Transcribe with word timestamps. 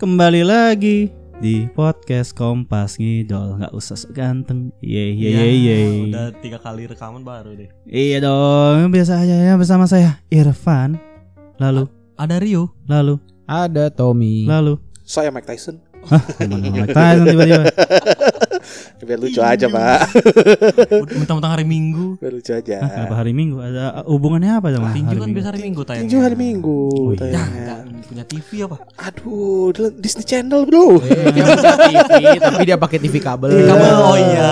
Kembali 0.00 0.40
lagi 0.40 1.12
di 1.44 1.68
podcast 1.68 2.32
Kompas 2.32 2.96
Ngidol. 2.96 3.60
Nggak 3.60 3.72
usah 3.76 4.00
sok 4.00 4.16
ganteng. 4.16 4.72
Ye 4.80 5.12
ye 5.12 5.28
ye 5.28 5.44
ye. 5.44 5.76
Iya, 5.76 5.76
Udah 6.08 6.26
tiga 6.40 6.56
kali 6.56 6.88
rekaman 6.88 7.20
baru 7.20 7.52
deh. 7.52 7.68
Iya 7.84 8.24
dong, 8.24 8.88
biasa 8.88 9.20
aja 9.20 9.36
ya 9.36 9.60
bersama 9.60 9.84
saya 9.84 10.16
Irfan. 10.32 10.96
Lalu, 11.60 11.84
Ada 12.16 12.40
Rio. 12.40 12.72
lalu, 12.88 13.20
Ada 13.44 13.92
Tommy. 13.92 14.48
lalu. 14.48 14.80
Saya 15.04 15.28
Mike 15.28 15.44
Tyson. 15.44 15.76
Hah, 16.00 16.22
Tyson 16.86 17.26
tiba-tiba. 17.26 17.68
Biar 19.10 19.18
lucu 19.18 19.40
aja 19.40 19.66
pak. 19.66 19.98
Mentang-mentang 21.12 21.52
hari 21.52 21.64
Minggu. 21.64 22.14
Biar 22.16 22.30
lucu 22.30 22.52
aja. 22.52 22.76
Hah, 22.78 22.90
kenapa 22.90 23.14
hari 23.18 23.32
Minggu? 23.32 23.58
Ada 23.58 24.04
hubungannya 24.06 24.50
apa 24.54 24.70
sama 24.70 24.90
Tinju 24.90 25.02
hari 25.02 25.18
kan 25.18 25.26
Minggu? 25.26 25.34
biasa 25.34 25.48
hari 25.50 25.60
Minggu 25.60 25.80
tayangnya. 25.82 26.04
Tinju 26.06 26.18
hari 26.20 26.36
Minggu 26.36 26.78
Oh, 26.86 26.94
iya. 26.94 27.10
Ya, 27.10 27.18
tayangnya. 27.18 27.60
enggak 27.60 27.78
punya 28.06 28.24
TV 28.24 28.48
apa? 28.62 28.76
Aduh, 29.00 29.36
di- 29.70 29.94
Disney 29.98 30.24
Channel 30.24 30.60
bro. 30.62 30.86
Dia 31.00 31.42
punya 31.42 32.02
TV, 32.06 32.26
tapi 32.38 32.62
dia 32.64 32.76
pakai 32.76 32.98
TV 32.98 33.14
kabel. 33.18 33.50
Kabel. 33.50 33.94
Oh 33.96 34.16
iya. 34.16 34.50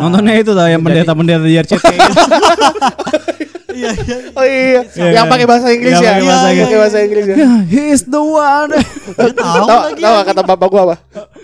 Nontonnya 0.00 0.34
itu 0.36 0.50
tau 0.50 0.66
yang 0.66 0.82
pendeta-pendeta 0.82 1.42
di 1.42 1.56
RCT 1.56 1.84
gitu. 1.84 2.20
Iya 3.72 3.90
iya. 3.94 4.16
Oh 4.32 4.44
iya, 4.44 4.80
Iya, 4.86 5.08
yang 5.12 5.26
pakai 5.26 5.46
bahasa 5.46 5.66
Inggris 5.68 5.92
Yang 5.92 6.02
ya. 6.02 6.10
pakai 6.10 6.24
bahasa 6.24 6.38
Iya, 6.38 6.48
Inggris. 6.48 6.64
pakai 6.64 6.78
bahasa 6.78 6.98
Inggris 7.00 7.24
ya. 7.24 7.36
Yeah, 7.36 7.56
he 7.64 7.82
is 7.90 8.02
the 8.04 8.20
one. 8.20 8.70
Tahu 9.12 9.66
lagi. 9.66 10.00
tahu 10.00 10.14
kata 10.24 10.42
bapak 10.44 10.68
gua 10.68 10.82
apa? 10.84 10.96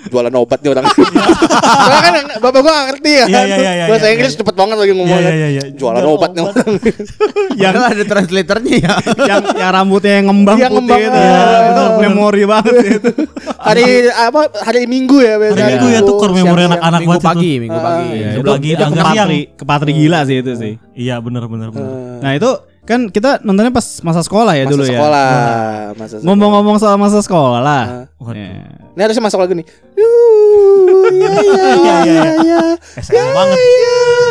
Jualan 0.09 0.35
obat 0.35 0.59
nih 0.59 0.71
orang. 0.71 0.85
Soalnya 0.89 2.01
kan 2.03 2.15
bapak 2.39 2.61
gua 2.61 2.75
ngerti 2.87 3.11
ya. 3.13 3.25
Iya, 3.27 3.41
iya, 3.43 3.57
iya, 3.57 3.73
iya, 3.75 3.85
Bahasa 3.87 4.07
iya, 4.07 4.13
Inggris 4.15 4.33
iya. 4.33 4.39
cepet 4.39 4.55
banget 4.55 4.77
lagi 4.77 4.93
ngomongnya. 4.93 5.21
Iya, 5.21 5.33
iya, 5.35 5.49
iya. 5.51 5.63
Jualan 5.73 6.03
obat 6.05 6.31
nih 6.31 6.43
orang. 6.45 6.69
yang 7.59 7.67
Yang 7.69 7.85
ada 7.85 8.05
translatornya 8.07 8.75
ya. 8.79 8.95
yang 9.27 9.43
yang 9.53 9.71
rambutnya 9.71 10.13
yang 10.15 10.27
ngembang 10.27 10.57
Iya, 10.57 10.69
putih 10.69 10.99
itu. 10.99 11.19
iya, 11.19 11.37
Ya, 11.39 11.59
itu 11.67 11.83
memori 12.01 12.43
banget 12.45 12.75
itu. 12.91 13.11
Hari 13.59 13.87
apa? 14.09 14.41
Hari 14.59 14.83
Minggu 14.85 15.17
ya 15.19 15.35
biasanya. 15.37 15.59
Hari 15.59 15.73
Minggu 15.75 15.89
ya 15.91 16.01
tuh 16.03 16.15
core 16.17 16.33
memori 16.35 16.63
anak-anak 16.65 17.01
Minggu 17.01 17.11
banget 17.11 17.21
itu. 17.21 17.29
pagi, 17.29 17.53
minggu 17.59 17.75
Ah, 17.75 17.85
pagi. 17.85 18.05
iya, 18.05 18.15
Iya, 18.19 18.29
Sebelum 18.29 18.43
itu, 18.43 18.51
lagi 18.51 18.69
itu 18.69 18.79
agak 18.79 18.97
kepatri, 18.99 19.41
kepatri 19.55 19.91
gila 19.93 20.19
sih 20.25 20.37
itu 20.39 20.53
sih. 20.55 20.73
Iya 20.95 21.15
benar 21.19 21.45
benar 21.47 21.69
benar. 21.71 21.91
Nah 22.21 22.33
itu 22.37 22.51
kan 22.89 23.13
kita 23.13 23.45
nontonnya 23.45 23.69
pas 23.69 23.85
masa 24.01 24.25
sekolah 24.25 24.57
ya 24.57 24.65
masa 24.65 24.73
dulu 24.73 24.85
sekolah, 24.89 25.29
ya. 25.29 25.93
masa 25.93 26.15
sekolah. 26.17 26.25
Ngomong-ngomong 26.25 26.77
soal 26.81 26.97
masa 26.97 27.21
sekolah. 27.21 27.85
Ah. 27.85 28.05
Waduh. 28.17 28.41
Ya. 28.41 28.65
Ini 28.97 29.01
harusnya 29.05 29.25
masuk 29.29 29.39
lagu 29.45 29.53
nih. 29.53 29.67
Yuh, 29.99 31.11
ya, 31.11 31.33
ya, 31.35 31.35
Iya, 31.43 31.69
iya, 32.07 32.23
ya, 32.23 32.33
ya. 32.39 32.61
SMA 33.03 33.31
banget. 33.35 33.59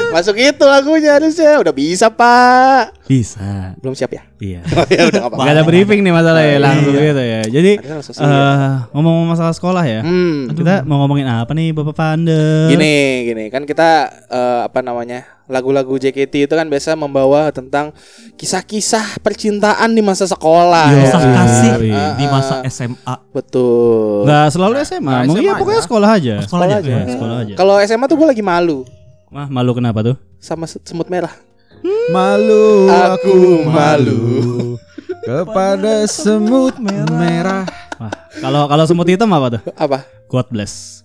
Masuk 0.07 0.35
itu 0.39 0.63
lagunya 0.63 1.19
harusnya. 1.19 1.59
Udah 1.59 1.73
bisa 1.75 2.07
pak. 2.07 2.95
Bisa. 3.03 3.75
Belum 3.83 3.91
siap 3.91 4.15
ya? 4.15 4.23
Iya. 4.39 4.61
Oh, 4.77 4.85
ya 4.87 5.09
udah. 5.09 5.21
Gak 5.27 5.53
ada 5.53 5.63
briefing 5.65 5.99
nih 6.05 6.13
masalahnya 6.13 6.57
langsung 6.61 6.93
Iya. 6.93 7.03
gitu 7.03 7.23
ya. 7.23 7.41
Jadi 7.49 7.71
eh 7.81 8.71
ngomong-ngomong 8.93 9.29
masalah 9.33 9.53
sekolah 9.53 9.83
ya. 9.83 10.01
Hmm. 10.05 10.47
Kita 10.53 10.85
mau 10.85 11.03
ngomongin 11.03 11.27
apa 11.27 11.51
nih 11.51 11.75
Bapak 11.75 11.95
Pande? 11.97 12.71
Gini, 12.71 13.27
gini 13.27 13.43
kan 13.49 13.65
kita 13.65 13.89
eh, 14.29 14.59
apa 14.63 14.79
namanya 14.79 15.25
lagu-lagu 15.47 15.95
JKT 15.95 16.51
itu 16.51 16.53
kan 16.53 16.67
biasa 16.67 16.99
membawa 16.99 17.47
tentang 17.55 17.95
kisah-kisah 18.35 19.23
percintaan 19.23 19.95
di 19.95 20.03
masa 20.03 20.27
sekolah. 20.27 20.91
Yo, 20.91 20.99
ya 20.99 21.03
Kisah 21.07 21.21
kan? 21.23 21.33
kasih 21.33 21.73
iya. 21.87 22.03
di 22.19 22.25
masa 22.27 22.55
SMA. 22.67 23.15
Betul. 23.31 24.27
Nggak 24.27 24.47
selalu 24.51 24.73
SMA. 24.83 25.07
Nah, 25.07 25.21
Mungkin 25.23 25.43
ya 25.47 25.55
SMA 25.55 25.56
pokoknya 25.57 25.75
aja. 25.75 25.85
sekolah 25.85 26.09
aja. 26.11 26.35
Sekolah 26.41 26.65
aja. 26.69 26.79
Iya, 26.83 27.01
sekolah 27.09 27.35
aja. 27.39 27.53
Kalau 27.55 27.75
SMA 27.79 28.05
tuh 28.05 28.15
gue 28.15 28.27
lagi 28.27 28.41
malu 28.41 28.85
Wah, 29.27 29.47
malu 29.47 29.71
kenapa 29.71 29.99
tuh? 30.01 30.15
sama 30.37 30.63
se- 30.63 30.81
semut 30.81 31.07
merah. 31.07 31.33
Malu 32.07 32.87
Aku 32.87 33.35
malu. 33.63 34.21
kepada 35.19 36.07
semut 36.07 36.75
merah. 36.79 37.67
Wah, 37.97 38.11
kalau 38.37 38.63
kalau 38.65 38.83
semut 38.83 39.05
hitam 39.05 39.27
apa 39.29 39.57
tuh? 39.57 39.61
Apa? 39.73 40.07
God 40.25 40.47
bless. 40.47 41.03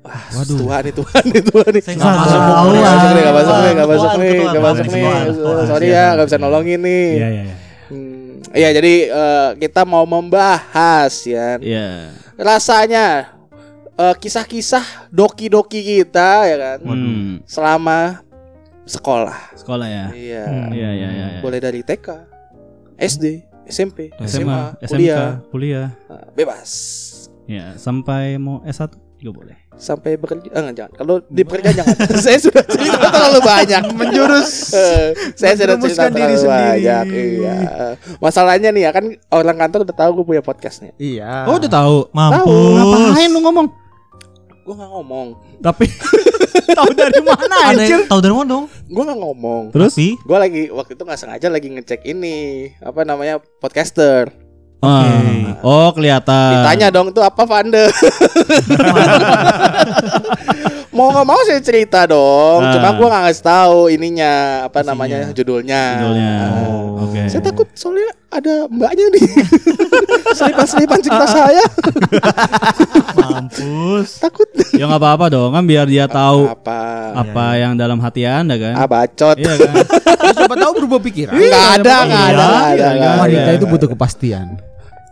Wah, 0.00 0.24
Tuhan 0.42 0.80
nih, 0.82 0.94
Tuhan 0.94 1.22
nih, 1.26 1.42
Tuhan 1.44 1.68
nih. 1.68 1.82
Saya 1.84 1.94
nggak 1.94 2.08
Ah, 2.08 2.16
masuk. 2.16 2.38
nggak 2.38 2.48
Tuhan. 2.48 2.80
masuk 2.80 3.08
nih, 3.08 3.20
nggak 3.20 3.36
masuk 3.36 3.56
nih, 3.58 3.68
nggak 3.68 3.88
masuk 3.88 4.08
nih, 4.08 4.16
Tuhan, 4.16 4.40
nggak 4.40 4.54
Tuhan, 4.54 4.64
masuk 4.64 4.86
nih. 4.88 5.66
Sorry 5.68 5.88
ya, 5.90 6.06
nggak 6.14 6.26
bisa 6.26 6.38
nolongin 6.38 6.80
nih. 6.80 7.04
Iya, 7.12 7.28
iya, 7.28 7.42
iya. 7.44 7.56
Hmm, 7.88 8.16
Iya, 8.48 8.68
jadi 8.72 8.94
eh, 9.12 9.48
kita 9.60 9.82
mau 9.84 10.08
membahas 10.08 11.12
ya. 11.22 11.60
Iya. 11.60 11.88
Rasanya 12.38 13.36
eh, 13.98 14.14
kisah-kisah 14.14 15.10
doki-doki 15.10 15.80
kita 15.82 16.46
ya 16.46 16.56
kan 16.56 16.78
Hmm, 16.80 17.42
selama 17.44 18.22
sekolah. 18.84 19.52
sekolah 19.54 19.86
ya. 19.86 20.06
Iya. 20.10 20.44
Hmm, 20.46 20.70
Iya, 20.70 20.90
iya, 20.90 21.08
iya. 21.10 21.26
iya. 21.28 21.40
Boleh 21.40 21.58
dari 21.58 21.82
TK, 21.82 22.08
SD, 22.96 23.24
SMP, 23.66 24.08
SMA, 24.18 24.24
SMA, 24.24 24.60
SMK, 24.80 24.88
kuliah, 24.88 25.28
kuliah. 25.50 25.88
Nah, 26.08 26.24
bebas. 26.32 26.70
Ya, 27.44 27.76
sampai 27.76 28.36
mau 28.36 28.60
S1 28.62 28.92
juga 29.18 29.32
boleh. 29.34 29.56
Sampai 29.74 30.14
bekerja, 30.14 30.50
ah, 30.52 30.68
jangan. 30.68 30.90
Kalau 30.92 31.14
di 31.24 31.42
pekerjaan 31.42 31.74
jangan. 31.76 31.96
saya 32.24 32.38
sudah 32.38 32.60
cerita 32.62 32.98
terlalu 33.14 33.40
banyak. 33.40 33.82
Menjurus. 33.92 34.74
Eh, 34.74 35.06
saya 35.32 35.54
sudah 35.54 35.76
cerita 35.76 36.08
diri 36.08 36.34
terlalu 36.34 36.38
sendiri. 36.38 36.50
banyak. 36.50 37.04
Iya. 37.08 37.56
Masalahnya 38.18 38.68
nih 38.70 38.82
ya 38.84 38.90
kan 38.90 39.04
orang 39.30 39.56
kantor 39.58 39.84
udah 39.84 39.96
tahu 39.96 40.10
gue 40.16 40.26
punya 40.26 40.42
podcast 40.42 40.82
nih. 40.82 40.92
Iya. 40.98 41.46
Oh, 41.46 41.56
udah 41.56 41.70
tahu. 41.70 41.96
Mampus. 42.10 42.74
Ngapain 42.74 43.30
lu 43.30 43.40
ngomong? 43.40 43.66
Gue 44.68 44.76
nggak 44.76 44.92
ngomong. 44.92 45.26
Tapi 45.64 45.88
tahu 46.76 46.92
dari 46.92 47.24
mana 47.24 47.72
Ada 47.72 47.72
anjir? 47.72 47.88
yang 47.88 48.04
tahu 48.04 48.20
dari 48.20 48.34
mana 48.36 48.48
dong? 48.52 48.64
Gue 48.84 49.00
nggak 49.00 49.20
ngomong. 49.24 49.62
Terus? 49.72 49.96
Tapi 49.96 50.20
Gue 50.20 50.36
lagi 50.36 50.62
waktu 50.68 50.92
itu 50.92 51.02
nggak 51.08 51.20
sengaja 51.24 51.48
lagi 51.48 51.72
ngecek 51.72 52.04
ini 52.04 52.36
apa 52.84 53.00
namanya 53.08 53.40
podcaster. 53.64 54.28
Ah, 54.84 55.56
oh, 55.64 55.88
kelihatan. 55.96 56.52
Ditanya 56.60 56.92
dong 56.92 57.16
tuh 57.16 57.24
apa 57.24 57.48
Vande? 57.48 57.88
mau 60.98 61.08
nggak 61.08 61.24
mau 61.24 61.40
saya 61.46 61.62
cerita 61.62 62.02
dong. 62.04 62.58
Ah. 62.60 62.74
Cuma 62.74 62.88
gue 62.92 63.06
nggak 63.06 63.22
ngasih 63.24 63.44
tahu 63.46 63.78
ininya 63.88 64.32
apa 64.66 64.78
Isinya. 64.78 64.90
namanya 64.90 65.18
judulnya. 65.30 65.82
Judulnya. 65.96 66.32
Ah. 66.34 66.50
Oh, 66.66 67.06
Oke. 67.06 67.20
Saya 67.30 67.40
takut 67.40 67.70
soalnya 67.72 68.10
ada 68.28 68.66
mbaknya 68.66 69.06
nih. 69.08 69.22
Selipan-selipan 70.38 70.98
cerita 70.98 71.26
saya. 71.38 71.64
mampus. 73.14 74.18
takut. 74.18 74.48
Ya 74.74 74.84
nggak 74.84 75.00
apa-apa 75.00 75.26
dong, 75.28 75.50
kan 75.50 75.64
biar 75.64 75.86
dia 75.86 76.04
tahu 76.04 76.46
apa? 76.46 76.80
apa 77.16 77.46
yang 77.56 77.72
dalam 77.74 77.98
hati 77.98 78.26
Anda 78.26 78.58
kan. 78.58 78.74
Ah 78.74 78.86
bacot. 78.86 79.36
Iya 79.38 79.54
kan? 79.56 79.72
Ya, 79.72 80.30
siapa 80.36 80.54
tahu 80.54 80.72
berubah 80.76 81.00
pikiran. 81.00 81.32
Nggak 81.32 81.66
ada, 81.80 81.94
Iya, 81.94 82.04
nggak 82.04 82.26
ada, 82.26 82.44
iya, 82.44 82.74
iya, 82.74 82.88
nggak 82.90 83.10
ada. 83.10 83.22
Wanita 83.22 83.50
itu 83.54 83.66
butuh 83.66 83.88
kepastian. 83.88 84.46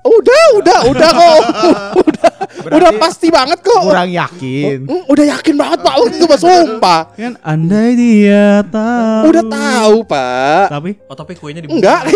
Udah, 0.07 0.45
udah, 0.57 0.79
udah 0.87 1.11
kok. 1.11 1.41
udah, 2.07 2.29
udah 2.71 2.91
pasti 2.97 3.29
banget 3.29 3.59
kok. 3.61 3.83
Kurang 3.83 4.11
yakin. 4.11 4.79
Hmm, 4.87 5.03
udah 5.07 5.25
yakin 5.37 5.55
banget 5.55 5.79
Pak 5.83 5.95
waktu 5.97 6.17
itu 6.17 6.27
Pak 6.27 6.39
sumpah. 6.39 7.01
Kan 7.13 7.35
andai 7.43 7.91
dia 7.95 8.63
tahu. 8.67 9.23
Udah 9.29 9.45
tahu 9.45 9.97
Pak. 10.05 10.65
Tapi 10.71 10.91
Oh 11.07 11.17
tapi 11.17 11.33
kuenya 11.35 11.61
dibuang. 11.63 11.79
Enggak. 11.83 12.03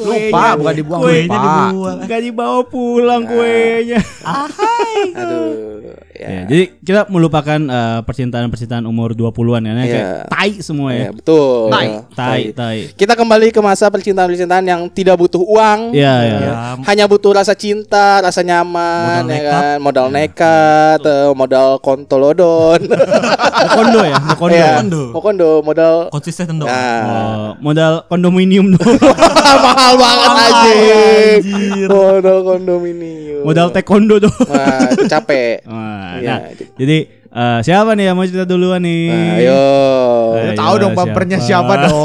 Lupa, 0.00 0.44
bukan 0.56 0.74
dibuang. 0.74 1.00
Kuenya 1.02 1.28
lupa. 1.30 1.54
dibuang. 1.68 1.96
nggak 2.06 2.20
dibawa 2.22 2.60
pulang 2.66 3.22
kuenya. 3.26 3.98
Aduh. 5.16 5.80
Ya, 6.20 6.28
Ya. 6.28 6.44
jadi 6.44 6.64
kita 6.84 7.00
melupakan 7.08 7.56
eh, 7.56 8.00
percintaan-percintaan 8.04 8.84
umur 8.84 9.16
20-an 9.16 9.64
ya, 9.64 9.72
kayak 9.72 9.88
Iya. 9.88 10.08
tai 10.28 10.52
semua 10.60 10.92
ya. 10.92 11.08
Ya, 11.08 11.10
betul. 11.16 11.72
Tai. 11.72 11.88
Tai, 12.12 12.42
tai. 12.52 12.78
Kita 12.92 13.16
kembali 13.16 13.48
ke 13.48 13.60
masa 13.64 13.88
percintaan-percintaan 13.88 14.64
yang 14.68 14.84
tidak 14.92 15.16
butuh 15.16 15.39
uang. 15.42 15.80
Iya, 15.92 16.14
iya. 16.20 16.38
Ya, 16.40 16.54
Hanya 16.84 17.04
butuh 17.04 17.32
rasa 17.32 17.52
cinta, 17.52 18.18
rasa 18.18 18.40
nyaman, 18.40 19.22
Modal 19.22 19.30
ya 19.30 19.36
nekat. 19.36 19.52
kan? 19.52 19.76
Modal 19.78 20.06
nekat, 20.08 21.00
eh, 21.02 21.30
modal 21.32 21.68
kontolodon. 21.78 22.80
Kondo 23.76 24.00
ya, 24.02 24.16
mau 24.18 24.34
kondo. 24.34 24.56
Iya. 24.56 24.70
Kondo. 24.76 25.02
Mau 25.12 25.20
kondo, 25.20 25.50
modal 25.60 25.94
konsisten 26.08 26.56
dong. 26.56 26.66
Nah, 26.66 26.98
Oh, 27.00 27.48
modal 27.60 28.04
kondominium 28.06 28.72
dong. 28.72 28.96
mahal 29.64 29.92
banget 29.94 30.30
anjing. 30.32 30.78
Anjir. 31.44 31.88
Modal 31.88 32.38
kondominium. 32.42 33.42
modal 33.44 33.68
taekwondo 33.70 34.16
dong. 34.18 34.36
Wah, 34.48 34.88
capek. 35.06 35.64
Wah, 35.64 36.18
Iya, 36.20 36.34
nah, 36.36 36.40
jadi 36.76 36.98
eh, 37.30 37.58
siapa 37.62 37.94
nih 37.94 38.04
yang 38.06 38.14
mau 38.14 38.24
cerita 38.24 38.44
duluan 38.44 38.80
nih? 38.80 39.02
Nah, 39.06 39.34
ayo. 39.36 39.62
Ayo, 40.32 40.50
Tahu 40.52 40.74
dong 40.78 40.92
bumpernya 40.92 41.38
siapa 41.38 41.72
siapa? 41.72 41.74
dong. 41.86 42.04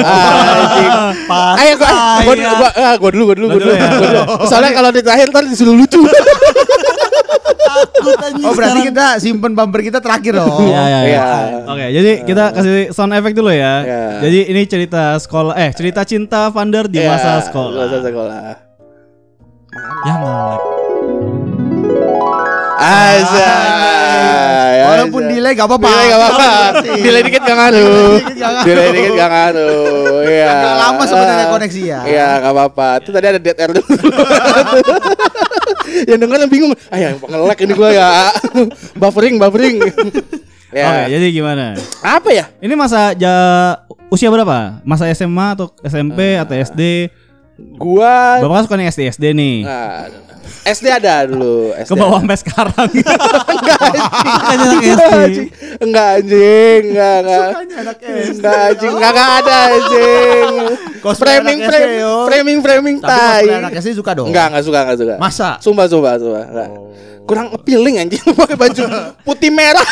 Pas 1.26 1.56
Ayo 1.58 1.74
gua, 1.76 1.90
gua, 2.22 2.34
saya. 2.36 2.52
gua, 2.54 2.70
ah, 2.76 2.96
gua 2.96 3.10
dulu, 3.10 3.24
gua 3.26 3.36
dulu, 3.36 3.48
gua 3.48 3.56
Lu 3.56 3.64
dulu. 3.64 3.74
ya. 3.74 3.90
Gua 3.90 4.08
dulu. 4.08 4.22
Soalnya 4.46 4.72
kalau 4.72 4.90
di 4.90 5.02
terakhir 5.02 5.26
ntar 5.30 5.44
disuruh 5.44 5.74
lucu. 5.74 6.02
Oh 8.46 8.54
berarti 8.54 8.86
kita 8.86 9.18
simpen 9.18 9.52
bumper 9.52 9.82
kita 9.82 9.98
terakhir 9.98 10.38
dong. 10.38 10.62
Iya, 10.70 10.82
iya, 10.84 11.00
iya. 11.02 11.02
Iya. 11.10 11.24
Oke, 11.66 11.86
jadi 11.92 12.12
kita 12.24 12.44
kasih 12.54 12.74
sound 12.94 13.12
effect 13.12 13.36
dulu 13.36 13.50
ya. 13.50 13.74
Iya. 13.82 14.02
Jadi 14.22 14.40
ini 14.48 14.62
cerita 14.66 15.18
sekolah 15.18 15.58
eh 15.58 15.74
cerita 15.74 16.06
cinta 16.06 16.48
Vander 16.50 16.86
di 16.86 17.02
Iya, 17.02 17.10
masa 17.12 17.42
sekolah. 17.42 17.82
Masa 17.82 17.98
sekolah. 18.00 18.38
Ya 20.06 20.14
nge-lag. 20.16 20.85
Asa. 22.76 23.52
Walaupun 24.86 25.22
aja. 25.26 25.32
delay 25.32 25.54
gak 25.56 25.68
apa-apa. 25.68 25.90
Delay 25.90 26.06
gak 26.08 26.20
apa-apa. 26.20 26.50
delay 26.84 27.22
dikit 27.24 27.42
gak 27.44 27.58
ngaruh. 27.58 28.14
gak 28.36 28.52
delay 28.68 28.90
dikit 28.92 29.14
gak 29.16 29.32
ngaruh. 29.32 30.22
Iya. 30.28 30.52
Agak 30.52 30.76
lama 30.80 31.04
sebenarnya 31.08 31.46
koneksi 31.52 31.82
ya. 31.82 32.00
Iya 32.04 32.28
gak 32.44 32.54
apa-apa. 32.54 32.88
Itu 33.00 33.10
tadi 33.16 33.26
ada 33.32 33.40
dead 33.40 33.58
air 33.58 33.72
dulu. 33.72 33.86
yang 36.10 36.20
denger 36.20 36.38
yang 36.44 36.52
bingung. 36.52 36.72
Ah 36.92 37.00
yang 37.00 37.16
nge-lag 37.20 37.60
ini 37.64 37.74
gua 37.74 37.90
ya. 37.92 38.10
buffering, 39.02 39.36
buffering. 39.40 39.76
Oke, 40.76 40.84
ya. 40.84 41.08
jadi 41.08 41.32
gimana? 41.32 41.80
Apa 42.04 42.36
ya? 42.36 42.52
Ini 42.60 42.76
masa 42.76 43.16
ja 43.16 43.32
usia 44.12 44.28
berapa? 44.28 44.84
Masa 44.84 45.08
SMA 45.16 45.56
atau 45.56 45.72
SMP 45.88 46.36
atau 46.36 46.52
SD? 46.52 47.08
Gua 47.56 48.44
Bapak 48.44 48.68
suka 48.68 48.76
nih 48.76 48.92
SD 48.92 49.02
SD 49.16 49.26
nih. 49.32 49.58
Nah, 49.64 50.12
SD 50.66 50.86
ada 50.92 51.24
dulu. 51.24 51.72
SD 51.78 51.88
Ke 51.88 51.96
bawah 51.96 52.20
sampai 52.20 52.38
sekarang. 52.42 52.90
Enggak 53.56 53.80
anjing. 54.52 54.82
Enggak 54.82 55.10
anjing. 55.14 55.48
Enggak 55.80 56.08
anjing. 56.20 56.82
Enggak 56.92 57.16
enggak. 57.22 57.48
Enggak 58.34 58.58
anjing. 58.60 58.92
Enggak 58.92 59.12
enggak 59.14 59.32
ada 59.40 59.58
anjing. 59.72 60.52
Cosplay 61.06 61.38
Framing 61.38 61.60
framing 61.62 62.02
yo. 62.02 62.14
framing 62.26 62.58
framing 62.60 62.96
Tapi 62.98 63.06
tai. 63.08 63.22
cosplay 63.40 63.56
anak 63.56 63.72
SD 63.78 63.90
suka 63.94 64.12
dong. 64.12 64.28
Enggak 64.28 64.46
enggak 64.50 64.64
suka 64.66 64.80
enggak 64.82 64.98
suka. 64.98 65.14
Masa? 65.16 65.50
Sumpah 65.60 65.86
sumpah 65.86 66.14
sumpah. 66.18 66.44
Enggak. 66.48 66.70
Kurang 67.26 67.48
appealing 67.52 67.96
anjing 68.00 68.22
pakai 68.36 68.54
baju 68.54 68.84
putih 69.22 69.50
merah. 69.50 69.82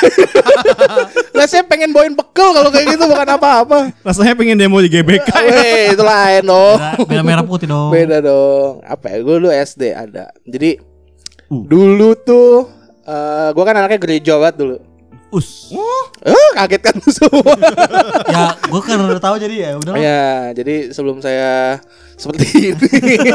Lah 1.33 1.45
saya 1.45 1.62
pengen 1.62 1.89
bawain 1.89 2.13
bekel 2.13 2.50
kalau 2.51 2.69
kayak 2.69 2.94
gitu 2.94 3.06
bukan 3.06 3.25
apa-apa. 3.27 3.94
Rasanya 4.01 4.33
pengen 4.33 4.54
demo 4.56 4.77
di 4.77 4.88
GBK. 4.88 5.30
Weh, 5.44 5.94
itu 5.94 6.04
lain 6.04 6.44
dong. 6.44 6.77
Beda, 6.77 7.06
beda 7.06 7.21
merah 7.21 7.44
putih 7.44 7.65
dong. 7.65 7.89
Beda 7.89 8.18
dong. 8.19 8.81
Apa 8.81 9.06
ya? 9.07 9.18
Gue 9.19 9.36
dulu 9.38 9.50
SD 9.50 9.94
ada. 9.94 10.33
Jadi 10.44 10.89
Uh. 11.45 11.60
dulu 11.62 12.15
tuh 12.15 12.65
eh 13.04 13.50
gue 13.51 13.63
kan 13.63 13.75
anaknya 13.75 14.00
gereja 14.00 14.33
banget 14.38 14.56
dulu. 14.57 14.77
Us. 15.33 15.74
Eh, 16.21 16.50
kaget 16.53 16.81
kan 16.83 16.95
semua. 17.12 17.53
ya, 18.25 18.53
gue 18.56 18.81
kan 18.81 19.01
udah 19.01 19.18
tahu 19.19 19.35
jadi 19.35 19.56
ya 19.57 19.69
udah. 19.75 19.94
ya, 19.95 20.24
jadi 20.53 20.89
sebelum 20.89 21.19
saya 21.19 21.81
seperti 22.13 22.45
ini. 22.71 23.18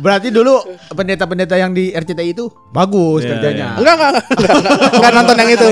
Berarti 0.00 0.30
dulu 0.30 0.54
pendeta-pendeta 0.88 1.54
yang 1.54 1.70
di 1.70 1.90
RCTI 1.90 2.32
itu 2.32 2.48
bagus 2.70 3.20
Iya, 3.20 3.36
kerjanya. 3.36 3.66
enggak, 3.76 3.94
enggak, 3.94 4.10
enggak, 4.32 4.54
enggak, 4.56 4.74
enggak 4.96 5.12
nonton 5.12 5.36
yang 5.36 5.50
itu. 5.50 5.66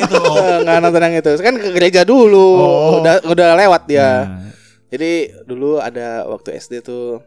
Enggak 0.58 0.78
nonton 0.80 1.00
yang 1.00 1.14
itu. 1.16 1.30
Kan 1.38 1.54
ke 1.56 1.68
gereja 1.70 2.00
dulu. 2.02 2.48
Oh. 2.54 2.90
Udah 3.00 3.14
udah 3.24 3.48
lewat 3.56 3.82
dia. 3.86 4.02
Nah, 4.26 4.50
Jadi 4.88 5.12
dulu 5.44 5.78
ada 5.78 6.24
waktu 6.24 6.56
SD 6.56 6.80
tuh 6.80 7.20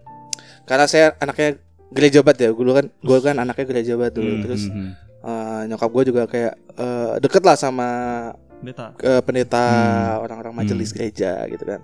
karena 0.63 0.85
saya 0.85 1.13
anaknya 1.17 1.57
gereja 1.89 2.21
banget 2.21 2.37
ya. 2.43 2.49
Dulu 2.51 2.71
kan 2.71 2.85
gue 2.91 3.17
kan 3.19 3.35
anaknya 3.35 3.65
gereja 3.65 3.93
banget 3.95 4.13
dulu. 4.15 4.31
hmm, 4.31 4.41
Terus 4.43 4.61
hmm, 4.67 4.89
hmm. 5.21 5.29
eh, 5.29 5.61
nyokap 5.69 5.89
gue 5.89 6.03
juga 6.09 6.23
kayak 6.25 6.53
eh, 6.73 7.13
deket 7.21 7.43
lah 7.43 7.55
sama 7.55 7.89
Beta. 8.61 8.93
eh, 8.99 9.21
pendeta 9.21 9.57
Hmm. 9.57 10.21
orang-orang 10.21 10.53
majelis 10.55 10.91
gereja 10.91 11.45
gitu 11.47 11.63
kan. 11.63 11.81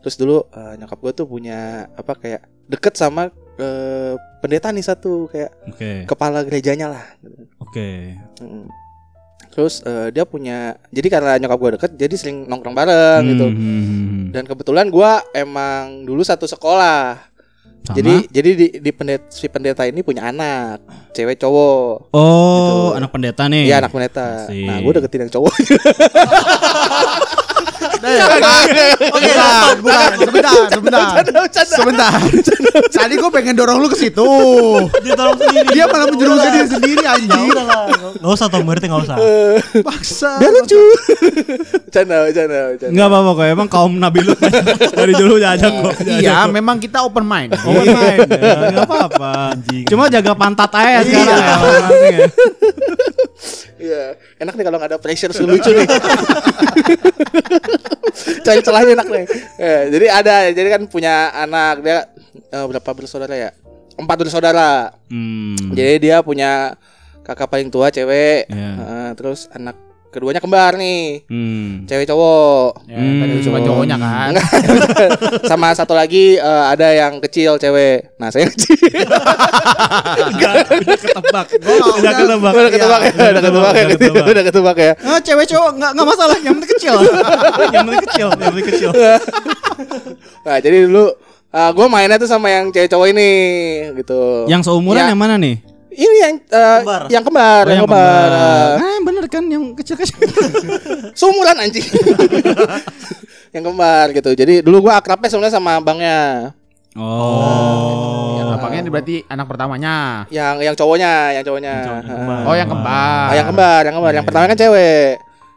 Terus 0.00 0.16
dulu 0.16 0.48
eh, 0.48 0.74
nyokap 0.76 0.98
gue 1.00 1.12
tuh 1.14 1.26
punya 1.26 1.60
apa 1.90 2.12
kayak 2.14 2.42
deket 2.64 2.96
sama 2.96 3.28
eh, 3.56 4.14
pendeta 4.40 4.72
nih 4.72 4.82
satu 4.82 5.28
kayak 5.28 5.52
Oke. 5.68 6.08
kepala 6.08 6.40
gerejanya 6.42 6.88
lah. 6.90 7.04
gitu. 7.20 7.44
Oke. 7.60 8.16
Mm. 8.40 8.66
Terus 9.52 9.84
eh, 9.84 10.08
dia 10.10 10.24
punya 10.24 10.74
jadi 10.90 11.06
karena 11.06 11.38
nyokap 11.38 11.58
gue 11.60 11.70
deket 11.78 11.90
jadi 11.94 12.14
sering 12.16 12.48
nongkrong 12.48 12.74
bareng 12.74 13.22
gitu. 13.28 13.46
Hmm, 13.46 13.54
hmm, 13.54 13.84
hmm. 13.84 14.24
Dan 14.32 14.44
kebetulan 14.44 14.88
gue 14.88 15.10
emang 15.32 16.02
dulu 16.02 16.24
satu 16.24 16.48
sekolah. 16.48 17.20
Sama? 17.84 18.00
Jadi 18.00 18.14
jadi 18.32 18.50
di, 18.56 18.66
di 18.80 18.90
pendeta 18.90 19.28
si 19.28 19.44
pendeta 19.44 19.84
ini 19.84 20.00
punya 20.00 20.24
anak, 20.26 20.80
cewek 21.12 21.36
cowok. 21.36 22.08
Oh, 22.10 22.24
Gitu. 22.88 22.96
anak 22.96 23.10
pendeta 23.12 23.44
nih. 23.44 23.68
Iya 23.68 23.84
anak 23.84 23.92
pendeta. 23.92 24.48
Asik. 24.48 24.64
Nah 24.64 24.76
gue 24.80 24.92
deketin 24.96 25.20
yang 25.22 25.32
cowok. 25.36 25.52
Oke, 28.14 29.30
bukan, 29.34 29.74
bukan. 29.82 30.10
Sebentar, 30.20 30.54
sebentar. 30.70 31.06
Sebentar. 31.64 32.12
Tadi 32.90 33.14
gue 33.18 33.30
pengen 33.30 33.54
dorong 33.58 33.78
lu 33.82 33.88
ke 33.90 33.98
situ. 33.98 34.28
Dia 35.02 35.14
tolong 35.14 35.36
sendiri. 35.36 35.68
Dia 35.74 35.84
malah 35.90 36.06
menjerumuskan 36.10 36.50
diri 36.52 36.68
sendiri 36.68 37.02
anjing. 37.04 37.48
Gak 38.20 38.32
usah 38.32 38.48
Tom 38.48 38.64
berarti 38.64 38.86
gak 38.88 39.02
usah. 39.04 39.16
Paksa. 39.84 40.40
Dia 40.40 40.50
lucu. 40.50 40.82
Canda, 41.92 42.26
canda, 42.32 42.60
canda. 42.80 42.90
Enggak 42.90 43.06
apa-apa 43.10 43.30
kok. 43.34 43.44
Emang 43.46 43.68
kaum 43.68 43.92
Nabi 43.98 44.20
Lut 44.24 44.38
dari 44.98 45.12
dulu 45.14 45.38
ada 45.38 45.68
kok. 45.68 45.94
Iya, 46.02 46.48
memang 46.48 46.80
kita 46.80 47.04
open 47.04 47.24
mind. 47.26 47.52
Open 47.54 47.86
mind. 47.92 48.28
ya, 48.30 48.72
Enggak 48.72 48.86
apa-apa. 48.88 49.32
Cuma 49.86 50.08
jaga 50.10 50.32
pantat 50.34 50.70
aja 50.74 51.00
sekarang 51.04 51.38
ya. 51.38 51.56
Orang-orang 51.58 52.14
ya. 52.14 52.28
Iya, 53.74 54.16
enak 54.40 54.54
nih 54.56 54.64
kalau 54.64 54.78
nggak 54.80 54.90
ada 54.96 55.00
pressure 55.02 55.32
sih 55.36 55.44
lucu 55.44 55.68
nih. 55.68 55.84
Cari 58.46 58.60
celahnya 58.60 58.92
enak 59.00 59.08
nih. 59.08 59.24
Ya, 59.56 59.76
jadi 59.88 60.06
ada, 60.10 60.34
jadi 60.52 60.68
kan 60.78 60.82
punya 60.86 61.30
anak 61.32 61.82
dia 61.82 61.98
eh, 62.34 62.66
berapa 62.66 62.90
bersaudara 62.94 63.34
ya? 63.34 63.50
Empat 63.94 64.16
bersaudara. 64.26 64.92
Hmm. 65.06 65.54
Jadi 65.72 66.10
dia 66.10 66.20
punya 66.20 66.74
kakak 67.24 67.48
paling 67.48 67.72
tua 67.72 67.88
cewek, 67.88 68.50
Iya. 68.50 68.70
Eh, 68.76 69.10
terus 69.16 69.48
anak 69.54 69.78
keduanya 70.14 70.38
kembar 70.38 70.72
nih, 70.74 71.26
Hmm. 71.26 71.82
cewek 71.84 72.06
cowok. 72.06 72.86
Ya, 72.86 72.94
tadi 72.96 73.34
cuma 73.42 73.58
cowoknya 73.58 73.96
kan. 73.96 74.32
Sama 75.50 75.72
satu 75.72 75.92
lagi 75.92 76.36
eh, 76.36 76.64
ada 76.64 76.88
yang 76.88 77.18
kecil 77.18 77.58
cewek. 77.58 78.14
Nah 78.16 78.30
saya 78.30 78.46
kecil. 78.46 78.78
Ketebak. 80.94 81.46
Oh, 81.60 81.98
Udah 81.98 82.12
ketebak. 82.14 82.52
udah 82.52 82.70
ketebak 82.70 83.00
ya, 83.02 83.12
Udah 83.12 83.42
ketebak 83.42 83.72
ya, 83.72 83.82
udah 83.82 83.90
ketebak. 83.90 84.24
udah 84.24 84.44
ketebak 84.44 84.76
ya. 84.78 84.92
Ah, 85.02 85.18
cewek 85.18 85.46
cowok 85.46 85.70
enggak 85.74 85.90
enggak 85.92 86.06
masalah, 86.06 86.36
yang 86.38 86.54
penting 86.54 86.70
kecil. 86.72 86.94
yang 87.68 87.84
penting 87.84 88.04
kecil, 88.06 88.28
yang 88.30 88.48
penting 88.48 88.66
kecil. 88.70 88.90
Nah 90.44 90.60
jadi 90.60 90.86
dulu 90.86 91.10
gue 91.50 91.86
mainnya 91.88 92.14
tuh 92.14 92.26
sama 92.26 92.46
yang 92.48 92.68
cewek 92.68 92.86
cowok 92.86 93.06
ini 93.10 93.30
gitu. 93.96 94.46
Yang 94.46 94.68
seumuran 94.68 95.00
Ya. 95.00 95.10
yang 95.10 95.18
mana 95.18 95.34
nih? 95.34 95.58
Ini 95.94 96.16
yang 96.20 96.34
eh, 96.42 96.78
Kembar. 96.82 97.02
yang 97.06 97.22
kembar, 97.22 97.62
Oh, 97.62 97.70
yang 97.70 97.82
kembar. 97.86 98.28
Eh, 98.28 98.70
Ah, 98.82 98.98
bener 99.00 99.24
kan 99.26 99.44
yang 99.46 99.64
kecil-kecil. 99.72 100.18
Seumuran 101.18 101.54
anjing. 101.56 101.86
yang 103.54 103.62
kembar 103.62 104.10
gitu. 104.10 104.34
Jadi 104.34 104.58
dulu 104.60 104.84
gua 104.84 104.98
akrabnya 104.98 105.30
sebenarnya 105.30 105.54
sama 105.54 105.78
abangnya. 105.78 106.50
Oh. 106.94 108.38
Yang 108.38 108.48
abangnya 108.54 108.80
ini 108.80 108.90
berarti 108.90 109.16
anak 109.24 109.46
pertamanya. 109.46 110.26
Yang 110.28 110.54
yang 110.62 110.74
cowoknya, 110.74 111.12
yang 111.32 111.44
cowoknya. 111.44 111.72
Yang 111.72 111.86
cowok, 111.86 112.02
yang 112.02 112.10
Ah. 112.10 112.18
kembar. 112.18 112.42
Oh, 112.42 112.54
yang 112.54 112.68
kembar. 112.68 112.94
Ah, 113.24 113.32
yang 113.32 113.46
kembar, 113.46 113.80
yang 113.82 113.94
kembar. 113.94 114.12
Yang 114.12 114.24
pertama 114.26 114.44
kan 114.46 114.58
cewek. 114.58 115.08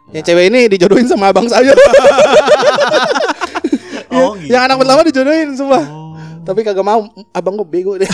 Yang 0.08 0.24
cewek 0.24 0.44
ini 0.48 0.60
dijodohin 0.68 1.06
sama 1.06 1.28
abang 1.28 1.46
saya. 1.46 1.74
Oh, 4.08 4.34
gitu. 4.34 4.50
Yang 4.50 4.62
anak 4.66 4.76
pertama 4.80 5.00
dijodohin 5.04 5.48
sumpah. 5.52 5.84
Tapi 6.48 6.64
kagak 6.64 6.80
mau, 6.80 7.04
abang 7.28 7.60
gue 7.60 7.68
bego 7.68 8.00
deh. 8.00 8.08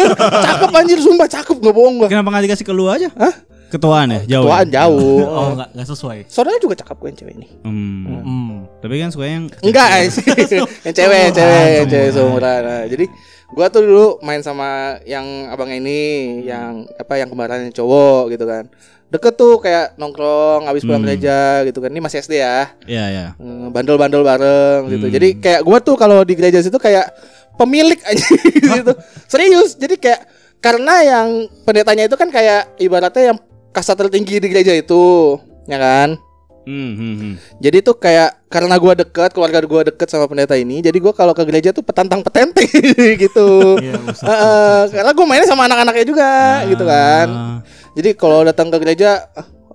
cakep 0.46 0.70
anjir 0.70 1.02
sumpah, 1.02 1.26
cakep 1.26 1.58
nggak 1.58 1.74
bohong 1.74 1.94
gua. 1.98 2.06
Kenapa 2.06 2.30
nggak 2.30 2.44
dikasih 2.46 2.62
ke 2.62 2.70
lu 2.70 2.86
aja? 2.86 3.10
Hah? 3.18 3.34
Ketuaan 3.70 4.10
ya, 4.10 4.20
jauh. 4.38 4.46
Tuaan 4.46 4.66
ya? 4.66 4.82
jauh. 4.82 5.22
Oh, 5.26 5.48
enggak 5.54 5.68
enggak 5.74 5.88
sesuai. 5.90 6.18
Saudara 6.26 6.58
juga 6.58 6.74
cakep 6.78 6.96
gue 6.98 7.08
yang 7.10 7.18
cewek 7.18 7.34
ini. 7.38 7.48
Hmm. 7.62 8.02
Hmm. 8.22 8.54
Tapi 8.78 8.94
kan 8.98 9.10
suka 9.10 9.26
yang 9.26 9.44
Enggak, 9.62 9.88
sih. 10.10 10.22
yang 10.86 10.94
cewek, 10.94 11.18
yang 11.30 11.34
cewek, 11.34 11.66
yang 11.82 11.88
cewek 11.90 12.10
seumuran. 12.10 12.60
Nah, 12.66 12.82
jadi 12.86 13.04
gua 13.50 13.66
tuh 13.70 13.82
dulu 13.86 14.06
main 14.22 14.42
sama 14.42 14.98
yang 15.02 15.50
abang 15.50 15.70
ini, 15.70 16.02
yang 16.46 16.86
apa 16.94 17.18
yang 17.18 17.30
kembaran 17.30 17.66
yang 17.66 17.74
cowok 17.74 18.34
gitu 18.34 18.46
kan. 18.46 18.66
Deket 19.10 19.34
tuh 19.34 19.58
kayak 19.58 19.98
nongkrong 19.98 20.70
habis 20.70 20.86
pulang 20.86 21.02
Hmm. 21.02 21.10
gereja 21.10 21.66
gitu 21.66 21.78
kan. 21.78 21.90
Ini 21.90 21.98
masih 21.98 22.22
SD 22.22 22.42
ya. 22.42 22.74
Iya, 22.86 23.04
ya. 23.10 23.26
Hmm, 23.38 23.70
Bandel-bandel 23.70 24.22
bareng 24.22 24.86
gitu. 24.86 25.06
Hmm. 25.10 25.14
Jadi 25.14 25.28
kayak 25.38 25.62
gua 25.62 25.78
tuh 25.78 25.94
kalau 25.94 26.22
di 26.22 26.34
gereja 26.34 26.58
situ 26.58 26.78
kayak 26.78 27.10
pemilik 27.56 28.00
aja 28.04 28.26
gitu. 28.78 28.92
Serius. 29.26 29.74
Jadi 29.78 29.96
kayak 29.96 30.26
karena 30.60 30.94
yang 31.02 31.28
pendetanya 31.64 32.04
itu 32.06 32.16
kan 32.20 32.28
kayak 32.28 32.76
ibaratnya 32.76 33.34
yang 33.34 33.38
kasta 33.72 33.96
tertinggi 33.96 34.42
di 34.42 34.46
gereja 34.50 34.76
itu, 34.76 35.38
ya 35.64 35.78
kan? 35.80 36.20
Hmm, 36.68 36.92
hmm, 36.92 37.14
hmm. 37.16 37.34
Jadi 37.58 37.78
tuh 37.80 37.96
kayak 37.96 38.44
karena 38.52 38.76
gua 38.76 38.92
deket, 38.92 39.32
keluarga 39.32 39.64
gua 39.64 39.82
deket 39.88 40.06
sama 40.12 40.28
pendeta 40.28 40.52
ini, 40.54 40.84
jadi 40.84 40.94
gua 41.00 41.16
kalau 41.16 41.32
ke 41.32 41.40
gereja 41.48 41.72
tuh 41.72 41.80
petantang 41.80 42.20
petente 42.20 42.62
gitu. 43.24 43.80
Iya, 43.80 43.96
usah. 44.04 44.26
Heeh, 44.28 44.80
karena 44.92 45.10
gua 45.16 45.26
mainnya 45.26 45.48
sama 45.48 45.64
anak-anaknya 45.64 46.04
juga 46.04 46.30
gitu 46.68 46.84
kan. 46.84 47.26
Ah. 47.32 47.58
Jadi 47.96 48.12
kalau 48.14 48.44
datang 48.44 48.68
ke 48.68 48.76
gereja 48.76 49.26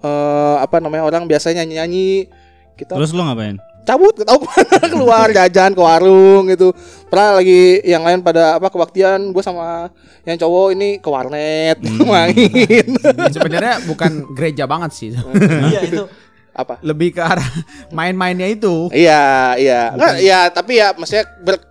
eh 0.05 0.55
apa 0.61 0.77
namanya 0.77 1.09
orang 1.09 1.25
biasanya 1.25 1.65
nyanyi-nyanyi 1.65 2.29
kita 2.77 2.93
Terus 2.93 3.15
lu 3.15 3.25
ngapain? 3.25 3.57
Cabut 3.85 4.17
tahu 4.17 4.41
ke 4.41 4.47
mana 4.49 4.77
keluar 4.93 5.27
jajan 5.29 5.71
ke 5.71 5.79
warung 5.79 6.49
gitu 6.49 6.73
pernah 7.05 7.37
lagi 7.37 7.85
yang 7.85 8.01
lain 8.01 8.19
pada 8.19 8.57
apa 8.57 8.67
kebaktian 8.67 9.29
gue 9.29 9.39
sama 9.39 9.93
yang 10.25 10.35
cowok 10.35 10.73
ini 10.73 10.89
ke 10.97 11.05
warnet 11.05 11.77
main 12.09 12.89
Sebenarnya 13.29 13.85
bukan 13.85 14.25
gereja 14.33 14.65
banget 14.65 14.91
sih. 14.91 15.09
Iya, 15.69 15.79
itu. 15.85 16.03
apa 16.49 16.81
Lebih 16.81 17.13
ke 17.13 17.21
arah 17.21 17.45
main-mainnya 17.91 18.49
itu. 18.49 18.89
iya 18.89 19.53
iya 19.53 19.93
Nggak, 19.93 20.13
iya 20.17 20.39
tapi 20.49 20.81
ya 20.81 20.97
maksudnya 20.97 21.29
ber, 21.45 21.61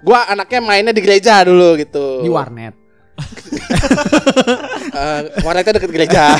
gua 0.00 0.24
anaknya 0.26 0.60
mainnya 0.64 0.92
di 0.96 1.02
gereja 1.04 1.44
dulu 1.44 1.76
gitu 1.76 2.24
Di 2.24 2.30
warnet. 2.32 2.79
Eh, 4.90 5.20
warnetnya 5.46 5.78
deket 5.80 5.90
gereja. 5.94 6.34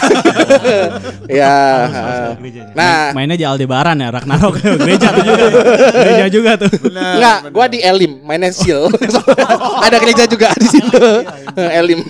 ya. 1.40 1.56
gerejanya. 2.36 2.72
Nah, 2.74 3.14
Mainnya 3.14 3.36
di 3.38 3.46
Aldebaran 3.46 3.96
ya, 3.96 4.10
Ragnarok 4.10 4.58
gereja 4.82 5.08
tuh 5.14 5.24
juga. 5.24 5.46
gereja 5.94 6.26
juga 6.28 6.50
tuh. 6.58 6.70
Enggak, 6.90 7.38
gua 7.54 7.66
di 7.70 7.78
Elim, 7.80 8.20
mainnya 8.26 8.50
Seal. 8.50 8.90
Ada 9.86 9.96
gereja 10.02 10.24
juga 10.26 10.50
di 10.58 10.68
situ. 10.68 11.04
Elim. 11.56 12.00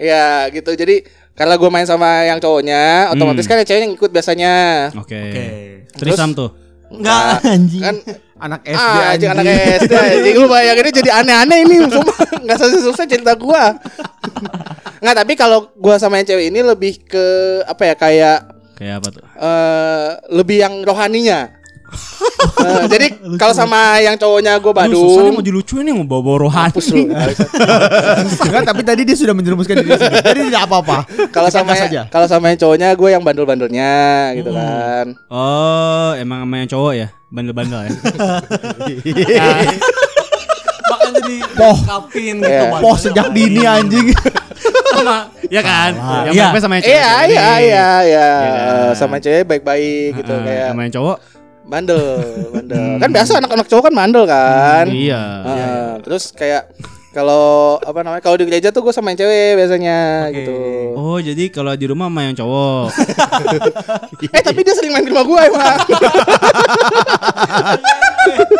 ya, 0.00 0.48
gitu. 0.50 0.72
Jadi 0.74 1.04
karena 1.36 1.54
gua 1.60 1.70
main 1.70 1.86
sama 1.86 2.24
yang 2.24 2.40
cowoknya, 2.40 3.12
otomatis 3.12 3.44
kan 3.44 3.60
yang 3.60 3.68
cewek 3.68 3.80
yang 3.86 3.92
ikut 3.94 4.10
biasanya. 4.10 4.54
Oke. 4.96 5.20
Oke. 5.20 5.46
Trisam 5.96 6.32
tuh. 6.32 6.50
Enggak 6.90 7.44
anjing. 7.44 7.82
Kan 7.82 7.96
Anak 8.36 8.60
SD 8.62 8.76
ah, 8.76 9.12
anjing 9.12 9.30
anak 9.32 9.44
SD 9.80 9.92
anjing 9.92 10.34
lu 10.36 10.46
bayanginnya 10.46 10.92
jadi 10.92 11.10
aneh-aneh 11.14 11.58
ini 11.64 11.76
Sumpah 11.88 12.18
Gak 12.44 12.56
selesai 12.60 13.06
cerita 13.06 13.32
gua 13.32 13.80
Nggak 14.98 15.16
tapi 15.16 15.32
kalau 15.34 15.72
gua 15.72 15.96
sama 15.96 16.20
yang 16.20 16.28
cewek 16.28 16.52
ini 16.52 16.60
lebih 16.60 17.00
ke 17.00 17.24
Apa 17.64 17.82
ya 17.86 17.94
kayak 17.94 18.38
Kayak 18.76 18.94
apa 19.00 19.08
tuh? 19.08 19.24
eh 19.24 20.08
lebih 20.30 20.60
yang 20.60 20.84
rohaninya. 20.84 21.48
Eh, 22.56 22.84
jadi 22.88 23.06
kalau 23.38 23.52
sama 23.52 23.96
yang 24.00 24.16
cowoknya 24.16 24.58
gue 24.58 24.72
Aduh, 24.74 24.96
susah 25.08 25.22
nih 25.22 25.32
mau 25.32 25.40
dilucuin 25.40 25.84
nih 25.86 25.94
mau 25.94 26.04
bawa-bawa 26.04 26.48
rohani. 26.48 26.68
hapus 26.68 26.86
lu. 26.92 27.04
Enggak, 28.42 28.64
tapi 28.66 28.82
tadi 28.82 29.02
dia 29.04 29.16
sudah 29.16 29.32
menjerumuskan 29.32 29.80
diri 29.80 29.94
sendiri. 29.94 30.20
Jadi 30.20 30.40
tidak 30.50 30.62
apa-apa. 30.66 30.96
Kalau 31.30 31.48
sama 31.48 31.72
saja. 31.72 32.08
kalau 32.08 32.26
sama 32.26 32.52
yang 32.52 32.58
cowoknya 32.58 32.88
gue 32.92 33.08
yang 33.08 33.22
bandel-bandelnya 33.22 33.92
gitu 34.34 34.50
kan. 34.52 35.14
Oh, 35.30 36.10
emang 36.16 36.44
sama 36.44 36.54
yang 36.58 36.68
cowok 36.68 36.92
ya? 36.96 37.08
Bandel-bandel 37.26 37.80
ya. 37.82 37.90
Bahkan 40.86 41.10
jadi 41.18 41.36
Poh. 41.52 41.78
kapin 41.82 42.34
Iya. 42.38 42.48
gitu. 42.62 42.64
Poh 42.78 42.96
sejak 42.96 43.26
dini 43.30 43.62
anjing. 43.62 44.14
sama 44.88 45.16
ya 45.46 45.60
kan? 45.60 45.90
Yang 46.26 46.34
Iya. 46.34 46.46
sama 46.56 46.74
yang 46.74 46.84
cewek. 46.84 46.94
Iya 46.94 47.10
cewek 47.10 47.26
iya 47.28 47.50
iya 47.58 47.88
iya. 48.00 48.28
Iya? 48.40 48.62
Eh, 48.86 48.92
Sama 48.94 49.16
cewek 49.18 49.44
baik-baik 49.44 50.10
gitu 50.16 50.32
Heeh, 50.32 50.44
kayak 50.44 50.68
sama 50.70 50.80
yang 50.82 50.94
cowok. 50.94 51.16
bandel, 51.66 52.02
bandel. 52.48 52.84
Kan 52.96 53.10
biasa 53.10 53.30
anak-anak 53.36 53.66
cowok 53.66 53.82
kan 53.84 53.94
bandel 53.96 54.24
kan. 54.24 54.86
Iya. 54.86 55.22
Heeh, 55.42 55.86
Terus 56.00 56.24
kayak 56.30 56.70
kalau 57.16 57.80
apa 57.80 58.04
namanya 58.04 58.20
kalau 58.20 58.36
di 58.36 58.44
gereja 58.44 58.68
tuh 58.68 58.84
gue 58.84 58.92
sama 58.92 59.08
yang 59.08 59.24
cewek 59.24 59.56
biasanya 59.56 60.28
Oke. 60.28 60.36
gitu. 60.36 60.56
Oh, 61.00 61.16
jadi 61.16 61.48
kalau 61.48 61.72
di 61.72 61.88
rumah 61.88 62.12
sama 62.12 62.20
yang 62.28 62.36
cowok. 62.36 62.92
Eh 64.36 64.42
tapi 64.42 64.64
dia 64.64 64.74
sering 64.76 64.92
main 64.92 65.04
di 65.04 65.12
rumah 65.12 65.24
gue 65.24 65.40
emang. 65.48 65.78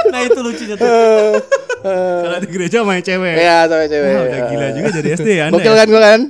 Nah 0.07 0.23
itu 0.23 0.39
lucunya 0.39 0.79
tuh. 0.79 1.43
kalau 1.83 2.39
di 2.39 2.49
gereja 2.49 2.81
sama 2.81 2.97
yang 2.97 3.05
cewek. 3.05 3.35
Iya 3.35 3.59
sama 3.67 3.85
cewek. 3.91 4.13
Wah, 4.15 4.23
udah 4.23 4.41
gila 4.47 4.67
juga 4.73 4.89
dari 4.95 5.09
SD 5.19 5.29
ya. 5.29 5.47
Gokil 5.51 5.67
ya? 5.67 5.77
kan 5.77 5.87
gue 5.91 6.01
kan? 6.01 6.21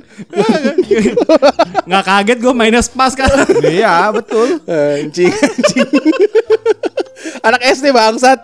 Nggak 1.87 2.03
kaget 2.03 2.37
gue 2.41 2.53
mainnya 2.57 2.81
spas 2.81 3.13
kan. 3.13 3.29
Iya, 3.61 4.09
betul. 4.11 4.57
Anjing, 4.65 5.31
anjing. 5.31 5.89
Anak 7.47 7.61
SD 7.63 7.95
bangsat. 7.95 8.43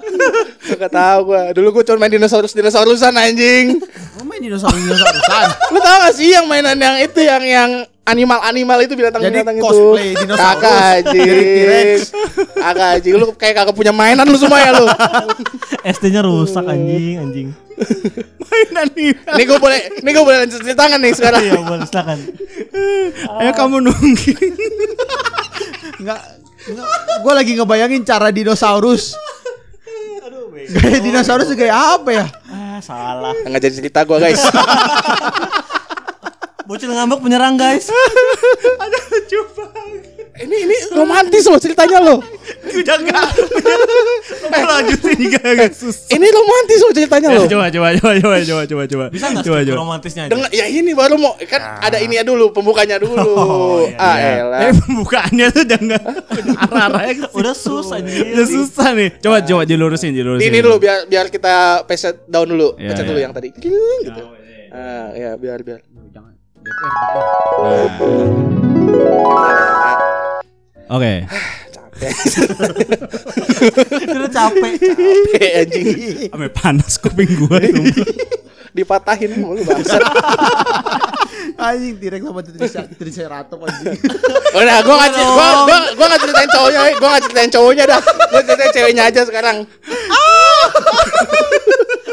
Gak 0.80 0.92
tahu 0.96 1.20
gua. 1.36 1.52
Dulu 1.52 1.68
gua 1.76 1.84
cuma 1.84 2.08
main 2.08 2.16
dinosaurus 2.16 2.56
dinosaurusan 2.56 3.12
anjing. 3.12 3.84
Lu 4.16 4.24
main 4.24 4.40
dinosaurus 4.40 4.80
dinosaurusan. 4.80 5.48
Lu 5.76 5.80
tahu 5.84 5.98
gak 6.08 6.14
sih 6.16 6.32
yang 6.32 6.48
mainan 6.48 6.80
yang 6.80 6.96
itu 7.04 7.20
yang 7.20 7.44
yang 7.44 7.72
animal-animal 8.04 8.80
itu 8.84 8.96
binatang-binatang 8.96 9.56
Jadi 9.56 9.60
itu. 9.60 9.68
cosplay 9.68 10.10
dinosaurus. 10.16 10.56
Kakak 10.56 10.80
anjing. 11.04 11.28
T-Rex. 11.28 12.00
Kakak 12.56 12.88
anjing 12.96 13.14
lu 13.20 13.26
kayak 13.36 13.56
kagak 13.60 13.76
punya 13.76 13.92
mainan 13.92 14.24
lu 14.24 14.40
semua 14.40 14.60
ya 14.64 14.72
lu. 14.72 14.88
SD-nya 16.00 16.24
rusak 16.24 16.64
anjing, 16.64 17.20
anjing. 17.20 17.48
Mainan 18.40 18.88
nih. 18.96 19.12
Nih 19.36 19.44
gua 19.52 19.60
boleh 19.60 19.80
nih 20.00 20.12
gua 20.16 20.24
boleh 20.24 20.38
lanjut 20.48 20.60
cerita 20.64 20.88
kan 20.88 21.00
nih 21.04 21.12
sekarang. 21.12 21.42
Iya, 21.44 21.60
boleh 21.60 21.84
silakan. 21.92 22.20
Ayo 23.44 23.52
kamu 23.52 23.76
nunggu. 23.84 24.32
Enggak 26.00 26.43
gua 27.24 27.34
lagi 27.36 27.58
ngebayangin 27.58 28.04
cara 28.08 28.32
dinosaurus. 28.32 29.16
Gaya 30.64 31.00
dinosaurus 31.04 31.52
kayak 31.54 31.76
apa 31.76 32.10
ya? 32.14 32.26
Ah, 32.48 32.80
salah. 32.80 33.36
Enggak 33.44 33.68
jadi 33.68 33.76
cerita 33.84 34.08
gua 34.08 34.24
guys. 34.24 34.40
Bocil 36.64 36.96
ngambek 36.96 37.20
menyerang, 37.20 37.60
guys. 37.60 37.92
ini 40.34 40.56
ini 40.66 40.78
romantis 40.98 41.46
loh 41.46 41.62
ceritanya 41.62 42.02
loh. 42.02 42.18
Udah 42.74 42.98
enggak. 42.98 43.28
Mau 44.50 44.66
lanjutin 44.66 45.30
enggak 45.30 45.78
susah. 45.78 46.10
Ini 46.10 46.26
romantis 46.34 46.80
loh 46.82 46.90
ceritanya 46.90 47.30
loh. 47.30 47.46
Coba 47.46 47.70
coba 47.70 47.94
coba 47.94 48.12
coba 48.18 48.38
coba 48.42 48.62
coba 48.66 48.84
coba. 48.90 49.06
Bisa 49.14 49.30
enggak 49.30 49.46
coba 49.46 49.58
coba. 49.62 49.78
romantisnya 49.78 50.22
aja? 50.26 50.32
Dengar 50.34 50.50
ya 50.50 50.66
ini 50.66 50.92
baru 50.98 51.22
mau 51.22 51.38
kan 51.46 51.62
ada 51.86 52.02
ini 52.02 52.18
ya 52.18 52.26
dulu 52.26 52.50
pembukanya 52.50 52.98
dulu. 52.98 53.22
Oh, 53.34 53.86
iya, 53.86 54.02
ah 54.02 54.18
Ya. 54.18 54.32
elah. 54.42 54.60
Eh 54.66 54.74
pembukaannya 54.74 55.46
tuh 55.54 55.64
udah 55.70 55.80
enggak 55.86 56.04
arah-arahnya 56.66 57.28
Udah 57.38 57.54
sus 57.54 57.94
anjing. 57.94 58.34
Udah 58.34 58.48
susah 58.50 58.90
nih. 58.98 59.10
Coba 59.22 59.38
coba 59.46 59.62
dilurusin 59.70 60.18
dilurusin. 60.18 60.50
Ini 60.50 60.58
dulu 60.66 60.82
biar 60.82 61.06
biar 61.06 61.30
kita 61.30 61.86
peset 61.86 62.26
down 62.26 62.50
dulu. 62.50 62.74
Iya, 62.82 62.90
peset 62.90 63.06
iya. 63.06 63.10
dulu 63.14 63.20
yang 63.22 63.34
tadi. 63.38 63.50
Gitu. 63.54 64.24
Ah, 64.74 65.14
ya 65.14 65.38
biar 65.38 65.62
biar. 65.62 65.86
Oke. 70.94 71.26
Capek. 71.74 72.14
Udah 74.14 74.30
capek. 74.30 74.74
Capek 74.78 75.50
anjing. 75.66 75.88
Ame 76.30 76.48
panas 76.54 77.02
kuping 77.02 77.34
gua. 77.42 77.58
Dipatahin 78.78 79.42
mulu 79.42 79.66
bangsat. 79.66 80.02
Anjing 81.58 81.98
T-Rex 81.98 82.22
sama 82.22 82.42
Triceratops 82.98 83.64
anjing. 83.66 83.98
Udah, 84.54 84.78
gua 84.86 84.96
enggak 85.02 85.14
gua 85.18 85.48
gua 85.66 85.80
gua 85.98 86.06
enggak 86.14 86.22
ceritain 86.22 86.50
cowoknya, 86.54 86.82
eh. 86.86 86.94
gua 87.02 87.08
enggak 87.10 87.24
ceritain 87.26 87.52
cowoknya 87.54 87.84
dah. 87.90 88.02
Gua 88.30 88.42
ceritain 88.46 88.74
ceweknya 88.74 89.04
aja 89.10 89.22
sekarang. 89.26 89.58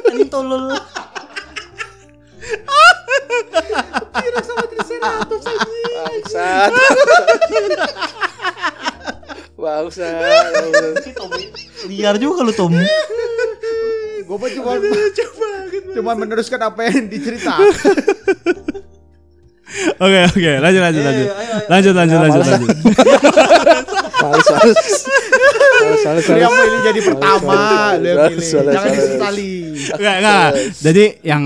Anjing 0.08 0.28
tolol. 0.32 0.72
Bangsat. 5.90 6.70
Bangsat. 6.70 6.70
bangsat. 9.56 10.64
Liar 11.86 12.16
juga 12.16 12.40
lu, 12.42 12.52
Tom. 12.52 12.72
Gua 14.24 14.36
mah 14.38 14.50
cuma 14.50 14.70
cuma 15.90 16.12
meneruskan 16.14 16.60
apa 16.62 16.80
yang 16.86 17.06
diceritakan. 17.06 17.66
Oke 20.02 20.18
oke 20.26 20.50
lanjut 20.58 20.82
lanjut 20.82 21.02
lanjut. 21.06 21.26
Lanjut 21.70 21.94
lanjut 21.94 22.18
Ah, 22.18 22.22
lanjut 22.26 22.40
males 22.42 22.50
lanjut. 22.50 22.74
Males, 24.18 24.46
males. 24.50 24.78
Males, 25.78 26.02
males, 26.02 26.24
Lu 26.26 26.34
yang 26.36 26.50
pilih 26.50 26.80
jadi 26.82 27.00
pertama, 27.06 27.54
lu 27.94 28.02
yang 28.02 28.18
Salah, 28.18 28.28
pilih. 28.34 28.42
salah, 28.42 28.72
Jangan 28.74 28.90
salah. 28.90 28.98
disesali. 28.98 29.52
Enggak 29.94 30.14
enggak. 30.18 30.48
Jadi 30.74 31.04
yang 31.22 31.42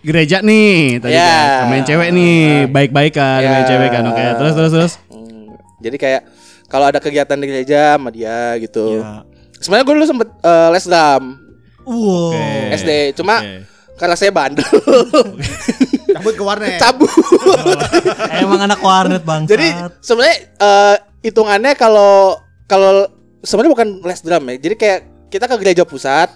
gereja 0.00 0.38
nih 0.38 0.98
tadi 0.98 1.12
Ya. 1.12 1.62
kan. 1.62 1.72
Yang 1.72 1.84
cewek 1.86 2.08
nih 2.10 2.34
baik-baikan 2.66 3.38
sama 3.38 3.46
yang 3.48 3.64
Ya. 3.64 3.68
cewek 3.68 3.88
kan. 3.90 4.02
Oke, 4.06 4.24
terus 4.34 4.52
terus 4.52 4.70
terus. 4.70 4.92
Hmm, 5.08 5.54
Jadi 5.78 5.96
kayak 5.96 6.22
kalau 6.66 6.86
ada 6.86 6.98
kegiatan 6.98 7.34
di 7.34 7.46
gereja 7.46 7.94
sama 7.94 8.08
dia 8.08 8.56
gitu. 8.58 9.00
Ya. 9.00 9.22
Sebenarnya 9.56 9.84
gue 9.84 9.94
dulu 9.94 10.06
sempet 10.06 10.28
eh, 10.36 10.68
les 10.70 10.84
drum 10.84 11.24
Wow. 11.82 12.34
Oke. 12.34 12.74
SD, 12.74 12.90
cuma 13.14 13.38
Oke. 13.38 13.62
karena 13.96 14.14
saya 14.14 14.28
bandel, 14.28 14.66
Cabut 16.12 16.34
ke 16.34 16.42
warnet. 16.42 16.76
cabut. 16.76 17.06
Emang 18.42 18.58
anak 18.60 18.80
warnet 18.80 19.22
bangsat. 19.22 19.50
Jadi 19.52 19.68
sebenarnya 20.00 20.36
eh, 20.56 20.96
hitungannya 21.22 21.72
kalau 21.72 22.34
kalau 22.64 23.06
sebenarnya 23.38 23.72
bukan 23.72 23.88
les 24.02 24.18
drum 24.20 24.44
ya. 24.44 24.56
Jadi 24.58 24.74
kayak 24.74 25.00
kita 25.28 25.46
ke 25.46 25.56
gereja 25.56 25.82
pusat 25.82 26.26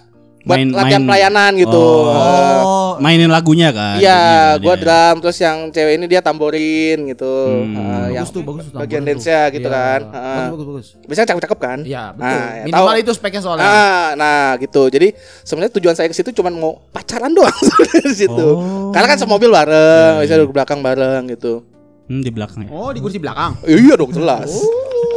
buat 0.41 0.55
Main- 0.55 0.71
latihan 0.71 1.03
main- 1.03 1.09
pelayanan 1.11 1.51
gitu. 1.59 1.83
Oh. 1.83 2.07
Eh, 2.07 2.63
Oh, 2.91 2.97
Mainin 2.97 3.27
lagunya 3.27 3.69
kan. 3.69 3.95
Iya, 3.95 4.19
Jadinya 4.53 4.59
gua 4.59 4.73
dia. 4.73 4.81
drum 4.81 5.15
terus 5.19 5.37
yang 5.37 5.57
cewek 5.69 5.93
ini 5.95 6.05
dia 6.05 6.19
tamborin 6.19 6.97
gitu. 7.07 7.35
Hmm. 7.63 8.09
Yang 8.09 8.25
Bagus 8.25 8.31
tuh, 8.31 8.41
bagus 8.43 8.65
tuh. 8.67 8.77
bagian 8.77 9.01
dance-nya 9.01 9.41
gitu 9.49 9.63
Iya. 9.63 9.73
kan. 9.73 9.99
Bagus, 10.01 10.13
Heeh. 10.13 10.45
bagus, 10.47 10.65
bagus. 10.65 10.87
Biasanya 11.03 11.27
cakep-cakep 11.27 11.59
kan? 11.59 11.79
Iya, 11.81 12.03
betul. 12.11 12.27
Nah, 12.27 12.47
ya 12.51 12.63
Minimal 12.65 12.87
tahu. 12.87 12.99
itu 12.99 13.11
speknya 13.13 13.41
soalnya. 13.41 13.63
Ah, 13.63 14.07
nah 14.13 14.43
gitu. 14.55 14.83
Jadi 14.87 15.07
sebenarnya 15.41 15.71
tujuan 15.73 15.93
saya 15.93 16.07
ke 16.07 16.13
situ 16.13 16.29
cuma 16.31 16.49
mau 16.49 16.75
pacaran 16.89 17.31
doang 17.31 17.55
di 18.03 18.13
situ. 18.13 18.47
Oh. 18.51 18.91
Karena 18.91 19.07
kan 19.07 19.17
semobil 19.17 19.47
bareng, 19.47 20.21
bisa 20.21 20.35
duduk 20.35 20.51
belakang 20.51 20.79
bareng 20.79 21.29
gitu. 21.29 21.63
Hmm, 22.05 22.19
di 22.19 22.27
belakang 22.27 22.65
ya. 22.65 22.69
Oh, 22.69 22.89
di 22.89 22.99
kursi 22.99 23.17
belakang. 23.17 23.55
Eh, 23.63 23.77
iya 23.77 23.95
dong 23.95 24.11
jelas. 24.11 24.51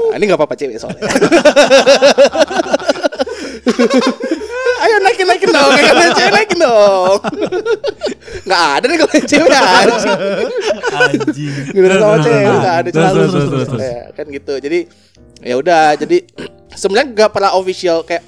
Nah, 0.07 0.15
ini 0.15 0.25
nggak 0.25 0.39
apa-apa 0.39 0.55
cewek 0.55 0.79
soalnya. 0.79 1.03
Naikin 5.25 5.49
naikin 5.49 5.49
dong, 5.57 5.71
kalau 5.73 6.03
yang 6.05 6.15
cewek 6.17 6.33
naikin 6.33 6.59
dong. 6.61 7.19
Nggak 8.45 8.63
ada 8.65 8.85
nih 8.85 8.97
kalau 9.01 9.13
cewek 9.25 9.51
anjing. 9.51 10.19
anjing. 10.93 11.53
Gitu 11.73 11.87
sama 11.97 12.17
cewek 12.21 12.41
terus, 12.45 12.59
nggak 12.61 12.77
ada 12.77 12.89
terus, 12.89 13.11
terus, 13.11 13.31
terus, 13.33 13.49
terus, 13.49 13.69
terus. 13.69 13.83
Ya, 13.83 14.03
kan 14.13 14.27
gitu. 14.29 14.55
Jadi 14.61 14.79
ya 15.45 15.55
udah, 15.59 15.85
jadi 15.97 16.17
sebenarnya 16.77 17.07
nggak 17.13 17.31
pernah 17.33 17.51
official 17.57 18.05
kayak 18.05 18.23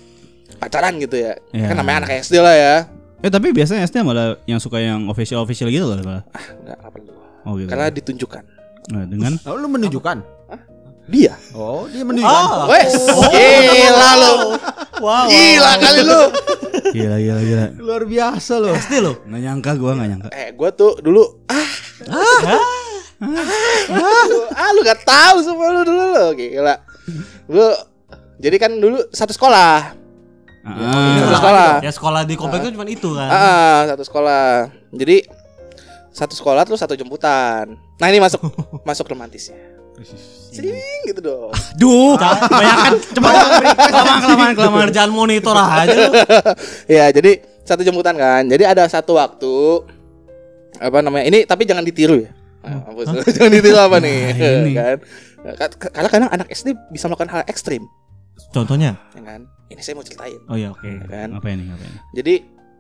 pacaran 0.56 0.96
gitu 0.98 1.16
ya. 1.20 1.32
Iya. 1.52 1.66
Kan 1.70 1.76
namanya 1.76 1.96
anak 2.04 2.24
SD 2.24 2.34
lah 2.40 2.54
ya. 2.56 2.74
Eh 3.24 3.30
tapi 3.32 3.52
biasanya 3.52 3.84
SD 3.88 4.04
malah 4.04 4.36
yang 4.44 4.60
suka 4.60 4.80
yang 4.80 5.08
official 5.08 5.40
official 5.44 5.68
gitu 5.72 5.84
loh 5.84 5.96
malah. 6.04 6.24
Enggak, 6.62 6.76
enggak 6.80 6.92
perlu. 6.92 7.12
Oh 7.46 7.52
gitu. 7.56 7.68
Karena 7.70 7.86
ditunjukkan. 7.92 8.42
Nah, 8.86 9.04
dengan 9.06 9.32
Oh, 9.46 9.58
lu 9.58 9.66
menunjukkan. 9.66 10.35
Dia. 11.06 11.38
Oh, 11.54 11.86
dia 11.86 12.02
menunjukkan. 12.02 12.26
Ah. 12.26 12.66
Wes, 12.66 12.92
gila 13.30 14.10
lu. 14.18 14.34
Wow. 14.98 15.30
Gila 15.30 15.72
kali 15.78 16.02
lu. 16.02 16.22
gila 16.90 17.16
gila 17.22 17.40
gila. 17.46 17.66
Luar 17.78 18.02
biasa 18.04 18.58
loh. 18.58 18.74
SD 18.74 18.94
lo. 18.98 19.12
Nggak 19.22 19.40
nyangka 19.40 19.70
gua 19.78 19.94
nggak 19.94 20.08
nyangka. 20.10 20.28
Eh, 20.34 20.50
gua 20.58 20.74
tuh 20.74 20.98
dulu 20.98 21.46
ah. 21.46 21.68
Ah, 23.16 24.26
ah 24.52 24.70
lu 24.76 24.80
gak 24.84 25.00
tahu 25.06 25.36
semua 25.40 25.72
lu 25.72 25.80
dulu 25.86 26.04
lu. 26.10 26.26
Gila. 26.34 26.74
Lu 27.48 27.66
jadi 28.36 28.56
kan 28.58 28.74
dulu 28.74 28.98
satu 29.14 29.30
sekolah. 29.30 29.94
Satu 30.66 31.30
Ah. 31.30 31.38
sekolah. 31.38 31.70
Ya 31.86 31.92
sekolah 31.94 32.22
di 32.26 32.34
komplek 32.34 32.66
itu 32.66 32.74
cuma 32.74 32.84
itu 32.84 33.14
kan. 33.14 33.30
Ah, 33.30 33.80
satu 33.94 34.02
sekolah. 34.02 34.74
Jadi 34.90 35.22
satu 36.10 36.34
sekolah 36.34 36.66
terus 36.66 36.82
satu 36.82 36.98
jemputan. 36.98 37.78
Nah, 38.02 38.06
ini 38.10 38.18
masuk 38.18 38.42
masuk 38.88 39.06
romantisnya. 39.06 39.54
Sering 40.48 40.74
gitu 41.04 41.20
dong. 41.20 41.52
Duh, 41.74 42.16
bayangkan 42.50 42.92
coba 43.12 43.28
kelamaan 43.32 44.20
kelamaan 44.20 44.52
kelamaan. 44.54 44.82
Kerjaan 44.86 45.10
monitor 45.10 45.56
aja 45.56 46.04
ya, 46.86 47.08
jadi 47.10 47.38
satu 47.62 47.80
jemputan 47.80 48.14
kan. 48.14 48.44
Jadi 48.44 48.62
ada 48.62 48.84
satu 48.86 49.14
waktu 49.14 49.54
apa 50.76 50.98
namanya? 51.00 51.24
Ini 51.26 51.38
tapi 51.44 51.64
jangan 51.64 51.82
ditiru 51.82 52.20
ya. 52.20 52.30
Nah, 52.60 52.82
mampus. 52.84 53.06
jangan 53.36 53.52
ditiru 53.52 53.78
apa 53.78 53.96
nih? 53.98 54.18
Nah, 54.28 54.50
ini. 54.60 54.72
kan. 54.78 54.96
Ka- 55.46 55.92
Karena 55.92 56.08
kadang 56.08 56.30
anak 56.30 56.48
SD 56.48 56.74
bisa 56.90 57.06
melakukan 57.06 57.30
hal 57.30 57.42
ekstrim, 57.46 57.86
Contohnya. 58.50 58.98
ya 59.12 59.22
kan? 59.22 59.40
Ini 59.66 59.78
saya 59.78 59.94
mau 59.94 60.02
ceritain, 60.02 60.38
Oh 60.46 60.54
iya 60.54 60.70
oke. 60.70 60.82
ya 60.82 61.06
kan? 61.06 61.28
Apa 61.32 61.46
ini? 61.48 61.66
Apa 61.66 61.82
ini? 61.82 61.98
Jadi 62.12 62.34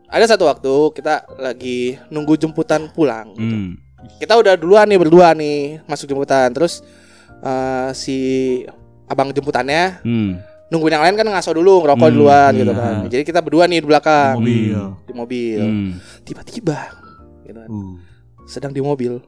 ada 0.06 0.24
satu 0.24 0.44
waktu 0.44 0.70
kita 0.92 1.14
lagi 1.36 1.94
nunggu 2.08 2.34
jemputan 2.36 2.90
pulang. 2.90 3.34
gitu. 3.34 3.56
Hmm. 3.56 3.72
kita 4.18 4.34
udah 4.34 4.54
duluan 4.54 4.86
nih 4.86 4.98
berdua 4.98 5.30
nih 5.32 5.82
masuk 5.84 6.06
jemputan 6.06 6.46
terus 6.48 6.78
eh, 7.38 7.90
si 7.92 8.16
abang 9.06 9.30
jemputannya 9.30 10.00
Hmm. 10.00 10.40
nungguin 10.66 10.92
yang 10.92 11.04
lain 11.04 11.14
kan 11.14 11.26
ngaso 11.26 11.52
dulu 11.52 11.78
ngerokok 11.80 12.02
Hmm, 12.02 12.12
duluan 12.12 12.50
iya. 12.50 12.60
gitu 12.60 12.72
kan 12.72 12.94
jadi 13.06 13.22
kita 13.22 13.38
berdua 13.38 13.64
nih 13.64 13.78
di 13.78 13.86
belakang 13.86 14.34
Mobil. 14.36 14.78
di 15.02 15.12
mobil 15.12 15.60
Hmm. 15.60 15.90
tiba-tiba 16.22 16.78
gitu 17.42 17.54
kan, 17.56 17.68
Uh. 17.68 17.94
sedang 18.44 18.70
di 18.70 18.80
mobil 18.80 19.22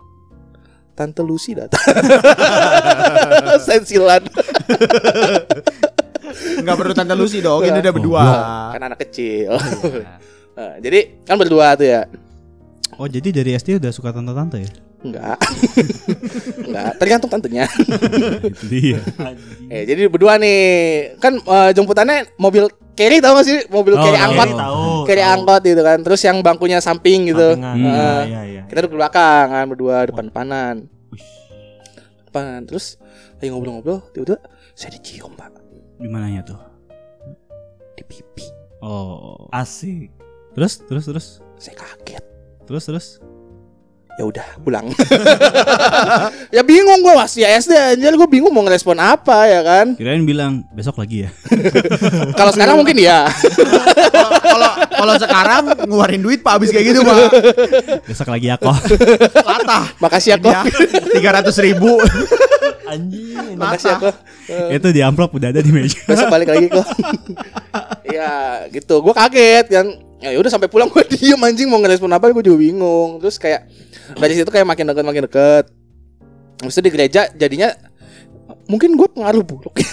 tante 0.92 1.22
Lucy 1.22 1.54
datang 1.54 1.78
sensilan 3.68 4.22
Enggak 6.58 6.76
perlu 6.76 6.92
tante 6.92 7.14
Lucy 7.14 7.38
dong, 7.38 7.62
ini 7.62 7.72
udah 7.74 7.88
Oh, 7.88 7.96
berdua. 7.96 8.24
kan 8.74 8.82
anak 8.82 8.98
kecil 9.00 9.54
Nah, 10.58 10.74
jadi 10.76 11.22
kan 11.22 11.38
berdua 11.38 11.72
tuh 11.72 11.86
ya 11.86 12.02
Oh 12.98 13.06
jadi 13.06 13.30
dari 13.30 13.54
SD 13.54 13.78
udah 13.78 13.94
suka 13.94 14.10
tante-tante 14.10 14.58
ya? 14.58 14.70
Enggak 14.98 15.38
enggak 16.66 16.90
tergantung 16.96 17.30
tantenya 17.30 17.64
dia. 18.64 18.98
Eh, 19.68 19.84
jadi 19.84 20.08
berdua 20.08 20.40
nih 20.40 20.58
kan 21.16 21.36
eh, 21.36 21.70
jemputannya 21.70 22.32
mobil 22.34 22.66
carry 22.92 23.20
tau 23.20 23.36
gak 23.36 23.44
sih 23.44 23.58
mobil 23.68 23.92
Oh, 23.92 24.00
carry 24.00 24.16
iya, 24.16 24.24
angkot 24.24 24.48
tahu. 24.50 24.84
carry 25.04 25.20
tahu. 25.20 25.32
angkot 25.34 25.62
gitu 25.62 25.82
kan 25.82 25.98
terus 26.00 26.20
yang 26.20 26.40
bangkunya 26.40 26.80
samping 26.80 27.28
gitu 27.28 27.52
Sampingan. 27.52 27.76
Hmm. 27.76 27.84
Iya, 27.84 28.16
iya, 28.24 28.40
iya. 28.48 28.62
kita 28.64 28.78
duduk 28.82 28.96
belakang 28.96 29.46
kan 29.46 29.64
berdua 29.66 29.96
depan 30.04 30.24
depanan 30.26 30.74
depan 32.24 32.64
terus 32.64 32.96
lagi 33.34 33.48
ngobrol-ngobrol 33.48 34.02
tiba-tiba 34.10 34.40
saya 34.72 34.90
dicium 34.90 35.32
pak 35.32 35.52
Di 35.94 36.08
mananya 36.08 36.42
tuh? 36.44 36.60
di 37.92 38.02
pipi 38.02 38.46
Oh. 38.78 39.50
Asik. 39.50 40.06
Terus 40.54 40.78
terus 40.80 41.04
terus 41.04 41.26
saya 41.56 41.74
kaget 41.76 42.22
terus 42.62 42.84
terus. 42.84 43.06
Ya 44.18 44.24
udah 44.24 44.46
pulang 44.58 44.90
ya 46.56 46.62
bingung 46.62 46.98
gue 46.98 47.14
masih 47.14 47.46
SD 47.46 47.70
aja 47.70 48.10
gue 48.10 48.28
bingung 48.28 48.50
mau 48.50 48.60
ngerespon 48.60 48.98
apa 48.98 49.46
ya 49.46 49.60
kan 49.62 49.94
Kirain 49.94 50.22
bilang 50.22 50.66
besok 50.70 50.98
lagi 50.98 51.22
ya. 51.22 51.30
kalau 52.38 52.50
sekarang 52.50 52.76
mungkin 52.76 52.98
ya 52.98 53.30
Kalau- 54.42 54.74
Kalau 54.88 55.14
sekarang 55.16 55.62
ngeluarin 55.80 56.18
duit 56.18 56.42
Pak 56.42 56.58
habis 56.58 56.74
kayak 56.74 56.90
gitu 56.90 57.00
Pak. 57.00 57.30
Besok 58.02 58.26
lagi 58.28 58.50
ya 58.50 58.58
kok. 58.58 58.74
Latah. 59.38 59.94
makasih 59.98 60.34
ya 60.34 60.38
kok 60.40 60.66
Tiga 61.14 61.30
ratus 61.32 61.54
ribu. 61.62 62.02
Anjing. 62.84 63.54
makasih 63.54 63.88
ya 63.88 63.96
kok 64.00 64.14
Itu 64.74 64.88
di 64.90 64.98
amplop 64.98 65.30
udah 65.32 65.54
ada 65.54 65.62
di 65.62 65.70
meja. 65.70 66.02
besok 66.02 66.26
balik 66.26 66.50
lagi 66.50 66.66
kok 66.66 66.82
ya 68.16 68.66
gitu 68.68 68.98
gue 68.98 69.14
kaget 69.14 69.66
kan 69.70 69.86
ya 70.20 70.34
udah 70.34 70.50
sampai 70.50 70.66
pulang 70.66 70.88
gue 70.88 71.02
diem 71.12 71.38
anjing 71.38 71.66
mau 71.66 71.78
ngerespon 71.78 72.10
apa 72.10 72.30
gue 72.30 72.42
juga 72.42 72.58
bingung 72.58 73.18
terus 73.18 73.36
kayak 73.36 73.70
dari 74.14 74.34
situ 74.34 74.48
kayak 74.48 74.66
makin 74.66 74.86
deket 74.86 75.04
makin 75.04 75.22
deket 75.24 75.64
itu 76.58 76.80
di 76.80 76.90
gereja 76.90 77.30
jadinya 77.32 77.70
mungkin 78.66 78.92
gue 78.94 79.06
pengaruh 79.06 79.40
buruk 79.40 79.78
ya. 79.78 79.86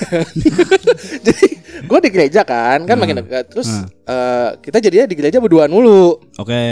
jadi 1.25 1.45
gue 1.85 1.99
di 2.01 2.09
gereja 2.09 2.41
kan 2.41 2.83
kan 2.83 2.95
Hmm. 2.95 3.01
makin 3.01 3.17
deket 3.21 3.45
terus 3.47 3.69
Hmm. 3.69 3.85
eh, 3.85 4.49
kita 4.59 4.77
jadinya 4.79 5.05
di 5.05 5.15
gereja 5.15 5.37
berduaan 5.37 5.69
mulu 5.69 6.17
Oke. 6.35 6.63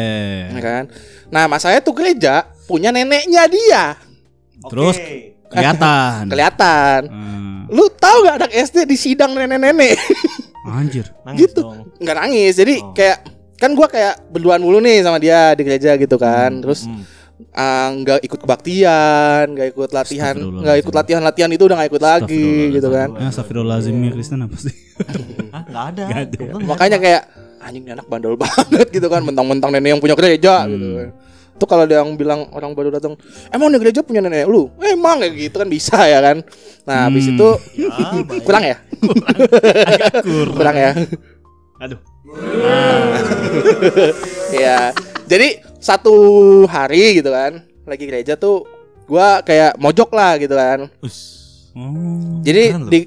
ya 0.49 0.59
kan 0.59 0.83
nah 1.29 1.45
masanya 1.45 1.79
tuh 1.79 1.93
gereja 1.93 2.47
punya 2.65 2.89
neneknya 2.89 3.45
dia 3.45 3.85
Terus 4.63 4.95
kelihatan. 5.45 6.25
kelihatan 6.31 6.99
Hmm. 7.05 7.67
lu 7.69 7.85
tahu 7.91 8.17
gak 8.25 8.37
anak 8.39 8.51
SD 8.51 8.83
di 8.83 8.97
sidang 8.97 9.31
nenek-nenek 9.31 9.95
Anjir. 10.63 11.11
Nangis 11.21 11.39
Gitu. 11.43 11.59
dong. 11.59 11.91
nggak 11.99 12.15
nangis 12.17 12.53
jadi 12.55 12.75
Oh. 12.79 12.95
kayak 12.95 13.19
kan 13.55 13.71
gua 13.73 13.87
kayak 13.87 14.25
berduaan 14.29 14.59
mulu 14.59 14.77
nih 14.77 15.01
sama 15.01 15.17
dia 15.17 15.53
di 15.53 15.63
gereja 15.63 15.95
gitu 15.95 16.15
kan. 16.15 16.59
Terus 16.59 16.85
Hmm. 16.85 17.03
ah, 17.51 17.89
nggak 17.91 18.19
ikut 18.23 18.39
kebaktian 18.39 19.45
nggak 19.51 19.67
ikut 19.71 19.89
latihan 19.91 20.35
nggak 20.37 20.77
ikut 20.79 20.93
latihan 20.93 21.21
latihan 21.21 21.49
itu 21.49 21.63
udah 21.63 21.75
nggak 21.75 21.89
ikut 21.89 22.03
lagi 22.03 22.47
gitu 22.71 22.87
kan. 22.87 23.09
Ya, 23.13 23.27
Astagfirullahaladzim 23.29 23.95
ya 23.99 24.11
Kristen 24.11 24.39
apa 24.39 24.55
sih? 24.55 24.73
Hah, 25.49 25.63
nggak 25.65 25.85
ada. 25.91 26.03
Nggak 26.07 26.21
ada. 26.23 26.39
Makanya 26.63 26.97
kayak 26.97 27.21
anjing 27.59 27.83
anak 27.89 28.05
bandel 28.05 28.35
banget 28.43 28.87
gitu 28.89 29.07
kan. 29.07 29.21
Mentang-mentang 29.21 29.69
nenek 29.69 29.89
yang 29.93 30.01
punya 30.01 30.13
gereja 30.13 30.63
Hmm. 30.63 30.71
gitu 30.71 30.87
kan. 30.93 31.09
Tuh 31.53 31.67
kalau 31.69 31.85
ada 31.85 32.01
yang 32.01 32.17
bilang 32.17 32.49
orang 32.49 32.73
baru 32.73 32.89
datang 32.89 33.13
emang 33.49 33.69
di 33.69 33.77
gereja 33.77 34.01
punya 34.01 34.19
nenek 34.19 34.49
lu? 34.49 34.73
Emang 34.79 35.21
kayak 35.21 35.33
gitu 35.37 35.55
kan 35.55 35.69
bisa 35.69 35.97
ya 36.03 36.19
kan. 36.19 36.37
Nah 36.83 37.07
habis 37.07 37.29
Hmm. 37.29 37.33
itu 37.35 37.49
Ya, 37.77 37.89
kurang 38.41 38.63
ya? 38.63 38.77
Kurang 40.57 40.75
ya? 40.75 40.91
Aduh. 41.77 41.99
Iya. 44.53 44.93
Jadi 45.29 45.47
satu 45.79 46.15
hari 46.67 47.21
gitu 47.21 47.31
kan, 47.31 47.63
lagi 47.87 48.05
gereja 48.05 48.35
tuh 48.37 48.67
gua 49.07 49.41
kayak 49.43 49.77
mojok 49.79 50.09
lah 50.15 50.37
gitu 50.39 50.55
kan. 50.55 50.89
Oh. 51.73 52.41
Jadi 52.45 52.63
loh. 52.75 52.89
di 52.89 52.99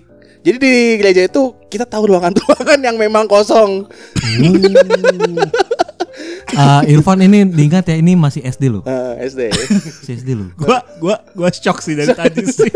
jadi 0.47 0.57
di 0.63 0.73
gereja 1.03 1.23
itu 1.27 1.43
kita 1.67 1.85
tahu 1.87 2.15
ruangan-ruangan 2.15 2.79
yang 2.87 2.97
memang 2.99 3.27
kosong. 3.27 3.87
Ah, 6.57 6.81
Irfan 6.89 7.21
ini 7.21 7.45
diingat 7.45 7.93
ya 7.93 8.01
ini 8.01 8.17
masih 8.17 8.41
SD 8.41 8.73
loh. 8.73 8.81
Eh, 8.89 9.29
SD. 9.29 9.53
Masih 9.53 10.15
SD 10.17 10.31
loh. 10.33 10.49
Gua 10.57 10.81
gua 10.97 11.17
gua 11.37 11.49
shock 11.53 11.85
sih 11.85 11.93
dari 11.93 12.09
tadi 12.17 12.41
sih. 12.49 12.73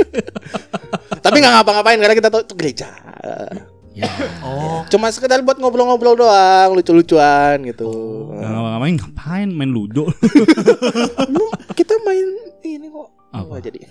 Tapi 1.24 1.36
nggak 1.40 1.62
ngapa-ngapain 1.62 1.96
karena 1.96 2.12
kita 2.12 2.28
tahu 2.28 2.44
itu 2.44 2.54
gereja. 2.58 2.92
Ya. 3.92 4.08
Oh, 4.40 4.84
Cuma 4.86 5.10
sekedar 5.10 5.40
buat 5.40 5.56
ngobrol-ngobrol 5.56 6.16
doang, 6.16 6.74
lucu-lucuan 6.74 7.60
gitu. 7.64 7.90
Nggak 8.32 8.50
ngapain 8.50 8.94
ngapain 8.96 9.48
main 9.50 9.70
ludo. 9.70 10.08
Lu 11.34 11.44
kita 11.74 11.98
main 12.02 12.26
ini 12.62 12.88
kok. 12.88 13.08
Apa? 13.30 13.46
Apa 13.46 13.54
jadi? 13.62 13.78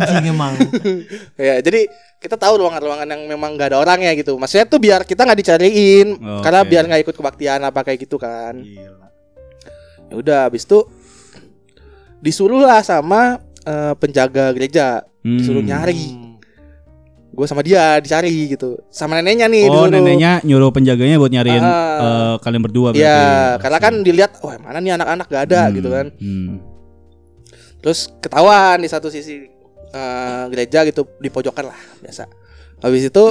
anjing 0.00 0.32
emang. 0.32 0.56
ya, 1.36 1.60
jadi 1.60 1.92
kita 2.18 2.40
tahu 2.40 2.64
ruangan-ruangan 2.64 3.04
yang 3.04 3.22
memang 3.28 3.52
nggak 3.54 3.76
ada 3.76 3.78
orangnya 3.84 4.16
gitu. 4.16 4.40
Maksudnya 4.40 4.64
tuh 4.64 4.80
biar 4.80 5.04
kita 5.04 5.28
nggak 5.28 5.38
dicariin, 5.38 6.16
Oke. 6.16 6.42
karena 6.44 6.60
biar 6.64 6.82
nggak 6.88 7.02
ikut 7.04 7.16
kebaktian 7.16 7.60
apa 7.62 7.84
kayak 7.84 8.08
gitu 8.08 8.16
kan. 8.16 8.64
Ya 10.08 10.14
udah, 10.16 10.40
habis 10.48 10.64
itu 10.64 10.88
disuruh 12.18 12.64
lah 12.64 12.80
sama 12.80 13.44
eh, 13.62 13.92
penjaga 14.00 14.56
gereja, 14.56 15.04
disuruh 15.20 15.60
Hmm. 15.60 15.68
nyari. 15.68 16.27
Gue 17.38 17.46
sama 17.46 17.62
dia 17.62 18.02
dicari 18.02 18.50
gitu, 18.50 18.82
sama 18.90 19.14
neneknya 19.14 19.46
nih. 19.46 19.64
Oh, 19.64 19.86
disuruh. 19.86 19.94
neneknya 19.94 20.42
nyuruh 20.42 20.74
penjaganya 20.74 21.16
buat 21.16 21.30
nyariin 21.30 21.62
Ah. 21.62 21.70
eh, 21.96 22.34
kalian 22.42 22.58
berdua 22.60 22.90
berarti. 22.90 22.98
Iya, 23.00 23.22
karena 23.56 23.78
kan 23.78 23.92
dilihat, 24.02 24.42
oh 24.42 24.50
mana 24.58 24.78
nih 24.78 24.98
anak-anak 24.98 25.26
gak 25.28 25.42
ada 25.46 25.60
Hmm, 25.62 25.72
gitu 25.72 25.88
kan. 25.88 26.06
hmm. 26.12 26.48
Terus 27.78 28.10
ketahuan 28.18 28.82
di 28.82 28.90
satu 28.90 29.06
sisi 29.06 29.46
eh, 29.88 30.44
gereja 30.50 30.82
gitu 30.82 31.06
di 31.16 31.30
pojokan 31.30 31.64
lah 31.64 31.78
biasa. 32.00 32.26
Habis 32.78 33.06
itu 33.06 33.24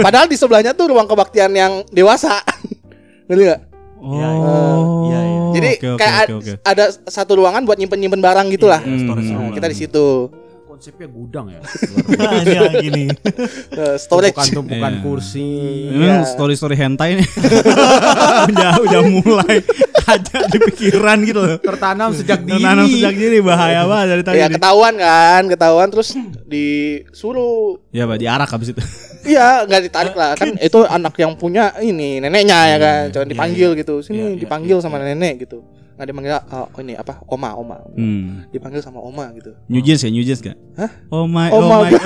padahal 0.00 0.26
di 0.26 0.34
sebelahnya 0.34 0.70
tuh 0.72 0.88
ruang 0.88 1.04
kebaktian 1.04 1.50
yang 1.50 1.82
dewasa. 1.90 2.38
Ngerti 3.26 3.42
gak? 3.44 3.60
Oh. 3.96 4.06
Iya, 4.06 4.28
iya, 4.30 5.20
iya. 5.20 5.42
Jadi 5.50 5.70
oke, 5.72 5.88
oke, 5.88 5.98
kayak 5.98 6.14
oke, 6.14 6.22
ad- 6.22 6.34
oke. 6.36 6.52
ada 6.62 6.84
satu 7.06 7.32
ruangan 7.34 7.62
buat 7.62 7.74
nyimpen-nyimpen 7.74 8.20
barang 8.20 8.46
gitulah. 8.50 8.78
Iya, 8.78 9.02
Hmm. 9.02 9.10
room 9.10 9.26
Nah, 9.40 9.52
kita 9.52 9.66
di 9.66 9.76
situ. 9.76 10.06
Konsepnya 10.74 11.06
gudang 11.06 11.46
ya. 11.54 11.62
Ini 12.42 12.58
lagi 12.58 12.88
nih. 12.90 13.06
Eh, 13.78 13.94
storage. 13.94 14.34
Bukan 14.34 14.50
tumpukan 14.58 14.90
Iya. 14.90 15.02
kursi. 15.06 15.46
Memang 15.94 16.26
story 16.26 16.58
story 16.58 16.74
hentai 16.74 17.22
nih 17.22 17.28
udah 18.50 18.72
udah 18.82 19.00
mulai 19.06 19.62
ada 20.04 20.38
di 20.50 20.58
pikiran 20.58 21.22
gitu 21.22 21.38
loh. 21.38 21.62
Tertanam 21.62 22.10
sejak 22.10 22.42
dini. 22.42 22.58
Nanam 22.58 22.90
sejak 22.90 23.14
dini 23.14 23.38
bahaya 23.38 23.86
banget 23.86 24.06
dari 24.10 24.22
tadi. 24.26 24.36
Ya 24.42 24.50
ketahuan 24.50 24.98
kan, 24.98 25.42
ketahuan 25.46 25.88
terus 25.94 26.10
disuruh 26.44 27.78
Ya, 27.94 28.10
Pak, 28.10 28.18
diarak 28.18 28.50
habis 28.50 28.74
itu. 28.74 28.82
Iya, 29.24 29.64
nggak 29.64 29.82
ditarik 29.88 30.14
lah 30.18 30.34
kan 30.34 30.58
itu 30.58 30.84
anak 30.84 31.14
yang 31.16 31.32
punya 31.38 31.72
ini 31.80 32.20
neneknya 32.20 32.58
ya 32.66 32.76
kan, 32.76 33.02
jangan 33.08 33.28
dipanggil 33.30 33.72
gitu, 33.72 34.04
sini 34.04 34.36
dipanggil 34.36 34.82
sama 34.84 35.00
nenek 35.00 35.48
gitu, 35.48 35.64
nggak 35.94 36.06
dipanggil 36.06 36.34
oh, 36.50 36.66
ini 36.78 36.94
apa 36.94 37.22
oma 37.26 37.54
oma, 37.54 37.76
Hmm. 37.94 38.42
dipanggil 38.50 38.82
sama 38.82 38.98
oma 38.98 39.30
gitu. 39.32 39.54
New 39.66 39.78
Jeans 39.78 40.02
ya, 40.02 40.10
New 40.10 40.22
Jeans 40.22 40.42
gak? 40.42 40.58
Hah? 40.74 40.90
Oh 41.08 41.24
my, 41.24 41.48
Oh 41.48 41.62
oh, 41.62 41.86
my 41.86 41.86
my. 41.86 41.98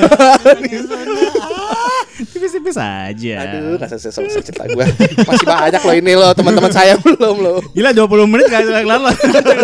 Tipis-tipis 2.18 2.74
aja. 2.74 3.34
Aduh, 3.46 3.78
nggak 3.78 3.88
selesai 3.88 4.10
selesai 4.10 4.42
cerita 4.42 4.66
gue, 4.66 4.86
masih 5.22 5.46
banyak 5.46 5.80
loh 5.80 5.94
ini 5.94 6.12
loh 6.12 6.30
teman-teman 6.34 6.68
saya 6.68 6.98
belum 7.04 7.36
loh. 7.38 7.58
Gila 7.72 7.94
20 7.94 8.26
menit 8.26 8.46
gak 8.50 8.66
kelar 8.66 9.00
lah. 9.00 9.14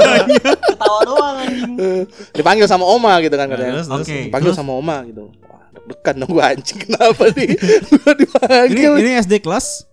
Ketawa 0.70 1.00
doang 1.02 1.36
anjing. 1.42 2.06
dipanggil 2.30 2.66
sama 2.70 2.86
oma 2.86 3.18
gitu 3.20 3.34
kan 3.34 3.50
katanya. 3.50 3.82
Oke. 3.82 4.30
Dipanggil 4.30 4.54
sama 4.54 4.72
oma 4.72 5.02
gitu. 5.02 5.34
Wah, 5.44 5.66
deg-degan 5.74 6.14
dong 6.16 6.30
gue 6.30 6.44
anjing 6.46 6.78
kenapa 6.80 7.24
nih? 7.34 7.48
Gue 7.58 7.98
Ini, 8.06 8.18
dipanggil 8.22 8.92
ini 9.02 9.10
SD 9.18 9.34
kelas 9.42 9.90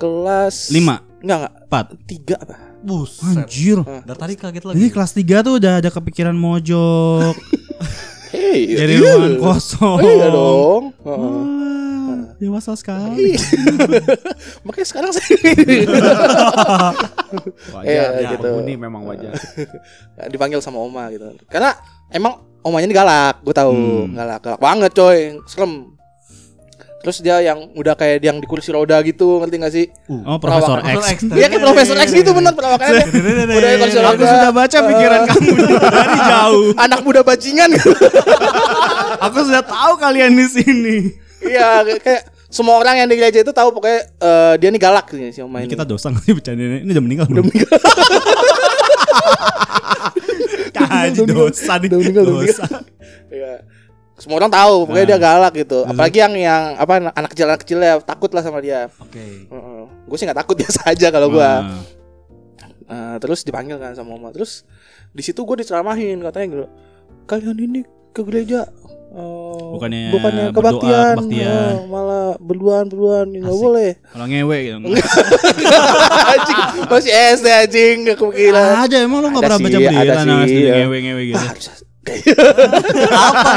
kelas 0.00 0.72
5, 0.72 0.80
Enggak 1.20 1.36
enggak 1.44 1.52
4. 1.68 2.08
tiga 2.08 2.36
apa? 2.40 2.56
Buset. 2.80 3.44
Anjir. 3.44 3.78
Dari 3.82 4.16
tadi 4.16 4.34
kaget 4.34 4.64
lagi. 4.64 4.76
Ini 4.76 4.88
kelas 4.88 5.12
3 5.12 5.20
tuh 5.40 5.54
udah 5.56 5.72
ada 5.78 5.90
kepikiran 5.90 6.32
mojok 6.32 7.36
Hei, 8.30 8.72
dari 8.78 8.96
iya. 8.96 9.04
ruangan 9.14 9.34
kosong. 9.36 9.98
Iya 10.00 10.28
dong. 10.30 10.82
Heeh. 10.96 11.42
Wah, 12.00 12.20
dewasa 12.36 12.72
sekali. 12.74 13.36
Makanya 14.64 14.86
sekarang 14.86 15.10
saya 15.12 15.28
Wajar 17.70 17.84
Iya, 17.84 18.04
ya, 18.16 18.28
gitu. 18.32 18.42
penghuni 18.44 18.74
memang 18.74 19.02
wajar. 19.04 19.34
dipanggil 20.26 20.58
sama 20.58 20.80
oma 20.80 21.06
gitu. 21.08 21.26
Karena 21.46 21.76
emang 22.08 22.32
omanya 22.60 22.86
ini 22.86 22.94
galak, 22.94 23.40
gue 23.40 23.54
tahu 23.54 23.72
Hmm. 23.72 24.12
galak, 24.12 24.40
galak 24.40 24.60
banget 24.60 24.90
coy, 24.92 25.18
serem. 25.44 25.94
Terus 27.00 27.16
dia 27.18 27.40
yang 27.40 27.72
udah 27.72 27.94
kayak 27.94 28.20
yang 28.20 28.36
di 28.36 28.44
kursi 28.44 28.68
roda 28.68 29.00
gitu, 29.00 29.40
ngerti 29.40 29.56
gak 29.56 29.72
sih? 29.72 29.86
Oh, 30.22 30.36
Profesor. 30.36 30.84
X. 30.84 31.24
Iya 31.26 31.48
kayak 31.48 31.62
Profesor 31.62 31.96
X 31.96 32.12
gitu 32.12 32.30
bener 32.30 32.52
perawakannya. 32.52 33.08
udah 33.48 33.68
di 33.70 33.78
kursi 33.80 33.98
Aku 33.98 34.12
roda. 34.14 34.28
sudah 34.28 34.50
baca 34.50 34.78
pikiran 34.84 35.20
kamu 35.26 35.50
dari 35.96 36.18
jauh. 36.22 36.64
Anak 36.76 37.00
muda 37.00 37.20
bajingan. 37.22 37.72
Aku 39.26 39.38
sudah 39.42 39.62
tahu 39.62 39.96
kalian 39.96 40.32
di 40.34 40.46
sini. 40.46 40.96
Iya 41.40 41.88
kayak- 41.96 42.28
semua 42.46 42.76
orang 42.76 42.98
yang 42.98 43.06
di 43.06 43.14
gereja 43.14 43.40
itu 43.40 43.54
tahu 43.54 43.70
pokoknya 43.70 44.00
eh, 44.18 44.54
dia 44.58 44.68
nih 44.68 44.82
galak 44.82 45.06
sih 45.08 45.30
si 45.30 45.38
oma 45.38 45.62
ini. 45.62 45.70
Kita 45.70 45.86
dosa 45.86 46.10
nggak 46.10 46.20
sih 46.20 46.34
bercandain 46.34 46.82
ini 46.82 46.90
udah 46.90 47.00
meninggal 47.00 47.26
belum? 47.26 47.46
Kaji 50.70 51.20
dosa 51.24 51.72
nih 51.76 51.88
Udah 51.88 51.98
meninggal, 51.98 52.22
udah 52.24 52.34
dosa. 52.42 52.64
Iya. 53.30 53.52
Semua 54.20 54.36
orang 54.36 54.52
tahu 54.52 54.84
pokoknya 54.84 55.00
Nah. 55.00 55.10
dia 55.10 55.18
galak 55.18 55.52
gitu. 55.56 55.78
Apalagi 55.82 56.18
yang 56.20 56.34
yang 56.36 56.62
apa 56.76 56.92
anak 57.10 57.30
kecil 57.30 57.44
anak 57.48 57.60
kecil 57.60 57.78
ya 57.80 57.96
takut 57.98 58.28
lah 58.30 58.44
sama 58.44 58.60
dia. 58.60 58.92
Oke. 58.94 59.48
Gue 60.04 60.16
sih 60.16 60.24
nggak 60.24 60.38
takut 60.38 60.56
biasa 60.60 60.80
aja 60.86 61.08
kalau 61.08 61.28
gue. 61.28 61.40
Nah, 61.40 61.80
Nah, 62.84 63.16
terus 63.16 63.46
dipanggil 63.46 63.78
kan 63.78 63.94
sama 63.94 64.18
mama. 64.18 64.28
Terus 64.30 64.66
di 65.10 65.22
situ 65.22 65.38
gue 65.40 65.56
diceramahin 65.56 66.18
katanya 66.20 66.46
gitu. 66.50 66.66
Kalian 67.24 67.54
ini 67.56 67.80
ke 68.10 68.20
gereja 68.20 68.66
eh, 69.10 69.62
Bukannya 69.70 70.10
bukannya 70.10 70.44
kebaktian, 70.50 71.14
kebaktian. 71.14 71.46
eh, 71.46 71.74
malah 71.86 72.34
berduaan 72.36 72.90
berduaan 72.90 73.30
nggak 73.30 73.54
boleh. 73.56 73.90
Kalau 74.04 74.26
ngewe 74.26 74.58
gitu. 74.60 74.78
anjing 76.34 76.58
masih 76.86 77.12
SD 77.38 77.46
anjing 77.46 77.96
gak 78.04 78.18
kepikiran. 78.18 78.66
Ada 78.82 78.96
emang 79.02 79.18
lu 79.22 79.28
nggak 79.30 79.42
pernah 79.44 79.58
baca 79.60 79.78
berita 79.78 80.00
ada 80.02 80.14
sih, 80.46 80.58
iya. 80.58 80.72
ngewe-ngewe 80.82 81.22
gitu. 81.30 81.38
Ah, 81.38 81.54
Apa? 82.00 83.52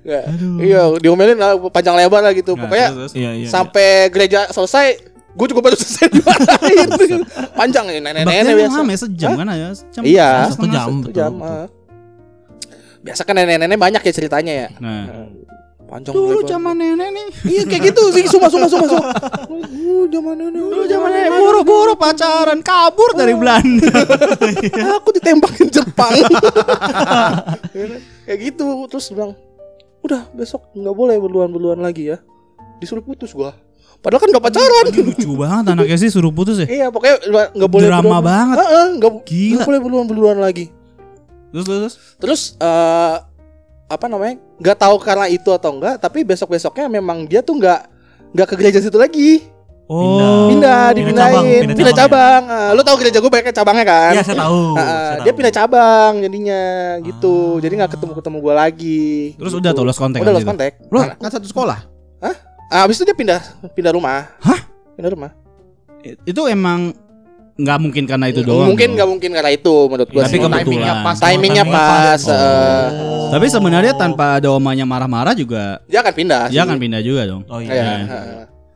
Nggak. 0.00 0.24
Iya, 0.60 0.80
diomelin 0.96 1.36
lah 1.36 1.58
panjang 1.68 1.94
lebar 1.94 2.22
lah 2.22 2.32
gitu. 2.32 2.54
Nah, 2.54 2.62
Pokoknya 2.62 2.88
terus, 2.88 3.10
terus. 3.10 3.12
Iya 3.18 3.30
iya. 3.36 3.48
sampai 3.48 3.88
gereja 4.08 4.46
selesai, 4.48 4.86
gue 5.30 5.46
juga 5.46 5.60
baru 5.60 5.74
selesai 5.74 6.06
dimarahin. 6.14 6.88
Panjang 7.52 7.84
nih 7.86 7.98
nenek-nenek 8.00 8.54
biasa. 8.56 8.76
lama 8.76 8.90
ya 8.90 8.98
sejam 9.00 9.30
kan 9.34 9.46
ya? 9.48 9.70
Sejam, 9.72 10.02
Iya. 10.02 10.30
setengah, 10.46 10.50
Satu 10.50 10.66
jam. 10.66 10.86
Satu 10.86 10.98
betul, 11.02 11.12
jam. 11.12 11.32
betul. 11.34 11.50
ah. 11.50 11.66
Biasa 13.00 13.20
kan 13.24 13.34
nenek-nenek 13.34 13.78
banyak 13.80 14.02
ya 14.02 14.12
ceritanya 14.12 14.52
ya. 14.54 14.68
Nah, 14.78 15.02
Panjang 15.90 16.14
dulu 16.14 16.38
lebar. 16.38 16.48
zaman 16.48 16.74
nenek 16.78 17.08
nih. 17.10 17.26
Iya 17.44 17.62
kayak 17.66 17.82
gitu 17.90 18.02
sih, 18.14 18.22
sumpah 18.24 18.46
sumpah 18.46 18.70
sumpah. 18.70 18.88
sumpah. 18.88 19.10
Uh, 19.50 20.06
zaman 20.06 20.34
nenek. 20.38 20.62
Dulu 20.62 20.84
zaman 20.86 21.10
nenek 21.10 21.30
buru-buru 21.34 21.94
pacaran 21.98 22.62
kabur 22.62 23.10
dari 23.12 23.34
Belanda. 23.34 23.90
Aku 24.96 25.10
ditembakin 25.10 25.66
Jepang. 25.68 26.14
kayak 28.22 28.38
gitu 28.40 28.66
terus 28.86 29.10
bilang, 29.10 29.34
"Udah, 30.00 30.30
besok 30.30 30.70
nggak 30.72 30.94
boleh 30.94 31.18
berduaan-berduaan 31.18 31.80
lagi 31.80 32.14
ya." 32.14 32.22
Disuruh 32.78 33.02
putus 33.02 33.34
gua. 33.34 33.52
Padahal 34.00 34.24
kan 34.24 34.32
gak 34.32 34.40
pacaran. 34.40 34.84
Lucu 34.96 35.30
banget 35.36 35.76
anaknya 35.76 35.96
sih 36.00 36.08
suruh 36.08 36.32
putus 36.32 36.56
ya. 36.56 36.64
Iya, 36.64 36.86
pokoknya 36.88 37.20
nggak 37.52 37.68
boleh 37.68 37.84
Drama 37.84 38.00
berduaan- 38.00 38.24
banget. 38.24 38.56
Heeh, 38.56 38.86
nggak 38.96 39.12
Gila. 39.28 39.52
nggak 39.52 39.68
boleh 39.68 39.80
berduaan-berduaan 39.84 40.38
lagi. 40.40 40.64
Terus 41.52 41.64
terus. 41.66 41.76
terus. 41.76 41.94
Terus 42.16 42.40
eh 42.56 43.16
apa 43.90 44.06
namanya? 44.06 44.38
nggak 44.62 44.76
tahu 44.78 44.96
karena 45.02 45.26
itu 45.26 45.50
atau 45.50 45.74
enggak, 45.74 45.98
tapi 45.98 46.22
besok-besoknya 46.22 46.86
memang 46.86 47.26
dia 47.26 47.42
tuh 47.42 47.58
nggak 47.58 47.80
nggak 48.30 48.46
ke 48.46 48.54
gereja 48.54 48.78
situ 48.78 48.94
lagi. 48.94 49.42
Oh. 49.90 50.46
Pindah, 50.46 50.46
Pindah 50.46 50.82
dipindahin, 50.94 51.34
cabang, 51.34 51.44
pindah, 51.50 51.74
pindah 51.74 51.94
cabang. 51.98 52.42
Eh, 52.46 52.70
lu 52.78 52.82
tahu 52.86 52.96
gereja 53.02 53.18
gue 53.18 53.26
banyak 53.26 53.50
cabangnya 53.50 53.84
kan? 53.90 54.12
Iya 54.14 54.22
saya 54.22 54.38
tahu. 54.38 54.62
Nah, 54.78 54.86
saya 54.86 55.18
dia 55.18 55.26
tahu. 55.26 55.38
pindah 55.42 55.54
cabang 55.58 56.12
jadinya 56.22 56.62
gitu. 57.02 57.34
Ah. 57.34 57.62
Jadi 57.66 57.72
nggak 57.74 57.90
ketemu-ketemu 57.98 58.36
gua 58.38 58.54
lagi. 58.54 59.34
Terus 59.34 59.50
gitu. 59.50 59.58
udah 59.58 59.70
tuh 59.74 59.82
lost 59.82 59.98
contact 59.98 60.22
Udah 60.22 60.30
kan 60.30 60.34
lost 60.38 60.46
gitu? 60.46 60.52
kontak. 60.54 60.72
Lo 60.94 60.98
kan 61.10 61.30
satu 61.34 61.46
sekolah. 61.50 61.78
Ah, 62.70 62.86
habis 62.86 63.02
itu 63.02 63.04
dia 63.10 63.18
pindah 63.18 63.42
pindah 63.74 63.90
rumah. 63.90 64.30
Hah? 64.38 64.60
Pindah 64.94 65.10
rumah. 65.10 65.30
Itu 66.22 66.46
emang 66.46 66.94
nggak 67.60 67.78
mungkin 67.78 68.04
karena 68.04 68.26
itu 68.26 68.40
doang. 68.40 68.68
mungkin 68.68 68.88
dong. 68.88 68.96
nggak 68.96 69.08
mungkin 69.08 69.30
karena 69.30 69.50
itu 69.50 69.74
menurut 69.84 70.08
gua. 70.08 70.22
Tapi 70.22 70.30
sih. 70.30 70.38
kebetulan. 70.38 70.64
Timingnya 70.64 70.94
pas. 71.00 71.16
timingnya 71.18 71.64
pas. 71.64 71.80
pas. 71.86 72.22
eh, 72.26 72.86
Tapi 73.30 73.46
sebenarnya 73.46 73.92
tanpa 73.94 74.24
ada 74.36 74.48
omanya 74.50 74.82
marah-marah 74.82 75.32
juga 75.32 75.78
dia 75.84 76.00
akan 76.00 76.12
pindah. 76.12 76.42
dia 76.48 76.56
sih. 76.56 76.64
akan 76.64 76.76
pindah 76.76 77.00
juga 77.00 77.22
dong. 77.26 77.42
Oh 77.46 77.60
Iya. 77.60 77.72
iya. 77.72 77.96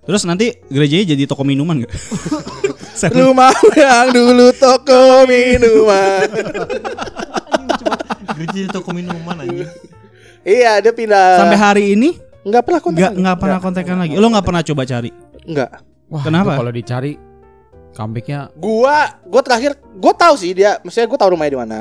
Terus 0.05 0.21
nanti 0.25 0.53
gerejanya 0.69 1.17
jadi 1.17 1.25
toko 1.25 1.43
minuman 1.43 1.81
gak? 1.81 1.93
Rumah 3.07 3.53
yang 3.81 4.13
dulu 4.13 4.53
toko 4.53 5.25
minuman. 5.25 6.29
Gereja 8.35 8.69
toko 8.71 8.91
minuman 8.93 9.37
aja. 9.41 9.67
iya, 10.45 10.79
dia 10.79 10.93
pindah. 10.93 11.41
Sampai 11.41 11.57
hari 11.57 11.85
ini 11.95 12.21
nggak 12.45 12.63
pernah 12.63 12.81
kontak. 12.81 13.01
nggak 13.01 13.13
nggak 13.17 13.37
pernah 13.39 13.59
kontekan 13.59 13.97
lagi. 13.97 14.15
Lo 14.15 14.27
nggak 14.29 14.45
pernah 14.45 14.63
coba 14.63 14.83
cari? 14.85 15.11
Enggak. 15.45 15.71
Wah, 16.07 16.23
Kenapa? 16.23 16.53
Kalau 16.55 16.69
dicari 16.69 17.13
comebacknya 17.95 18.51
Gua 18.59 19.15
gua 19.25 19.43
terakhir 19.47 19.79
gua 19.97 20.13
tahu 20.13 20.35
sih 20.35 20.51
dia, 20.53 20.83
maksudnya 20.83 21.07
gua 21.07 21.19
tahu 21.19 21.31
rumahnya 21.39 21.53
di 21.55 21.61
mana. 21.63 21.79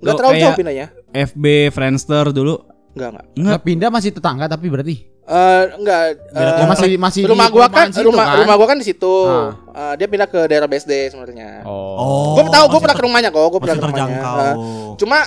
Enggak 0.00 0.14
Lo 0.14 0.18
terlalu 0.20 0.34
jauh 0.40 0.56
pindahnya. 0.56 0.86
FB 1.10 1.44
Friendster 1.74 2.30
dulu 2.30 2.54
Enggak, 2.94 3.08
enggak. 3.14 3.24
Enggak. 3.24 3.44
Nggak 3.44 3.60
pindah 3.64 3.88
masih 3.92 4.10
tetangga 4.10 4.46
tapi 4.50 4.66
berarti 4.68 4.94
Eh 5.30 5.64
enggak. 5.78 6.02
Beda 6.34 6.50
eh, 6.50 6.62
Oh, 6.64 6.66
masih 6.66 6.90
masih 6.98 7.22
rumah 7.30 7.46
gua 7.54 7.70
kan 7.70 7.86
perumahan 7.86 7.94
situ 7.94 8.08
rumah 8.10 8.24
rumah 8.34 8.54
gua 8.58 8.66
kan 8.66 8.78
di 8.82 8.86
situ. 8.86 9.14
Ah. 9.30 9.54
Eh, 9.70 9.94
dia 10.02 10.06
pindah 10.10 10.26
ke 10.26 10.40
daerah 10.50 10.66
BSD 10.66 11.14
sebenarnya. 11.14 11.62
Oh. 11.62 12.34
Gua 12.34 12.50
tahu 12.50 12.64
gua 12.66 12.80
pernah 12.82 12.96
ke 12.98 13.04
rumahnya 13.06 13.30
kok, 13.30 13.46
gua 13.46 13.60
pernah 13.62 13.76
ke 13.78 13.86
rumahnya. 13.86 14.18
Eh, 14.18 14.54
cuma 14.98 15.18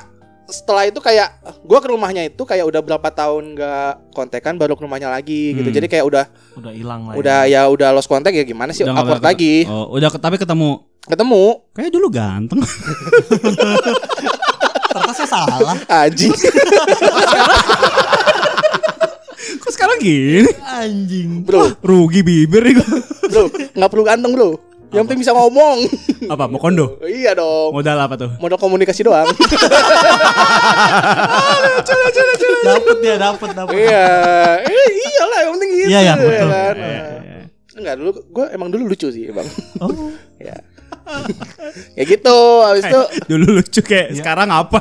setelah 0.54 0.86
itu 0.86 1.00
kayak 1.00 1.34
gua 1.62 1.80
ke 1.80 1.89
rumahnya 1.89 2.24
itu 2.24 2.38
kayak 2.39 2.62
udah 2.63 2.80
berapa 2.80 3.10
tahun 3.10 3.54
nggak 3.54 4.13
kontekan 4.13 4.54
baru 4.56 4.74
ke 4.74 4.82
rumahnya 4.82 5.10
lagi 5.10 5.52
gitu. 5.52 5.66
Hmm. 5.66 5.76
Jadi 5.76 5.88
kayak 5.88 6.06
udah 6.06 6.26
Udah 6.54 6.70
hilang 6.70 7.02
lah. 7.04 7.18
udah 7.18 7.39
ya 7.46 7.66
udah 7.66 7.89
lost 7.89 8.06
contact 8.06 8.32
ya 8.32 8.44
gimana 8.44 8.70
sih 8.70 8.86
Udah 8.86 8.94
nggak 8.94 9.02
awkward 9.04 9.20
pernah 9.20 9.34
lagi. 9.34 9.66
Oh, 9.66 9.89
udah 9.92 10.08
ke- 10.08 10.22
tapi 10.22 10.38
ketemu. 10.38 10.72
Ketemu 11.04 11.44
Kayak 11.74 11.92
dulu 11.92 12.08
ganteng. 12.08 12.62
Ternyata 14.86 15.13
saya 15.16 15.26
salah. 15.28 15.74
anjing. 16.00 16.30
Kok 19.56 19.72
sekarang 19.72 19.98
gini? 20.00 20.48
Anjing. 20.62 21.30
bro, 21.44 21.76
Rugi 21.80 22.22
bibir 22.22 22.62
nih 22.62 22.74
gua. 22.76 22.88
bro, 23.26 23.44
nggak 23.50 23.89
perlu 23.89 24.04
ganteng, 24.04 24.32
Bro. 24.32 24.50
Yang 24.94 25.04
penting 25.10 25.22
bisa 25.26 25.34
ngomong. 25.34 25.78
Apa 26.30 26.46
mau 26.46 26.62
kondo? 26.62 27.02
iya 27.04 27.34
dong. 27.34 27.74
Modal 27.74 27.98
apa 27.98 28.14
tuh? 28.16 28.30
Modal 28.38 28.62
komunikasi 28.62 29.02
doang. 29.04 29.26
Dapat 32.64 32.98
dia, 33.04 33.16
dapat, 33.20 33.50
dapat. 33.52 33.76
iya. 33.76 34.08
Eh, 34.64 34.88
iyalah 35.04 35.40
yang 35.44 35.52
penting 35.60 35.70
gitu. 35.76 35.90
Iya, 35.92 36.00
iya, 36.00 36.14
ya 36.16 36.16
betul. 36.16 36.48
kan? 36.48 36.76
Iya, 36.80 37.04
iya. 37.20 37.42
Enggak 37.74 37.96
dulu 38.00 38.10
gue 38.24 38.46
emang 38.56 38.70
dulu 38.72 38.84
lucu 38.94 39.08
sih, 39.12 39.28
Bang. 39.36 39.50
Oh. 39.84 39.92
ya. 40.48 40.56
Ya 41.94 42.04
gitu, 42.06 42.38
habis 42.62 42.84
itu 42.84 43.02
Dulu 43.28 43.46
lucu 43.60 43.80
kayak 43.82 44.16
sekarang 44.16 44.50
apa? 44.50 44.78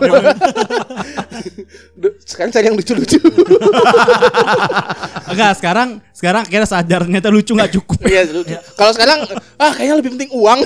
Du- 1.97 2.17
Sekarang 2.29 2.51
cari 2.51 2.65
yang 2.67 2.77
lucu-lucu. 2.77 3.19
Enggak, 5.33 5.53
sekarang 5.59 5.89
sekarang 6.13 6.43
akhirnya 6.45 6.69
sadar 6.69 7.01
ternyata 7.05 7.29
lucu 7.29 7.53
nggak 7.53 7.73
cukup. 7.73 7.99
Iya, 8.05 8.23
lucu. 8.29 8.55
Kalau 8.79 8.93
sekarang 8.93 9.19
ah 9.57 9.73
kayaknya 9.73 9.97
lebih 9.99 10.11
penting 10.19 10.31
uang. 10.33 10.61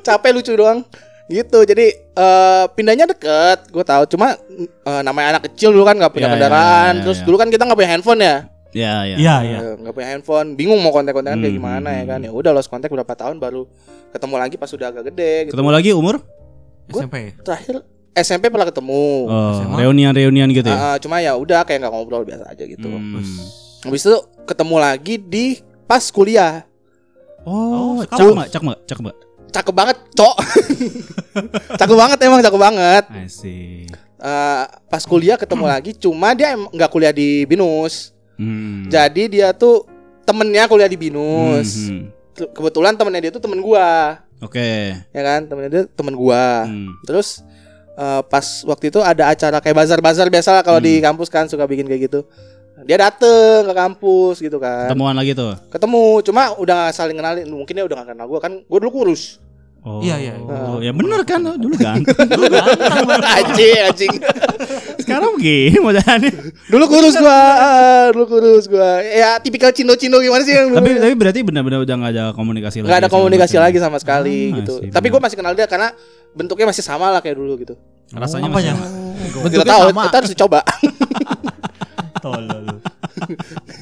Capek 0.00 0.30
lucu 0.32 0.52
doang. 0.54 0.80
Gitu. 1.24 1.58
Jadi 1.64 1.86
eh, 1.96 2.64
pindahnya 2.76 3.08
deket, 3.08 3.68
gue 3.68 3.84
tahu. 3.84 4.02
Cuma 4.08 4.36
eh, 4.60 5.02
namanya 5.02 5.38
anak 5.38 5.50
kecil 5.50 5.72
dulu 5.72 5.84
kan 5.84 5.96
nggak 5.96 6.12
punya 6.12 6.26
Iya, 6.26 6.30
iya, 6.30 6.34
kendaraan. 6.38 6.92
iya, 6.94 7.02
Terus 7.08 7.18
iya. 7.20 7.24
dulu 7.26 7.36
kan 7.36 7.48
kita 7.48 7.62
nggak 7.64 7.78
punya 7.78 7.90
handphone 7.90 8.20
ya. 8.22 8.36
Ya, 8.74 9.06
ya. 9.06 9.16
Iya, 9.16 9.36
iya. 9.40 9.58
Eh, 9.62 9.74
nggak 9.78 9.94
punya 9.94 10.08
handphone, 10.10 10.58
bingung 10.58 10.82
mau 10.82 10.90
kontak-kontakan 10.90 11.38
kayak 11.38 11.54
Hmm, 11.54 11.60
gimana 11.62 11.88
ya 11.94 12.02
hmm, 12.02 12.10
kan. 12.10 12.20
Ya 12.26 12.30
udah 12.34 12.50
lost 12.50 12.66
kontak 12.66 12.90
berapa 12.90 13.14
tahun 13.14 13.38
baru 13.38 13.70
ketemu 14.10 14.34
lagi 14.34 14.54
pas 14.58 14.66
sudah 14.66 14.90
agak 14.90 15.14
gede 15.14 15.48
gitu. 15.48 15.54
Ketemu 15.54 15.70
lagi 15.70 15.90
umur? 15.94 16.18
Gua- 16.90 17.06
SMP. 17.06 17.38
Terakhir 17.40 17.86
SMP 18.14 18.44
pernah 18.50 18.66
ketemu. 18.66 19.04
Oh, 19.26 19.58
reunian-reunian 19.74 20.50
gitu 20.50 20.66
ya. 20.66 20.94
Ah, 20.94 20.96
cuma 20.98 21.18
ya 21.18 21.34
udah 21.34 21.62
kayak 21.62 21.86
nggak 21.86 21.92
ngobrol 21.94 22.26
biasa 22.26 22.50
aja 22.50 22.64
gitu. 22.66 22.86
Hmm. 22.86 23.22
Habis 23.86 24.02
itu 24.06 24.16
ketemu 24.42 24.76
lagi 24.78 25.14
di 25.18 25.58
pas 25.86 26.02
kuliah. 26.10 26.66
Oh, 27.46 28.02
Oh, 28.02 28.32
nggak? 28.34 28.50
Cakep 28.50 29.02
nggak? 29.02 29.18
Cakep 29.54 29.74
banget, 29.74 29.96
cok. 30.18 30.34
cakep 31.80 31.94
banget 31.94 32.18
emang, 32.26 32.40
cakep 32.42 32.58
banget. 32.60 33.04
I 33.10 33.26
see. 33.30 33.86
Eh, 34.14 34.64
pas 34.88 35.02
kuliah 35.04 35.36
ketemu 35.36 35.68
lagi, 35.68 35.90
cuma 35.92 36.32
dia 36.32 36.54
nggak 36.56 36.90
kuliah 36.90 37.12
di 37.12 37.44
Binus. 37.44 38.13
Hmm. 38.34 38.90
Jadi 38.90 39.30
dia 39.30 39.54
tuh 39.54 39.86
temennya 40.22 40.66
kuliah 40.66 40.90
di 40.90 40.98
Binus. 40.98 41.86
Hmm, 41.86 41.88
hmm. 41.88 42.02
Ke- 42.34 42.50
Kebetulan 42.50 42.98
temennya 42.98 43.28
dia 43.28 43.32
tuh 43.32 43.38
temen 43.38 43.62
gua, 43.62 44.18
Oke. 44.42 44.96
ya 45.14 45.22
kan? 45.22 45.46
Temennya 45.46 45.70
dia 45.70 45.82
temen 45.86 46.14
gua. 46.14 46.66
Hmm. 46.66 46.98
Terus 47.06 47.46
eh, 47.94 48.22
pas 48.26 48.46
waktu 48.66 48.90
itu 48.90 48.98
ada 48.98 49.30
acara 49.30 49.62
kayak 49.62 49.76
bazar-bazar 49.78 50.26
biasa 50.26 50.50
lah 50.50 50.62
kalau 50.66 50.82
di 50.82 50.98
kampus 50.98 51.30
kan 51.30 51.46
suka 51.46 51.62
bikin 51.64 51.86
kayak 51.86 52.10
gitu. 52.10 52.26
Dia 52.84 52.98
dateng 52.98 53.70
ke 53.70 53.72
kampus 53.72 54.42
gitu 54.42 54.58
kan. 54.58 54.90
Ketemuan 54.90 55.14
lagi 55.14 55.30
tuh. 55.32 55.54
Ketemu, 55.70 56.20
cuma 56.26 56.52
udah 56.58 56.90
saling 56.90 57.14
kenalin. 57.14 57.46
Mungkin 57.46 57.70
dia 57.70 57.86
udah 57.86 58.02
gak 58.02 58.12
kenal 58.12 58.26
gua 58.26 58.42
kan. 58.42 58.66
Gua 58.66 58.78
dulu 58.82 58.90
kurus. 58.90 59.38
Oh. 59.84 60.00
Iya, 60.00 60.16
iya. 60.16 60.32
Oh, 60.40 60.80
ya 60.80 60.90
bener 60.90 61.20
kan 61.22 61.44
oh, 61.44 61.60
dulu 61.60 61.76
ganteng. 61.76 62.16
anjing, 63.36 63.84
anjing. 63.84 64.12
Sekarang 64.96 65.36
begini 65.36 65.76
modelannya. 65.76 66.32
Dulu 66.66 66.84
kurus 66.88 67.12
gua, 67.14 67.36
ah, 67.52 68.04
dulu 68.08 68.24
kurus 68.26 68.64
gua. 68.64 69.04
Ya 69.04 69.36
tipikal 69.36 69.76
cindo-cindo 69.76 70.16
gimana 70.18 70.40
sih 70.40 70.56
yang 70.56 70.72
tapi 70.72 70.96
tapi 70.96 71.12
berarti 71.12 71.40
benar-benar 71.44 71.84
udah 71.84 71.94
nggak 72.00 72.12
ada 72.12 72.24
komunikasi 72.32 72.80
lagi. 72.80 72.88
nggak 72.88 73.00
ada 73.04 73.10
komunikasi 73.12 73.56
lagi 73.60 73.76
sama 73.76 74.00
sekali 74.00 74.48
Ah, 74.48 74.56
gitu. 74.58 74.74
sih, 74.80 74.88
Tapi 74.88 75.04
benar. 75.04 75.12
gua 75.12 75.28
masih 75.28 75.36
kenal 75.36 75.52
dia 75.52 75.68
karena 75.68 75.88
bentuknya 76.32 76.66
masih 76.66 76.80
sama 76.80 77.12
lah 77.12 77.20
kayak 77.20 77.36
dulu 77.36 77.52
gitu. 77.60 77.76
Rasanya 78.08 78.48
Apanya? 78.48 78.72
masih- 78.72 78.88
kita 79.14 79.40
Bentuknya 79.44 79.68
tahu, 79.68 79.84
sama. 79.86 80.02
kita 80.02 80.16
harus 80.16 80.30
dicoba. 80.32 80.60
Tolol. 82.24 82.64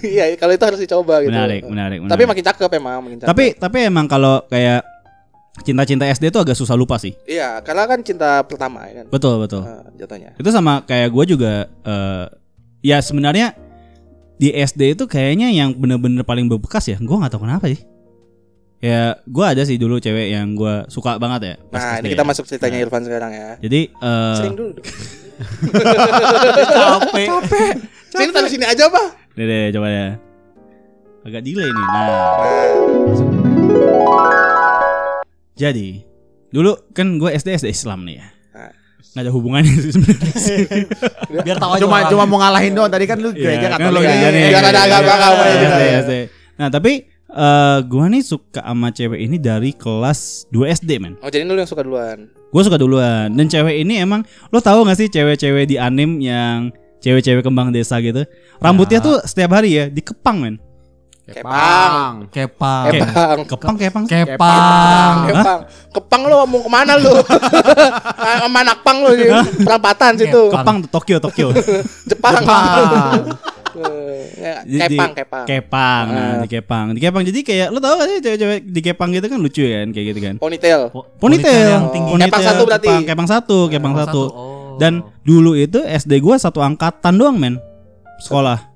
Iya, 0.02 0.34
kalau 0.34 0.52
itu 0.52 0.64
harus 0.66 0.80
dicoba 0.82 1.22
gitu. 1.22 1.30
Menarik, 1.30 1.62
menarik, 1.62 1.98
Tapi 2.00 2.10
menarik. 2.10 2.26
makin 2.26 2.44
cakep 2.44 2.70
emang, 2.74 2.98
makin 3.00 3.18
cakep. 3.22 3.30
Tapi 3.30 3.44
tapi 3.54 3.78
emang 3.86 4.06
kalau 4.06 4.42
kayak 4.46 4.82
cinta-cinta 5.54 6.04
SD 6.06 6.28
itu 6.28 6.40
agak 6.40 6.54
susah 6.54 6.72
lupa 6.72 6.96
sih. 6.96 7.12
iya, 7.22 7.60
karena 7.60 7.84
kan 7.84 8.00
cinta 8.00 8.40
pertama 8.42 8.88
ya 8.88 9.04
kan. 9.04 9.06
Betul, 9.08 9.36
betul. 9.36 9.60
Nah, 9.60 9.84
jatuhnya. 9.94 10.32
Itu 10.34 10.48
sama 10.48 10.80
kayak 10.82 11.08
gue 11.08 11.24
juga 11.28 11.52
eh 11.82 12.24
ya 12.80 12.98
sebenarnya 12.98 13.52
di 14.34 14.48
SD 14.50 14.96
itu 14.96 15.04
kayaknya 15.04 15.52
yang 15.52 15.70
bener-bener 15.72 16.24
paling 16.24 16.48
berbekas 16.48 16.88
ya. 16.88 16.96
Gue 16.96 17.14
nggak 17.14 17.30
tahu 17.30 17.44
kenapa 17.44 17.68
sih. 17.68 17.84
Ya 18.80 19.14
gue 19.22 19.44
ada 19.44 19.62
sih 19.62 19.76
dulu 19.76 19.96
cewek 19.96 20.32
yang 20.32 20.56
gue 20.56 20.88
suka 20.88 21.14
banget 21.14 21.40
ya. 21.44 21.54
pas 21.68 21.78
Nah, 21.78 21.90
SD 21.92 22.00
ini 22.00 22.08
kita 22.10 22.24
ya. 22.24 22.28
masuk 22.32 22.44
ceritanya 22.48 22.78
Irfan 22.80 23.02
sekarang 23.04 23.30
ya. 23.30 23.50
Jadi 23.60 23.80
eh 23.92 24.34
Sering 24.34 24.56
dulu. 24.56 24.70
dong. 24.74 24.86
Capek. 26.66 27.28
Sini 28.12 28.28
taruh 28.28 28.44
sini 28.46 28.64
aja, 28.64 28.92
Pak. 28.92 29.06
deh, 29.32 29.46
deh, 29.46 29.72
coba 29.72 29.88
ya. 29.88 30.06
Agak 31.22 31.40
delay 31.40 31.64
nih. 31.64 31.86
Nah, 31.88 32.12
jadi 35.62 35.88
dulu 36.50 36.74
kan 36.90 37.16
gue 37.16 37.30
SD 37.30 37.48
SD 37.56 37.68
Islam 37.70 38.02
nih 38.02 38.18
ya. 38.18 38.26
Nah. 38.52 38.70
Nggak 39.02 39.22
ada 39.22 39.30
hubungannya 39.30 39.74
sih 39.74 39.92
sebenarnya. 39.92 40.34
Biar 41.46 41.56
tahu 41.56 41.70
aja 41.70 41.80
Cuma 41.80 41.96
orang. 41.96 42.10
cuma 42.10 42.24
mau 42.24 42.38
ngalahin 42.38 42.72
doang. 42.72 42.88
Tadi 42.88 43.04
kan 43.04 43.16
lu 43.16 43.30
gereja 43.30 43.66
kan 43.68 43.78
Katolik. 43.78 43.92
lo 43.92 44.00
gereja 44.00 44.28
nih. 44.28 44.42
Biar 44.48 44.64
ada 44.66 44.80
agama-agama 44.82 45.42
Iya. 45.44 45.56
SD, 45.62 45.82
SD. 45.98 46.12
Nah, 46.54 46.68
tapi 46.68 46.92
eh 47.28 47.78
gua 47.86 48.04
nih 48.06 48.20
suka 48.20 48.60
sama 48.60 48.88
cewek 48.88 49.20
ini 49.22 49.36
dari 49.36 49.72
kelas 49.72 50.20
2 50.48 50.68
SD, 50.74 50.90
men. 50.98 51.14
Oh, 51.20 51.28
jadi 51.28 51.44
lu 51.44 51.54
yang 51.54 51.64
suka 51.64 51.80
duluan. 51.80 52.28
Gue 52.28 52.62
suka 52.62 52.76
duluan. 52.76 53.32
Dan 53.32 53.48
cewek 53.48 53.76
ini 53.78 53.96
emang 53.98 54.20
lo 54.48 54.58
tahu 54.58 54.84
gak 54.84 54.96
sih 54.96 55.08
cewek-cewek 55.08 55.64
di 55.66 55.76
anim 55.76 56.16
yang 56.16 56.68
cewek-cewek 57.00 57.40
kembang 57.40 57.68
desa 57.68 57.96
gitu. 57.98 58.28
Rambutnya 58.58 59.00
Ya. 59.00 59.04
tuh 59.04 59.16
setiap 59.22 59.56
hari 59.56 59.74
ya 59.74 59.88
dikepang, 59.88 60.36
men. 60.38 60.56
Kepang. 61.34 62.12
Kepang. 62.28 62.84
Kepang. 62.86 63.36
Kepang 63.44 63.74
kepang. 63.74 64.04
Kepang. 64.04 65.14
Kepang. 65.26 65.60
Kepang 65.90 66.22
lu 66.24 66.36
mau 66.44 66.60
ke 66.60 66.68
mana 66.68 66.94
lu? 66.96 67.12
Sama 68.40 68.60
anak 68.60 68.78
pang 68.80 69.00
lu 69.00 69.12
di 69.12 69.26
perampatan 69.58 70.12
situ. 70.14 70.42
Kepang 70.48 70.76
tuh 70.80 70.90
Tokyo, 70.90 71.16
Tokyo. 71.18 71.48
Jepang. 72.10 72.32
Jepang. 72.38 73.12
Eh, 73.72 74.28
ya, 74.36 74.54
Kepang, 74.84 75.10
di- 75.10 75.16
kepang. 75.16 75.44
Kepang, 75.48 76.04
nah, 76.06 76.20
Ah. 76.20 76.36
di 76.38 76.48
kepang, 76.50 76.86
di 76.92 77.00
kepang. 77.00 77.22
Jadi 77.24 77.40
kayak 77.40 77.72
lo 77.72 77.80
tau 77.80 77.96
gak 77.96 78.04
sih 78.06 78.18
cewek-cewek 78.20 78.58
di 78.68 78.80
kepang 78.84 79.08
gitu 79.10 79.26
kan 79.26 79.38
lucu 79.40 79.64
kan, 79.64 79.86
kayak 79.88 80.06
gitu 80.12 80.20
kan. 80.20 80.34
Ponytail. 80.36 80.80
Ponytail, 81.16 81.68
yang 81.70 81.86
tinggi. 81.88 82.10
Ponytail, 82.12 82.28
Kepang 82.28 82.44
satu 82.44 82.62
berarti. 82.68 82.86
Kepang, 82.86 83.04
kepang 83.06 83.28
satu, 83.28 83.58
kepang 83.68 83.94
satu. 83.96 84.22
Oh. 84.28 84.76
Dan 84.76 84.92
dulu 85.22 85.52
itu 85.52 85.80
SD 85.80 86.20
gua 86.20 86.36
satu 86.36 86.60
angkatan 86.60 87.16
doang 87.16 87.36
men 87.36 87.56
sekolah. 88.20 88.71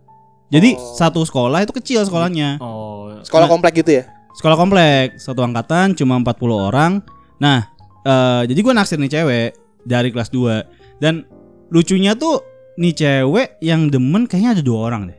Jadi 0.57 0.71
Oh. 0.73 0.97
satu 0.97 1.21
sekolah 1.21 1.61
itu 1.61 1.73
kecil 1.75 2.01
sekolahnya. 2.03 2.57
Oh. 2.59 3.12
Sekolah 3.21 3.45
komplek 3.45 3.85
gitu 3.85 4.01
ya? 4.01 4.05
Sekolah 4.33 4.57
komplek, 4.57 5.16
satu 5.16 5.40
angkatan 5.40 5.92
cuma 5.92 6.16
40 6.16 6.57
orang. 6.57 7.05
Nah, 7.37 7.69
eh, 8.03 8.42
jadi 8.49 8.61
gua 8.61 8.73
naksir 8.73 8.97
nih 8.97 9.12
cewek 9.12 9.49
dari 9.85 10.09
kelas 10.09 10.29
2 10.29 10.64
dan 10.97 11.29
lucunya 11.69 12.16
tuh 12.16 12.40
nih 12.77 12.92
cewek 12.92 13.61
yang 13.61 13.88
demen 13.88 14.25
kayaknya 14.25 14.57
ada 14.57 14.62
dua 14.62 14.81
orang 14.87 15.09
deh. 15.09 15.19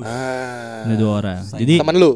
Ah. 0.00 0.86
Ada 0.86 0.94
dua 0.96 1.12
orang. 1.16 1.38
Sayang. 1.44 1.60
Jadi 1.62 1.74
Temen 1.78 1.96
lu? 1.96 2.12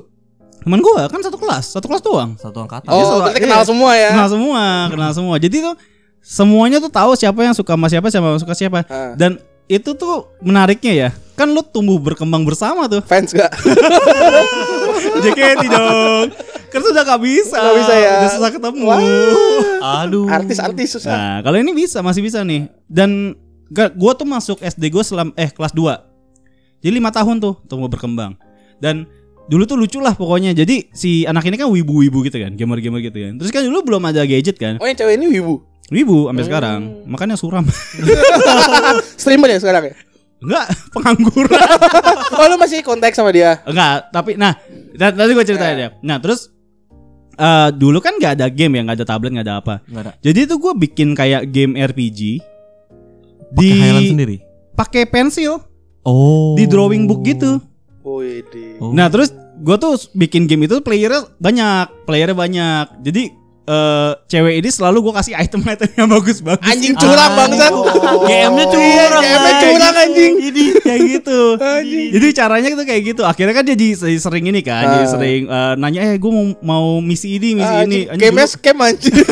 teman 0.66 0.82
gua 0.82 1.06
kan 1.06 1.22
satu 1.22 1.38
kelas, 1.38 1.64
satu 1.70 1.86
kelas 1.86 2.02
doang. 2.02 2.34
Satu 2.34 2.58
angkatan. 2.58 2.90
Oh, 2.90 2.98
satu- 2.98 3.22
berarti 3.22 3.38
iya. 3.38 3.46
kenal 3.46 3.62
semua 3.62 3.90
ya? 3.94 4.10
Kenal 4.10 4.28
semua, 4.28 4.62
kenal 4.90 5.12
semua. 5.14 5.34
Jadi 5.38 5.56
tuh 5.62 5.74
semuanya 6.18 6.82
tuh 6.82 6.90
tahu 6.90 7.14
siapa 7.14 7.38
yang 7.38 7.54
suka 7.54 7.74
sama 7.74 7.86
siapa, 7.86 8.06
siapa 8.10 8.26
yang 8.26 8.40
suka 8.42 8.54
siapa. 8.54 8.78
Ah. 8.86 9.14
Dan 9.14 9.38
itu 9.66 9.90
tuh 9.98 10.30
menariknya 10.42 10.92
ya. 10.94 11.10
Kan 11.36 11.52
lu 11.52 11.60
tumbuh 11.60 12.00
berkembang 12.00 12.48
bersama 12.48 12.88
tuh. 12.88 13.04
Fans 13.04 13.34
gak? 13.34 13.52
JKT 15.22 15.62
dong. 15.68 16.32
Kan 16.72 16.80
sudah 16.80 17.02
gak 17.04 17.20
bisa. 17.20 17.60
Nggak 17.60 17.76
bisa 17.84 17.94
ya. 17.94 18.12
Udah 18.16 18.30
susah 18.32 18.50
ketemu. 18.56 18.82
Wah. 18.88 19.00
Aduh. 20.02 20.26
Artis-artis 20.32 20.96
susah. 20.96 21.12
Nah, 21.12 21.36
kalau 21.44 21.60
ini 21.60 21.76
bisa, 21.76 22.00
masih 22.00 22.24
bisa 22.24 22.40
nih. 22.40 22.72
Dan 22.88 23.36
gak, 23.68 23.92
gua 24.00 24.16
tuh 24.16 24.24
masuk 24.24 24.64
SD 24.64 24.88
gua 24.88 25.04
selam 25.04 25.30
eh 25.36 25.52
kelas 25.52 25.76
2. 25.76 26.80
Jadi 26.80 26.92
lima 26.96 27.12
tahun 27.12 27.36
tuh 27.42 27.60
tumbuh 27.68 27.90
berkembang. 27.92 28.38
Dan 28.80 29.04
dulu 29.52 29.68
tuh 29.68 29.76
lucu 29.76 29.98
lah 30.00 30.16
pokoknya. 30.16 30.56
Jadi 30.56 30.88
si 30.96 31.28
anak 31.28 31.44
ini 31.52 31.60
kan 31.60 31.68
wibu-wibu 31.68 32.24
gitu 32.24 32.40
kan, 32.40 32.56
gamer-gamer 32.56 33.00
gitu 33.04 33.18
kan. 33.18 33.32
Terus 33.42 33.50
kan 33.52 33.62
dulu 33.66 33.92
belum 33.92 34.02
ada 34.08 34.24
gadget 34.24 34.56
kan. 34.56 34.80
Oh, 34.80 34.86
yang 34.86 34.96
cewek 34.96 35.20
ini 35.20 35.26
wibu. 35.36 35.75
Wibu 35.86 36.26
sampai 36.26 36.42
Hmm. 36.42 36.48
sekarang. 36.48 36.80
Makanya 37.04 37.36
suram. 37.36 37.62
Streamer 39.20 39.54
ya 39.54 39.58
sekarang 39.58 39.82
ya? 39.90 39.94
Enggak, 40.36 40.66
pengangguran. 40.90 41.60
Oh, 42.36 42.44
lu 42.46 42.58
masih 42.58 42.82
kontak 42.82 43.14
sama 43.14 43.30
dia? 43.30 43.62
Enggak, 43.64 44.10
tapi 44.10 44.34
nah, 44.34 44.52
na- 44.92 45.14
nanti 45.14 45.32
gue 45.32 45.46
ceritain 45.46 45.78
ya. 45.78 45.88
Nah, 46.02 46.18
terus 46.18 46.52
eh 47.32 47.68
dulu 47.70 47.96
kan 47.96 48.12
nggak 48.14 48.36
ada 48.36 48.46
game 48.48 48.76
ya, 48.76 48.82
nggak 48.82 48.98
ada 48.98 49.06
tablet, 49.06 49.30
nggak 49.32 49.46
ada 49.46 49.56
apa. 49.56 49.74
Enggak 49.86 50.02
ada. 50.02 50.12
Jadi 50.20 50.38
itu 50.42 50.54
gue 50.56 50.72
bikin 50.76 51.08
kayak 51.12 51.48
game 51.48 51.72
RPG 51.72 52.20
Highland 53.56 54.02
di 54.02 54.10
sendiri. 54.10 54.36
pakai 54.74 55.06
pensil 55.06 55.62
Oh. 56.02 56.52
di 56.54 56.66
drawing 56.66 57.06
book 57.06 57.22
gitu. 57.22 57.56
Wih, 58.02 58.44
di. 58.46 58.76
Oh. 58.78 58.92
Nah, 58.92 59.08
terus 59.08 59.30
gue 59.56 59.76
tuh 59.76 59.96
bikin 60.12 60.44
game 60.44 60.66
itu 60.66 60.78
playernya 60.78 61.30
banyak, 61.36 62.04
playernya 62.04 62.36
banyak. 62.36 62.84
Jadi 63.02 63.22
eh 63.66 64.12
cewek 64.30 64.62
ini 64.62 64.70
selalu 64.70 65.10
gue 65.10 65.14
kasih 65.18 65.34
item-item 65.34 65.90
yang 65.98 66.08
bagus-bagus. 66.08 66.62
Anjing 66.62 66.94
curang 66.94 67.32
bangsat. 67.34 67.72
GM-nya 68.22 68.66
curang, 68.70 69.22
Iya, 69.22 69.36
GM-nya 69.36 69.52
curang 69.58 69.96
anjing. 69.98 70.32
Jadi 70.38 70.64
kayak 70.80 71.00
gitu. 71.18 71.40
Jadi 72.14 72.26
caranya 72.30 72.68
tuh 72.72 72.86
kayak 72.86 73.02
gitu. 73.02 73.22
Akhirnya 73.26 73.54
kan 73.54 73.64
dia 73.66 73.74
jadi 73.74 74.16
sering 74.16 74.44
ini 74.46 74.62
kan, 74.62 74.86
jadi 74.86 75.06
Ah. 75.06 75.10
sering 75.10 75.42
eh, 75.46 75.74
nanya 75.76 76.00
eh 76.06 76.16
gue 76.16 76.30
mau 76.30 76.46
mau 76.62 76.86
misi 77.02 77.42
ini, 77.42 77.58
misi 77.58 77.74
ini. 77.84 78.00
Anjing, 78.06 78.18
Game 78.22 78.42
scam 78.46 78.78
anjing. 78.78 79.14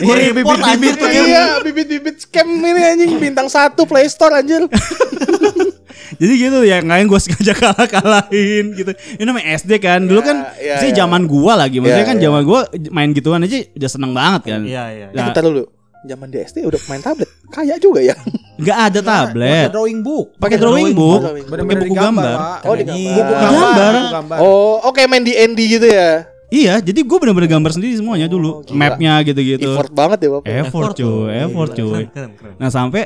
Iya, 0.00 0.32
bibit-bibit. 0.32 0.96
Iya, 0.96 1.44
bibit-bibit 1.60 2.16
scam 2.24 2.48
ini 2.48 2.80
anjing 2.80 3.20
bintang 3.20 3.52
satu 3.52 3.84
Play 3.84 4.08
Store 4.08 4.32
anjir. 4.32 4.64
Jadi 6.16 6.32
gitu 6.34 6.58
ya, 6.62 6.80
ngapain 6.80 7.06
gue 7.06 7.20
sengaja 7.20 7.52
kalah 7.60 7.86
kalahin 7.86 8.72
gitu. 8.72 8.90
Ini 9.14 9.22
namanya 9.22 9.46
SD 9.54 9.72
kan. 9.78 10.00
Dulu 10.02 10.16
Ya, 10.16 10.26
kan 10.26 10.36
ya, 10.56 10.74
sih 10.78 10.90
ya. 10.90 10.96
zaman 10.98 11.24
gua 11.24 11.54
lagi. 11.56 11.78
Maksudnya 11.78 12.02
Ya, 12.02 12.08
kan 12.08 12.16
ya. 12.16 12.22
zaman 12.26 12.40
gua 12.42 12.60
main 12.88 13.10
gituan 13.10 13.40
aja 13.40 13.56
udah 13.70 13.90
seneng 13.90 14.10
banget 14.10 14.42
kan. 14.48 14.60
Iya, 14.62 14.84
iya. 14.90 15.06
Nah, 15.10 15.28
Bentar 15.28 15.44
dulu. 15.44 15.64
Zaman 16.00 16.26
di 16.26 16.40
SD 16.40 16.64
udah 16.64 16.80
main 16.88 16.98
tablet. 16.98 17.28
Kayak 17.50 17.76
juga 17.78 18.00
ya. 18.00 18.16
nggak 18.56 18.78
ada 18.82 19.00
tablet. 19.00 19.52
Pakai 19.62 19.72
drawing 19.72 20.00
book. 20.00 20.26
Pakai 20.36 20.56
drawing 20.56 20.90
book, 20.90 21.20
pakai 21.46 21.76
buku 21.76 21.94
gambar. 21.94 22.36
Oh, 22.62 22.74
digambar. 22.74 23.04
Buku 23.20 23.34
gambar. 23.36 23.52
Gambar. 23.60 23.92
buku 23.92 24.08
gambar. 24.10 24.36
Oh, 24.38 24.74
oke 24.82 25.00
main 25.04 25.20
di 25.20 25.32
ND 25.32 25.60
gitu 25.70 25.86
ya. 25.86 26.24
Iya, 26.50 26.82
jadi 26.82 27.00
gue 27.00 27.14
bener-bener 27.14 27.46
gambar 27.46 27.70
sendiri 27.70 27.94
semuanya 27.94 28.26
dulu, 28.26 28.66
gila. 28.66 28.74
mapnya 28.74 29.22
gitu-gitu. 29.22 29.70
Effort 29.70 29.92
banget 29.92 30.18
ya, 30.18 30.28
Bapak. 30.32 30.50
Effort 30.50 30.90
cuy, 30.94 31.30
effort 31.38 31.70
cuy. 31.70 31.86
Keren, 31.86 32.10
keren, 32.10 32.30
keren. 32.34 32.54
Nah 32.56 32.68
sampai 32.68 33.02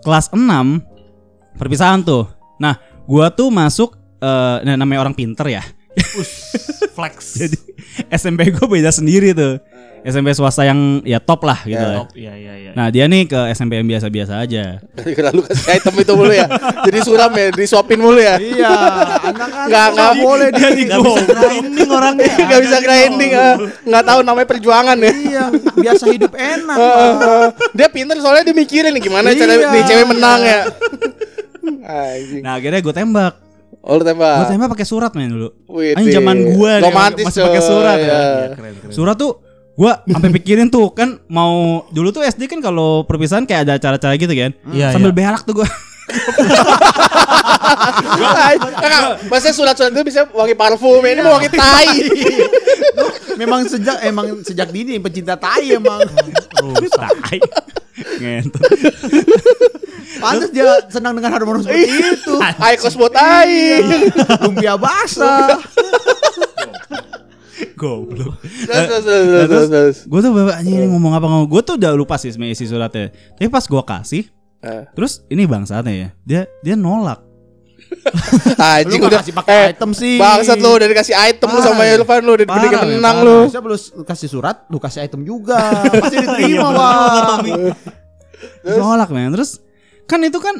kelas 0.00 0.26
6 0.28 0.82
perpisahan 1.54 2.00
tuh. 2.00 2.26
Nah 2.58 2.76
gua 3.06 3.30
tuh 3.30 3.48
masuk 3.48 3.94
eh 4.18 4.56
nah, 4.66 4.74
namanya 4.74 5.06
orang 5.06 5.14
pinter 5.14 5.46
ya. 5.48 5.62
Flex. 6.94 7.16
Jadi 7.42 7.58
SMP 8.10 8.50
gue 8.50 8.66
beda 8.66 8.90
sendiri 8.90 9.34
tuh. 9.34 9.58
SMP 9.98 10.30
swasta 10.30 10.62
yang 10.62 11.02
ya 11.02 11.18
top 11.18 11.42
lah 11.42 11.58
gitu. 11.66 11.74
Ya. 11.74 11.90
lah. 11.90 11.98
Top, 12.06 12.14
iya 12.14 12.30
iya 12.38 12.54
iya. 12.54 12.70
Nah 12.70 12.86
dia 12.86 13.10
nih 13.10 13.26
ke 13.26 13.40
SMP 13.50 13.82
yang 13.82 13.88
biasa-biasa 13.90 14.38
aja. 14.38 14.78
Gara-gara 14.94 15.34
lu 15.34 15.42
kasih 15.42 15.74
item 15.74 15.94
itu 15.98 16.12
mulu 16.14 16.30
ya. 16.30 16.46
Jadi 16.86 16.98
suram 17.02 17.34
ya, 17.34 17.50
disuapin 17.50 17.98
mulu 17.98 18.22
ya. 18.22 18.38
Iya, 18.38 18.70
anak 19.26 19.48
kan 19.50 19.66
Nggak, 19.68 19.86
nggak. 19.98 20.12
boleh 20.22 20.48
dia 20.54 20.68
di 20.70 20.84
Gak 20.86 21.02
bisa 21.02 21.34
grinding 21.34 21.90
orangnya. 21.90 22.30
Gak 22.54 22.60
bisa 22.62 22.76
grinding, 22.78 23.32
ah. 23.34 23.54
nggak 23.58 24.04
tahu 24.06 24.20
namanya 24.22 24.46
perjuangan 24.46 24.96
ya. 25.02 25.10
Iya, 25.12 25.44
biasa 25.74 26.04
hidup 26.14 26.32
enak. 26.38 26.76
Dia 27.74 27.88
pinter 27.90 28.16
soalnya 28.22 28.46
dia 28.46 28.54
mikirin 28.54 28.94
nih 28.94 29.02
gimana 29.02 29.34
cara 29.34 29.50
Iya. 29.50 29.66
nih 29.74 29.82
cewek 29.82 30.06
menang 30.14 30.40
ya. 30.46 30.60
Nah 32.42 32.52
akhirnya 32.56 32.80
gue 32.80 32.94
tembak. 32.94 33.34
Oh, 33.84 34.00
lu 34.00 34.04
tembak. 34.04 34.36
Gue 34.42 34.46
tembak 34.56 34.68
pakai 34.72 34.86
surat 34.88 35.12
main 35.12 35.28
dulu. 35.28 35.48
Wih, 35.68 35.92
Anjing 35.94 36.18
zaman 36.18 36.36
gua 36.56 36.80
nih, 36.80 36.84
romantis 36.88 37.24
masih 37.28 37.42
pakai 37.44 37.62
surat 37.62 37.96
ya. 37.96 38.04
Iya. 38.04 38.22
Keren 38.56 38.72
keren. 38.80 38.92
Surat 38.92 39.16
tuh 39.16 39.32
gue 39.78 39.92
sampai 40.10 40.30
pikirin 40.34 40.66
tuh 40.66 40.90
kan 40.90 41.22
mau 41.30 41.86
dulu 41.94 42.10
tuh 42.10 42.26
SD 42.26 42.50
kan 42.50 42.58
kalau 42.58 43.06
perpisahan 43.06 43.46
kayak 43.46 43.68
ada 43.68 43.72
acara-acara 43.78 44.14
gitu 44.18 44.34
kan. 44.34 44.50
Iya, 44.74 44.90
Sambil 44.90 45.12
iya. 45.12 45.16
berak 45.16 45.42
tuh 45.46 45.62
gue. 45.62 45.68
Enggak, 48.18 49.20
maksudnya 49.30 49.54
surat-surat 49.54 49.90
itu 49.92 50.02
bisa 50.02 50.24
wangi 50.32 50.56
parfum, 50.56 51.04
ini 51.04 51.20
mau 51.20 51.36
wangi 51.36 51.50
tai. 51.60 51.88
Memang 53.38 53.64
sejak 53.70 54.02
emang 54.02 54.42
sejak 54.42 54.68
dini 54.74 54.98
pecinta 54.98 55.38
tai 55.38 55.78
emang. 55.78 56.02
Tai. 56.98 57.38
Ngentot. 58.18 58.62
Pantas 60.18 60.50
dia 60.50 60.82
senang 60.90 61.14
dengan 61.14 61.30
harmoni 61.30 61.62
seperti 61.62 61.86
itu. 61.94 62.34
Ai 62.42 62.74
kosmo 62.74 63.06
tai. 63.06 63.82
Lumpia 64.42 64.74
basah. 64.74 65.62
Goblok. 67.78 68.42
Terus, 68.42 69.02
terus, 69.06 69.68
terus. 69.70 69.96
Gue 70.10 70.18
tuh 70.18 70.34
bapak 70.34 70.58
anjing 70.62 70.82
ini 70.82 70.86
ngomong 70.90 71.14
apa 71.14 71.26
ngomong. 71.30 71.46
Gue 71.46 71.62
tuh 71.62 71.78
udah 71.78 71.94
lupa 71.94 72.18
sih 72.18 72.34
sebenarnya 72.34 72.58
isi 72.58 72.66
suratnya. 72.66 73.14
Tapi 73.38 73.46
pas 73.46 73.62
gue 73.62 73.82
kasih, 73.86 74.24
Eh, 74.58 74.82
terus 74.90 75.22
ini 75.30 75.46
bangsatnya 75.46 75.94
ya. 75.94 76.08
Dia 76.26 76.42
dia 76.66 76.74
nolak. 76.74 77.22
Anjing 78.78 79.00
Lu 79.00 79.08
udah 79.08 79.20
kasih 79.20 79.34
pakai 79.34 79.54
eh, 79.54 79.64
item 79.74 79.90
sih. 79.92 80.16
Bangsat 80.16 80.58
lu 80.58 80.70
udah 80.70 80.88
dikasih 80.88 81.14
item 81.14 81.48
lu 81.48 81.60
sama 81.60 81.82
Parah. 81.82 81.94
Irfan 81.94 82.20
lu 82.24 82.32
udah 82.34 82.46
men, 82.46 82.98
menang 82.98 83.16
lu. 83.22 83.36
Bisa 83.48 83.60
lu 83.60 83.76
kasih 84.04 84.28
surat, 84.28 84.56
lu 84.68 84.78
kasih 84.78 85.00
item 85.04 85.22
juga. 85.22 85.58
Pasti 85.88 86.16
diterima, 86.16 86.68
Pak. 86.72 87.44
Nolak 88.64 89.10
men. 89.10 89.30
Terus 89.34 89.60
kan 90.08 90.20
itu 90.24 90.38
kan 90.40 90.56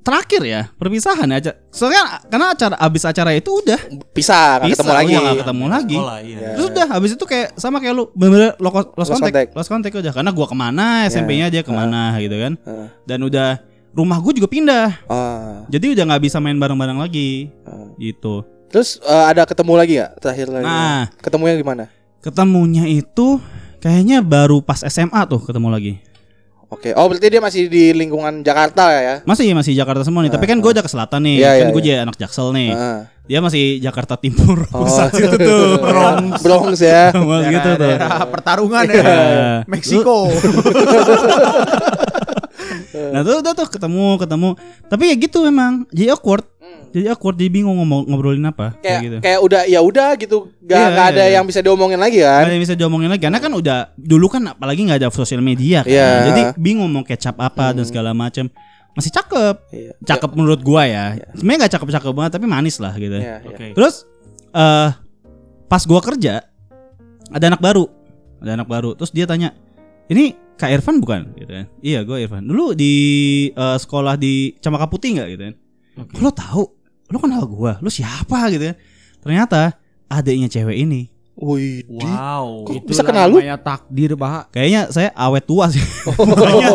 terakhir 0.00 0.42
ya 0.42 0.62
perpisahan 0.74 1.28
aja. 1.28 1.52
Soalnya 1.68 2.24
karena 2.26 2.56
acara 2.56 2.74
abis 2.80 3.04
acara 3.04 3.36
itu 3.36 3.52
udah 3.52 3.76
Bisa, 4.16 4.58
nggak 4.58 4.72
Bisa, 4.72 4.80
ketemu 4.80 4.92
lagi. 4.96 5.12
udah 5.12 5.20
nggak 5.20 5.40
ketemu 5.44 5.64
lagi. 5.68 5.96
Sekolah, 6.00 6.18
iya. 6.24 6.38
Ya. 6.40 6.50
Terus 6.56 6.66
udah 6.72 6.86
habis 6.88 7.10
itu 7.14 7.24
kayak 7.28 7.48
sama 7.60 7.76
kayak 7.78 7.94
lu 7.94 8.04
bener-bener 8.16 8.56
lo- 8.56 8.72
lost, 8.72 8.88
Lost 8.96 9.10
contact, 9.12 9.28
contact. 9.28 9.50
lost 9.52 9.68
contact 9.68 9.94
udah 9.94 10.12
karena 10.16 10.30
gua 10.32 10.46
ke 10.48 10.56
mana 10.56 10.86
SMP-nya 11.06 11.46
dia 11.52 11.62
ke 11.62 11.72
mana 11.72 12.16
gitu 12.16 12.36
kan. 12.40 12.52
Ah. 12.64 12.88
Dan 13.04 13.28
udah 13.28 13.60
rumah 13.90 14.18
gua 14.22 14.32
juga 14.34 14.48
pindah. 14.50 14.88
Ah, 15.10 15.66
Jadi 15.66 15.94
udah 15.94 16.04
nggak 16.06 16.22
bisa 16.26 16.38
main 16.38 16.56
bareng-bareng 16.58 16.98
lagi. 16.98 17.50
ah. 17.66 17.90
Gitu. 17.98 18.46
Terus 18.70 19.02
eh, 19.02 19.24
ada 19.34 19.42
ketemu 19.42 19.72
lagi 19.74 19.92
gak 19.98 20.12
terakhir 20.22 20.46
lagi? 20.46 20.64
Nah. 20.64 21.10
Ketemunya 21.18 21.58
gimana? 21.58 21.84
Ketemunya 22.22 22.84
itu 22.86 23.42
kayaknya 23.82 24.22
baru 24.22 24.62
pas 24.62 24.86
SMA 24.86 25.20
tuh 25.26 25.42
ketemu 25.42 25.68
lagi. 25.74 25.94
Oke. 26.70 26.94
Oh, 26.94 27.10
berarti 27.10 27.26
dia 27.26 27.42
masih 27.42 27.66
di 27.66 27.90
lingkungan 27.90 28.46
Jakarta 28.46 28.94
ya? 28.94 29.26
Masih 29.26 29.50
masih 29.58 29.74
Jakarta 29.74 30.06
semua 30.06 30.22
nih, 30.22 30.30
tapi 30.30 30.46
kan 30.46 30.62
gue 30.62 30.70
udah 30.70 30.86
ke 30.86 30.90
selatan 30.92 31.26
nih. 31.26 31.36
Iya, 31.42 31.50
kan 31.50 31.58
iya, 31.58 31.74
gue 31.74 31.82
iya. 31.82 31.88
jadi 31.90 31.98
anak 32.06 32.16
Jaksel 32.22 32.48
nih. 32.54 32.70
Ah. 32.70 33.00
Dia 33.26 33.38
masih 33.42 33.78
Jakarta 33.82 34.14
Timur 34.14 34.66
Oh, 34.70 34.86
pusat 34.86 35.10
situ 35.18 35.34
tuh. 35.34 35.66
Bronx. 35.82 36.42
Bronx 36.46 36.78
ya. 36.78 37.10
Mas 37.10 37.46
gitu 37.50 37.70
tuh. 37.74 37.94
Pertarungan 38.30 38.86
ya. 38.86 39.02
Iya. 39.02 39.50
Meksiko. 39.66 40.30
Nah 42.90 43.20
tuh 43.22 43.38
udah 43.38 43.52
tuh 43.54 43.68
ketemu 43.70 44.18
ketemu. 44.18 44.48
Tapi 44.86 45.02
ya 45.08 45.14
gitu 45.16 45.38
memang 45.46 45.86
jadi 45.90 46.14
awkward. 46.14 46.44
Jadi 46.90 47.06
awkward, 47.06 47.38
jadi 47.38 47.50
bingung 47.54 47.78
ngomong 47.78 48.10
ngobrolin 48.10 48.42
apa 48.50 48.74
Kayak 48.82 49.00
gitu. 49.06 49.16
kayak 49.22 49.38
udah 49.46 49.62
ya 49.70 49.78
udah 49.78 50.10
gitu. 50.18 50.50
Gak, 50.58 50.74
Iya, 50.74 50.86
gak 50.90 51.06
ada 51.14 51.22
iya. 51.22 51.34
yang 51.38 51.44
bisa 51.46 51.62
diomongin 51.62 52.02
lagi 52.02 52.18
kan? 52.18 52.42
ada 52.42 52.50
yang 52.50 52.62
bisa 52.66 52.74
diomongin 52.74 53.06
lagi 53.06 53.22
karena 53.22 53.38
kan 53.38 53.52
udah 53.54 53.78
dulu 53.94 54.26
kan 54.26 54.42
apalagi 54.50 54.82
nggak 54.90 54.98
ada 54.98 55.08
sosial 55.14 55.38
media 55.38 55.86
kan. 55.86 55.90
Iya. 55.94 56.06
Hmm. 56.10 56.26
Jadi 56.26 56.42
bingung 56.58 56.90
mau 56.90 57.06
kecap 57.06 57.38
apa 57.38 57.70
dan 57.70 57.86
segala 57.86 58.10
macam. 58.10 58.50
Masih 58.98 59.14
cakep. 59.14 59.56
Iya. 59.70 59.92
Cakep 60.02 60.30
menurut 60.34 60.60
gua 60.66 60.82
ya. 60.82 61.14
Sebenarnya 61.38 61.58
nggak 61.62 61.72
cakep-cakep 61.78 62.10
banget 62.10 62.32
tapi 62.34 62.46
manis 62.50 62.76
lah 62.82 62.90
gitu. 62.98 63.22
Iya, 63.22 63.38
iya. 63.38 63.50
Oke. 63.54 63.66
Terus 63.70 63.94
eh 64.50 64.90
pas 65.70 65.82
gua 65.86 66.02
kerja 66.02 66.42
ada 67.30 67.44
anak 67.46 67.62
baru. 67.62 67.86
Ada 68.42 68.58
anak 68.58 68.66
baru. 68.66 68.98
Terus 68.98 69.14
dia 69.14 69.30
tanya, 69.30 69.54
"Ini 70.10 70.24
Kak 70.54 70.70
Irfan 70.70 70.98
bukan?" 70.98 71.30
gitu 71.38 71.48
kan. 71.48 71.66
Iya, 71.80 72.02
gua 72.02 72.18
Irfan. 72.18 72.42
Dulu 72.42 72.74
di 72.74 72.94
eh, 73.48 73.76
sekolah 73.78 74.18
di 74.18 74.52
Cempaka 74.58 74.90
Putih 74.90 75.16
nggak 75.16 75.28
gitu 75.30 75.42
kan. 75.46 75.54
Oke. 75.96 76.12
Kok 76.12 76.20
Lo 76.20 76.30
tahu? 76.30 76.64
Lo 77.08 77.18
kenal 77.18 77.42
gua? 77.46 77.78
Lo 77.78 77.88
siapa 77.88 78.50
gitu 78.50 78.68
kan. 78.68 78.76
Ternyata 79.20 79.60
adiknya 80.06 80.48
cewek 80.48 80.76
ini. 80.76 81.06
Wih, 81.40 81.88
Wow. 81.88 82.68
Kok 82.68 82.74
Itu 82.76 82.84
bisa 82.84 83.00
kenal 83.00 83.32
lu? 83.32 83.40
namanya 83.40 83.56
takdir, 83.56 84.12
Pak. 84.12 84.52
Kayaknya 84.52 84.92
saya 84.92 85.08
awet 85.16 85.48
tua 85.48 85.72
sih. 85.72 85.80
mukanya, 86.20 86.68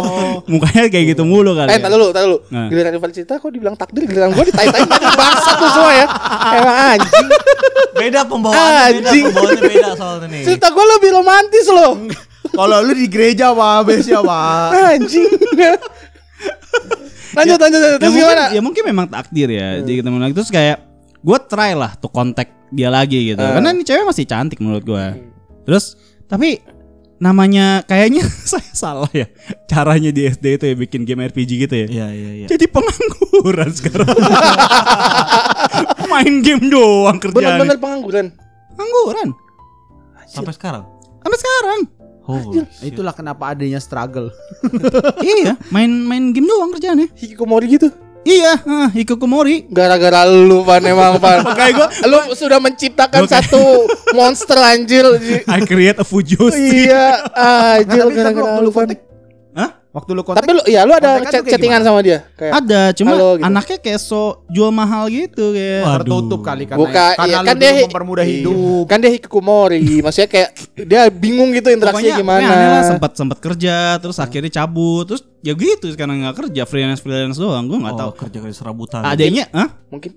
mukanya 0.50 0.84
kayak 0.90 1.06
gitu 1.14 1.22
mulu 1.22 1.54
kali. 1.54 1.70
Eh, 1.70 1.78
ya. 1.78 1.86
tar 1.86 1.92
dulu, 1.94 2.10
tar 2.10 2.26
dulu. 2.26 2.42
Nah. 2.50 2.66
Giliran 2.74 2.98
Irfan 2.98 3.14
cerita 3.14 3.38
kok 3.38 3.54
dibilang 3.54 3.78
takdir, 3.78 4.10
giliran 4.10 4.34
gua 4.34 4.42
ditai-tai 4.42 4.82
bangsat 4.90 5.56
tuh 5.62 5.70
semua 5.70 5.94
ya. 5.94 6.06
Emang 6.58 6.78
anjing. 6.98 7.28
Beda 7.96 8.20
pembawaannya, 8.26 8.74
beda 8.74 8.82
Anjing. 9.06 9.24
pembawaannya 9.30 9.64
beda 9.64 9.90
soalnya 9.94 10.28
nih. 10.34 10.44
Cerita 10.44 10.68
gua 10.74 10.86
lebih 10.98 11.10
romantis 11.14 11.66
loh. 11.70 11.94
Kalau 12.56 12.78
lu 12.82 12.94
di 12.96 13.08
gereja, 13.12 13.52
Pak, 13.52 13.78
biasanya, 13.86 14.22
Pak. 14.24 14.70
Anjing. 14.96 15.32
lanjut, 17.36 17.60
lanjut, 17.60 17.80
lanjut. 17.80 17.92
ya, 17.92 18.00
Terus 18.00 18.14
mungkin, 18.16 18.32
gimana? 18.32 18.46
ya 18.52 18.62
mungkin 18.64 18.84
memang 18.88 19.06
takdir 19.12 19.50
ya. 19.52 19.68
Jadi 19.84 19.94
ketemu 20.00 20.18
lagi 20.24 20.34
terus 20.34 20.52
kayak 20.52 20.78
gue 21.26 21.38
try 21.50 21.74
lah 21.74 21.92
tuh 21.98 22.12
kontak 22.14 22.48
dia 22.72 22.90
lagi 22.94 23.34
gitu. 23.34 23.42
Eh. 23.42 23.54
Karena 23.60 23.74
ini 23.74 23.84
cewek 23.84 24.06
masih 24.08 24.26
cantik 24.30 24.62
menurut 24.62 24.86
gue. 24.86 25.06
Terus 25.66 25.98
tapi 26.30 26.62
namanya 27.16 27.80
kayaknya 27.88 28.28
saya 28.52 28.72
salah 28.76 29.12
ya 29.16 29.24
caranya 29.72 30.12
di 30.12 30.28
SD 30.28 30.60
itu 30.60 30.66
ya 30.68 30.76
bikin 30.76 31.02
game 31.08 31.26
RPG 31.26 31.52
gitu 31.68 31.76
ya. 31.76 31.88
Iya 31.90 32.08
iya 32.14 32.32
iya. 32.44 32.48
Jadi 32.48 32.66
pengangguran 32.70 33.70
sekarang. 33.74 34.08
Main 36.12 36.46
game 36.46 36.70
doang 36.70 37.18
kerjaan. 37.18 37.36
Bener-bener 37.36 37.78
pengangguran. 37.82 38.26
Pengangguran. 38.76 39.30
Sampai 40.30 40.54
sekarang. 40.54 40.84
Sampai 41.24 41.40
sekarang. 41.42 41.80
Oh. 42.26 42.42
Itulah 42.82 43.14
kenapa 43.14 43.54
adanya 43.54 43.78
struggle. 43.78 44.34
iya, 45.22 45.54
main-main 45.70 46.34
game 46.34 46.50
doang 46.50 46.74
kerjaannya. 46.74 47.14
Hikikomori 47.14 47.70
gitu. 47.70 47.94
Iya, 48.26 48.58
ah, 48.66 48.90
Hikokomori. 48.90 49.70
Gara-gara 49.70 50.26
lu 50.26 50.66
Pan 50.66 50.82
emang 50.82 51.22
Pan. 51.22 51.46
Kayak 51.62 51.74
gua 51.78 51.88
Lu 52.10 52.18
sudah 52.34 52.58
menciptakan 52.58 53.30
kayak- 53.30 53.46
satu 53.46 53.86
monster 54.18 54.58
anjir. 54.58 55.06
I 55.46 55.62
create 55.62 56.02
a 56.02 56.06
Fujoshi. 56.06 56.90
iya, 56.90 57.22
anjir 57.38 58.02
Nah, 58.02 58.10
tapi, 58.10 58.18
gara-gara 58.18 58.58
lu 58.66 58.74
Pan. 58.74 58.90
Waktu 59.96 60.12
lu 60.12 60.22
kontak, 60.22 60.44
Tapi 60.44 60.52
lu 60.52 60.64
ya 60.68 60.84
lu 60.84 60.92
ada 60.92 61.24
chat 61.24 61.40
chattingan 61.42 61.80
gimana? 61.80 61.88
sama 61.88 62.00
dia 62.02 62.28
kayak 62.36 62.52
Ada, 62.54 62.82
cuma 62.92 63.12
Halo, 63.12 63.30
gitu. 63.34 63.48
anaknya 63.48 63.78
kayak 63.80 64.00
so 64.02 64.22
jual 64.48 64.68
mahal 64.70 65.08
gitu 65.08 65.56
kayak. 65.56 65.82
Waduh. 65.82 65.96
tertutup 65.96 66.40
kali 66.42 66.64
karena 66.66 66.80
Buka, 66.82 67.06
karena 67.16 67.32
iya, 67.32 67.38
kan 67.42 67.56
dia 67.56 67.72
mempermudah 67.82 68.22
iya. 68.22 68.34
hidup. 68.36 68.84
Kan 68.86 68.98
dia 69.00 69.12
hikikomori, 69.14 69.80
maksudnya 70.04 70.28
kayak 70.28 70.50
dia 70.78 71.02
bingung 71.08 71.50
gitu 71.50 71.70
interaksinya 71.70 72.12
Pokoknya 72.14 72.44
gimana. 72.44 72.68
lah 72.70 72.84
sempat 72.86 73.12
sempat 73.14 73.38
kerja 73.40 73.76
terus 73.98 74.18
akhirnya 74.18 74.52
cabut 74.54 75.06
terus 75.06 75.24
ya 75.40 75.54
gitu 75.54 75.88
sekarang 75.88 76.20
nggak 76.20 76.36
kerja 76.44 76.62
freelance 76.64 77.00
freelance 77.00 77.38
doang 77.38 77.64
gue 77.64 77.78
nggak 77.78 77.96
Oh, 77.96 78.00
tahu 78.02 78.12
kerja 78.20 78.38
kerja 78.42 78.56
serabutan. 78.58 79.00
adanya 79.02 79.48
ah 79.50 79.72
Mungkin 79.88 80.12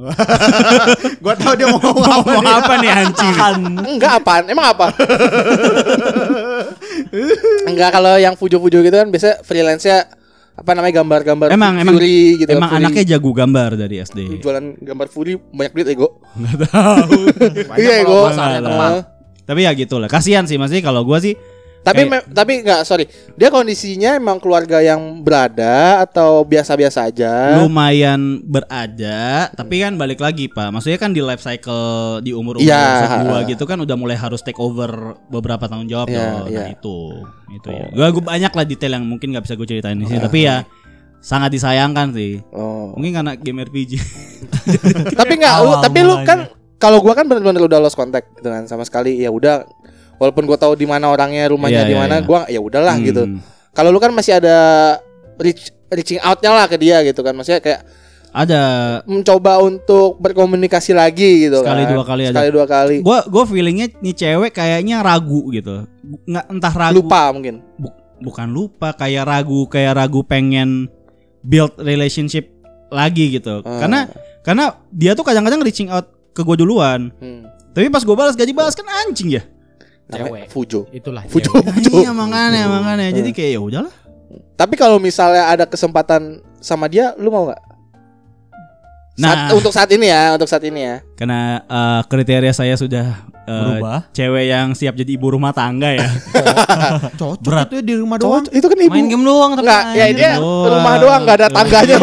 Gua 1.22 1.34
tahu 1.34 1.52
dia 1.54 1.66
mau 1.66 1.78
ngomong 1.78 2.04
apa 2.04 2.24
mau 2.26 2.40
nih. 2.40 2.54
apa 2.54 2.72
nih 2.76 2.90
anjing 2.90 3.34
enggak 3.90 4.12
apaan? 4.16 4.44
Emang 4.46 4.66
apa? 4.68 4.86
enggak 7.66 7.90
kalau 7.90 8.14
yang 8.16 8.34
fujo-fujo 8.34 8.80
gitu 8.80 8.92
kan 8.92 9.08
biasa 9.08 9.42
freelance-nya 9.42 10.08
apa 10.52 10.70
namanya 10.72 11.00
gambar-gambar 11.00 11.48
emang 11.48 11.74
emang 11.78 11.96
Fury 11.96 12.36
gitu 12.36 12.50
emang 12.50 12.68
Fury. 12.68 12.80
anaknya 12.82 13.04
jago 13.08 13.30
gambar 13.32 13.70
dari 13.78 13.96
SD 13.98 14.18
jualan 14.38 14.76
gambar 14.78 15.06
Fury 15.08 15.32
banyak 15.38 15.72
duit 15.72 15.88
ego. 15.90 16.20
nggak 16.30 16.56
tahu 16.66 17.20
Banyak 17.70 17.80
Iya, 17.80 17.96
gua- 18.04 18.32
teman. 18.34 18.92
tapi 19.42 19.60
ya 19.62 19.72
gitu 19.72 19.96
lah 19.96 20.06
kasihan 20.06 20.44
sih 20.44 20.54
masih 20.54 20.78
kalau 20.78 21.00
gue 21.02 21.18
sih 21.18 21.34
Tapi 21.80 22.04
Kayak- 22.04 22.12
me- 22.12 22.26
tapi 22.30 22.52
nggak 22.60 22.80
sorry. 22.82 23.08
Dia 23.34 23.48
kondisinya 23.48 24.12
emang 24.12 24.36
keluarga 24.36 24.78
yang 24.78 25.00
berada 25.20 26.00
atau 26.00 26.42
biasa-biasa 26.42 27.06
aja. 27.06 27.56
lumayan 27.56 28.20
berada 28.42 29.48
tapi 29.50 29.78
kan 29.78 29.94
balik 29.94 30.18
lagi 30.18 30.46
pak 30.46 30.70
maksudnya 30.70 30.96
kan 30.96 31.10
di 31.10 31.20
life 31.20 31.40
cycle 31.40 31.80
di 32.20 32.30
umur 32.30 32.56
umur 32.56 32.68
Iya. 32.68 33.20
gua 33.22 33.40
gitu 33.42 33.64
kan 33.64 33.76
udah 33.76 33.94
mulai 33.94 34.12
harus 34.14 34.40
take 34.40 34.56
over 34.56 34.90
beberapa 35.26 35.64
tanggung 35.64 35.86
jawab 35.86 36.06
Iya, 36.06 36.20
loh 36.20 36.44
iya. 36.46 36.58
nah 36.58 36.68
itu 36.70 36.96
itu 37.50 37.68
ya 37.68 37.86
gua, 37.90 38.06
gua 38.10 38.24
banyak 38.28 38.50
lah 38.50 38.64
detail 38.64 38.92
yang 38.92 39.04
mungkin 39.04 39.30
nggak 39.30 39.44
bisa 39.44 39.54
gue 39.54 39.66
ceritain 39.66 39.94
di 39.94 40.04
sini 40.04 40.18
tapi 40.18 40.38
ya 40.42 40.64
sangat 41.18 41.48
disayangkan 41.50 42.12
sih 42.12 42.40
Oh. 42.50 42.92
mungkin 42.92 43.12
karena 43.14 43.32
game 43.34 43.60
RPG 43.62 43.92
tapi 45.20 45.32
nggak 45.34 45.54
lu 45.58 45.72
tapi 45.80 45.98
lu 46.02 46.14
kan 46.22 46.38
kalau 46.76 46.98
gua 46.98 47.12
kan 47.12 47.24
bener-bener 47.24 47.60
udah 47.62 47.78
lost 47.78 47.94
contact 47.94 48.32
gitu 48.34 48.48
kan 48.48 48.64
sama 48.64 48.82
sekali 48.82 49.16
ya 49.18 49.28
udah 49.28 49.64
walaupun 50.20 50.44
gua 50.44 50.54
tahu 50.54 50.76
di 50.76 50.84
mana 50.84 51.08
orangnya 51.08 51.48
rumahnya 51.48 51.82
Iya, 51.82 51.88
di 51.88 51.94
iya, 51.96 52.00
mana 52.00 52.16
iya. 52.20 52.26
gua 52.28 52.40
ya 52.46 52.60
udahlah 52.60 52.94
Hmm. 52.94 53.06
gitu. 53.08 53.22
Kalau 53.72 53.88
lu 53.88 53.96
kan 53.96 54.12
masih 54.12 54.36
ada 54.36 54.56
reach 55.36 55.72
reaching 55.88 56.20
outnya 56.20 56.52
lah 56.52 56.68
ke 56.68 56.76
dia 56.76 57.00
gitu 57.00 57.24
kan. 57.24 57.32
Maksudnya 57.32 57.58
kayak 57.58 57.80
ada. 58.30 58.62
mencoba 59.04 59.58
untuk 59.58 60.20
berkomunikasi 60.20 60.92
lagi 60.92 61.48
gitu 61.48 61.64
Sekali, 61.64 61.82
kan. 61.82 61.90
dua 61.90 62.04
kali 62.04 62.22
sekali 62.28 62.48
dua 62.52 62.66
kali. 62.68 62.96
Gua 63.00 63.24
gua 63.24 63.42
feelingnya 63.42 63.90
nih 63.96 64.14
cewek 64.14 64.52
kayaknya 64.52 65.00
ragu 65.00 65.50
gitu. 65.50 65.88
Nggak 66.28 66.44
entah 66.46 66.74
ragu. 66.76 67.00
Lupa 67.00 67.32
mungkin. 67.32 67.64
Bu- 67.74 67.96
bukan 68.20 68.46
lupa 68.46 68.92
kayak 68.92 69.24
ragu 69.24 69.64
kayak 69.66 69.96
ragu 69.96 70.20
pengen 70.22 70.86
build 71.40 71.72
relationship 71.76 72.52
lagi 72.88 73.32
gitu. 73.32 73.64
Ah. 73.64 73.80
karena 73.80 74.00
karena 74.40 74.64
dia 74.90 75.14
tuh 75.14 75.22
kadang-kadang 75.22 75.58
reaching 75.60 75.88
out 75.88 76.04
ke 76.30 76.42
gue 76.42 76.56
duluan. 76.56 77.10
Hmm. 77.16 77.46
tapi 77.70 77.86
pas 77.86 78.02
gue 78.02 78.12
balas 78.12 78.34
gaji 78.34 78.50
balas 78.50 78.74
kan 78.74 78.82
anjing 79.06 79.30
ya 79.30 79.42
Cewek. 80.12 80.44
Fujo 80.48 80.80
Itulah. 80.90 81.22
Fujo 81.24 81.50
cewek. 81.52 81.74
Fujo 81.76 81.90
iya 81.98 82.10
makanya 82.10 82.66
makanya 82.66 83.06
jadi 83.12 83.30
kayak 83.30 83.50
ya 83.52 83.60
udahlah 83.60 83.94
tapi 84.54 84.74
kalau 84.74 84.96
misalnya 84.96 85.48
ada 85.48 85.64
kesempatan 85.64 86.22
sama 86.58 86.86
dia 86.86 87.14
lu 87.14 87.28
mau 87.28 87.46
nggak 87.46 87.62
Nah. 89.12 89.28
Saat- 89.28 89.52
untuk 89.52 89.68
saat 89.70 89.90
ini 89.90 90.06
ya 90.06 90.32
untuk 90.32 90.48
saat 90.48 90.64
ini 90.64 90.80
ya 90.80 90.96
karena 91.12 91.60
eh, 91.60 92.00
kriteria 92.02 92.52
saya 92.52 92.72
sudah 92.72 93.20
eh, 93.42 93.52
Berubah. 93.52 94.08
cewek 94.10 94.44
yang 94.48 94.72
siap 94.72 94.96
jadi 94.96 95.12
ibu 95.12 95.28
rumah 95.30 95.52
tangga 95.52 95.92
ya 95.92 96.08
Cocok 97.20 97.42
Berat. 97.42 97.66
itu 97.68 97.74
ya 97.74 97.84
di 97.84 97.94
rumah 97.96 98.16
doang. 98.16 98.40
Cowok 98.42 98.56
itu 98.56 98.66
kan 98.66 98.78
ibu 98.80 98.94
Main 98.94 99.06
game 99.06 99.20
doang 99.20 99.50
tapi 99.52 99.66
Enggak, 99.66 99.82
ya 99.92 100.04
dia 100.10 100.30
doang. 100.34 100.72
rumah 100.72 100.94
doang 100.96 101.20
nggak 101.20 101.36
ada 101.36 101.48
tangganya. 101.52 101.96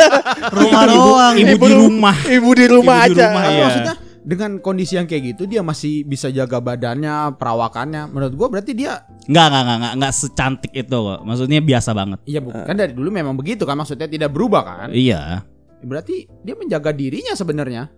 rumah 0.56 0.82
doang. 0.88 1.34
ibu 1.36 1.52
di 1.60 1.74
rumah 1.76 2.16
Ibu 2.16 2.48
di 2.54 2.64
rumah 2.66 2.96
Ibu 2.96 3.04
di 3.04 3.12
aja. 3.12 3.26
rumah, 3.28 3.42
iya. 3.44 3.60
maksudnya 3.60 3.94
dengan 4.24 4.56
kondisi 4.56 4.96
yang 4.96 5.04
kayak 5.04 5.22
gitu 5.30 5.44
dia 5.44 5.60
masih 5.60 6.00
bisa 6.02 6.28
jaga 6.28 6.56
badannya, 6.56 7.36
perawakannya. 7.36 8.08
Menurut 8.08 8.32
gua 8.32 8.48
berarti 8.48 8.72
dia 8.72 9.04
nggak 9.22 9.46
nggak 9.46 9.62
nggak 9.78 9.92
nggak 9.94 10.12
secantik 10.12 10.72
itu 10.72 10.92
kok 10.94 11.20
maksudnya 11.22 11.56
biasa 11.58 11.90
banget 11.92 12.20
iya 12.24 12.40
bukan 12.40 12.60
kan 12.62 12.72
dari 12.74 12.92
dulu 12.92 13.08
memang 13.08 13.32
begitu 13.34 13.62
kan 13.62 13.72
maksudnya 13.74 14.04
tidak 14.04 14.28
berubah 14.28 14.62
kan. 14.64 14.88
iya 14.90 15.44
Berarti 15.80 16.24
dia 16.40 16.52
menjaga 16.54 16.90
dirinya 16.90 17.32
sebenarnya. 17.32 17.92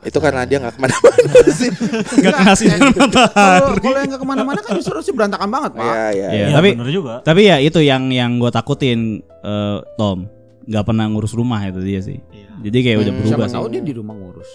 Itu 0.00 0.16
karena 0.16 0.46
dia 0.46 0.56
nggak 0.56 0.72
ke 0.72 0.80
mana-mana 0.80 1.30
sih. 1.58 1.70
nggak 2.16 2.38
ngasih 2.38 2.66
Kalau 3.10 3.74
kalau 3.74 3.98
yang 3.98 4.08
nggak 4.08 4.22
ke 4.22 4.28
mana-mana 4.28 4.60
kan 4.60 4.72
justru 4.72 4.96
sih 5.02 5.10
berantakan 5.10 5.48
banget 5.50 5.70
pak. 5.74 5.82
Iya 5.82 5.92
iya. 5.92 6.28
Iya, 6.30 6.30
Iya, 6.30 6.46
tapi 6.54 6.68
bener 6.72 6.88
juga. 6.88 7.14
tapi 7.20 7.40
ya 7.44 7.56
itu 7.58 7.80
yang 7.80 8.08
yang 8.08 8.38
gue 8.38 8.48
takutin 8.48 9.00
eh, 9.20 9.78
Tom 9.96 10.30
nggak 10.62 10.84
pernah 10.84 11.04
ngurus 11.06 11.30
rumah 11.30 11.62
itu 11.62 11.78
dia 11.78 12.00
sih 12.00 12.18
jadi 12.56 12.78
kayak 12.80 12.98
udah 12.98 13.06
Hmm, 13.06 13.20
berubah 13.20 13.36
Siapa 13.36 13.46
sih 13.46 13.54
tahu 13.54 13.66
dia 13.68 13.82
di 13.82 13.92
rumah 13.92 14.14
ngurus. 14.14 14.50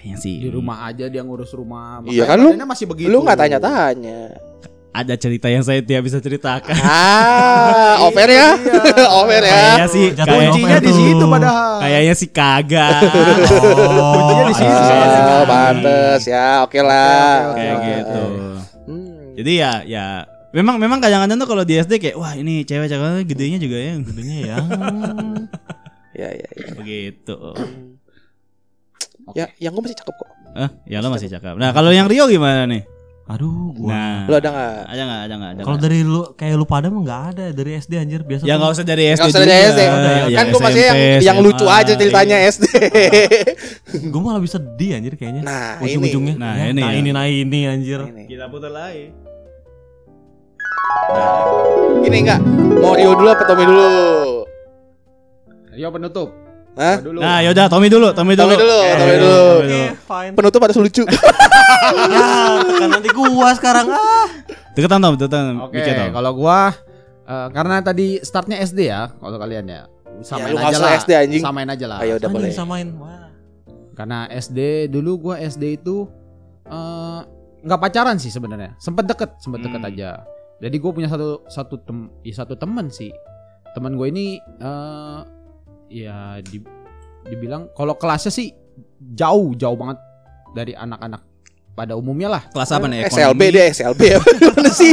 Kayaknya 0.00 0.16
sih 0.16 0.36
Di 0.38 0.48
rumah 0.48 0.76
aja 0.82 1.04
dia 1.06 1.20
ngurus 1.20 1.52
rumah. 1.52 2.00
Iya 2.02 2.24
Makanya 2.24 2.26
kan 2.26 2.38
lu- 2.56 2.64
masih 2.66 2.86
begitu. 2.86 3.06
Lu 3.06 3.20
nggak 3.20 3.36
tanya-tanya. 3.38 4.20
ada 4.90 5.14
cerita 5.14 5.46
yang 5.46 5.62
saya 5.62 5.78
tidak 5.78 6.02
bisa 6.02 6.18
ceritakan 6.18 6.74
Ah, 6.74 8.02
over 8.02 8.26
ya. 8.26 8.58
over 9.22 9.38
ya. 9.38 9.46
kayaknya 9.46 9.86
sih 9.86 10.06
kayak- 10.10 10.50
Kuncinya 10.50 10.78
di 10.80 10.90
situ 10.90 11.24
padahal. 11.24 11.78
kayaknya 11.78 12.14
sih 12.16 12.28
kagak 12.28 12.98
Oh, 13.06 14.10
Kuncinya 14.18 14.44
di 14.46 14.54
situ. 14.56 14.82
Oh, 15.30 15.44
pantes 15.46 16.22
ya. 16.26 16.66
Oke 16.66 16.80
lah. 16.80 17.54
Oke, 17.54 17.62
kayak 17.62 17.76
gitu 17.78 18.22
Hmm. 18.82 19.36
jadi 19.36 19.52
ya 19.54 19.72
ya 19.86 20.04
memang 20.50 20.74
memang 20.76 20.98
kadang-kadang 20.98 21.38
tuh 21.38 21.46
kalau 21.46 21.62
di 21.62 21.78
SD 21.78 22.02
kayak 22.02 22.16
wah 22.16 22.34
ini 22.34 22.66
cewek 22.66 22.90
cewek 22.90 23.22
gedenya 23.24 23.58
juga 23.60 23.76
ya 23.78 23.92
Gedenya 23.96 24.36
ya. 24.42 24.56
Ya 26.12 26.28
ya 26.34 26.48
ya. 26.50 26.74
begitu 26.74 27.38
Ya, 29.30 29.46
yang 29.58 29.70
gue 29.70 29.82
masih 29.82 29.94
cakep 29.96 30.10
kok. 30.12 30.28
ah 30.52 30.70
ya 30.82 30.98
lo 30.98 31.08
masih 31.08 31.28
cakep 31.28 31.54
nah 31.54 31.70
kalau 31.70 31.90
yang 31.90 32.06
Rio 32.06 32.26
gimana 32.26 32.66
nih 32.66 32.82
Aduh, 33.28 33.70
gua. 33.72 33.86
nah 33.86 34.26
Lu 34.26 34.34
ada 34.34 34.48
nggak? 34.50 34.74
ada 34.84 35.02
nggak 35.04 35.20
ada 35.20 35.34
nggak 35.36 35.50
ada 35.52 35.60
Kalau 35.62 35.78
dari 35.78 36.02
lu 36.02 36.34
kayak 36.34 36.50
lu 36.52 36.66
pada 36.66 36.90
mah 36.90 36.98
nggak 36.98 37.22
ada 37.30 37.44
dari 37.52 37.78
SD 37.78 37.92
anjir 37.94 38.20
biasa. 38.20 38.42
ya 38.42 38.58
nggak 38.58 38.72
usah 38.72 38.82
dari 38.82 39.04
SD 39.06 39.14
Nggak 39.14 39.30
usah 39.30 39.40
dari. 39.40 39.54
SD. 39.62 39.80
Ya, 39.80 39.94
Kan 40.34 40.46
gue 40.48 40.60
masih 40.60 40.82
yang 40.82 40.96
SMP, 40.98 41.22
yang 41.22 41.38
lucu 41.38 41.66
aja 41.70 41.92
ceritanya 41.94 42.36
iya. 42.36 42.50
SD. 42.50 42.64
Gue 44.08 44.20
malah 44.20 44.40
bisa 44.40 44.58
sedih 44.58 44.90
anjir 44.92 45.14
kayaknya. 45.14 45.42
Nah, 45.42 45.78
Ujung-ujungnya. 45.78 46.34
Nah, 46.34 46.52
Ya, 46.56 46.64
ini 46.66 46.74
nah 46.76 46.90
ya. 46.90 46.98
ini 46.98 47.10
nah 47.12 47.24
ini 47.24 47.60
anjir. 47.64 48.00
Ini. 48.02 48.24
kita 48.26 48.50
putar 48.50 48.72
lagi 48.72 49.14
Ini 52.02 52.16
enggak. 52.18 52.40
Mau 52.76 52.94
Rio 52.94 53.14
dulu 53.14 53.28
apa 53.28 53.44
Tommy 53.44 53.62
dulu? 53.62 53.88
Rio 55.70 55.88
penutup. 55.88 56.28
Hah? 56.80 56.96
Dulu. 56.98 57.18
nah 57.20 57.38
yaudah 57.40 57.68
Tommy 57.68 57.86
dulu 57.86 58.08
Tommy 58.10 58.32
dulu 58.32 58.48
Tommy 58.48 58.56
dulu, 58.58 58.78
Eh, 58.80 58.94
Tommy 58.96 59.16
dulu. 59.16 59.44
Oke, 59.60 59.80
fine. 60.00 60.32
Penutup 60.32 60.60
harus 60.64 60.76
lucu. 60.78 61.04
ya, 62.14 62.28
tekan 62.62 62.88
nanti 62.90 63.08
gua 63.10 63.48
sekarang 63.52 63.86
ah. 63.86 64.26
deketan 64.72 64.98
Tom 64.98 65.14
deketan 65.14 65.60
Oke, 65.60 65.76
Tom. 65.78 66.08
kalau 66.10 66.32
gua 66.32 66.72
eh, 67.22 67.48
karena 67.52 67.76
tadi 67.80 68.06
startnya 68.20 68.56
SD 68.58 68.80
ya, 68.86 69.12
kalau 69.12 69.36
kalian 69.36 69.66
ya. 69.66 69.82
Samain 70.20 70.52
nggak 70.52 70.68
aja 70.68 70.78
lah. 70.78 70.92
SD, 70.98 71.10
anjing. 71.14 71.42
Samain 71.42 71.68
aja 71.68 71.86
lah. 71.86 71.98
Ayo 72.00 72.16
udah 72.16 72.28
Anjing 72.28 72.32
boleh. 72.44 72.52
samain. 72.52 72.88
Wah. 72.96 73.28
Karena 73.92 74.28
SD 74.28 74.58
dulu 74.88 75.20
gua 75.22 75.36
SD 75.38 75.76
itu 75.76 76.08
eh, 76.64 77.20
nggak 77.60 77.76
pacaran 77.78 78.16
sih 78.16 78.28
sebenarnya. 78.28 78.72
Sempet 78.76 79.04
deket, 79.04 79.36
sempet 79.38 79.60
deket 79.60 79.78
Hmm. 79.78 79.90
aja. 79.92 80.10
Jadi 80.60 80.76
gue 80.76 80.90
punya 80.90 81.08
satu 81.08 81.40
satu 81.46 81.76
tem 81.78 82.12
ya 82.20 82.34
satu 82.34 82.52
teman 82.52 82.88
sih. 82.88 83.08
Teman 83.72 83.96
gue 83.96 84.06
ini 84.06 84.36
eh 84.36 85.20
ya 85.90 86.38
di, 86.40 86.62
dibilang 87.26 87.68
kalau 87.74 87.98
kelasnya 87.98 88.30
sih 88.30 88.54
jauh 89.12 89.52
jauh 89.58 89.74
banget 89.74 89.98
dari 90.54 90.72
anak-anak 90.78 91.26
pada 91.70 91.96
umumnya 91.96 92.28
lah. 92.28 92.42
kelas 92.52 92.76
apa 92.76 92.86
nih 92.90 93.08
SLB 93.08 93.40
deh, 93.56 93.66
SLB 93.72 94.00
ya. 94.04 94.18
Mana 94.52 94.68
sih? 94.68 94.92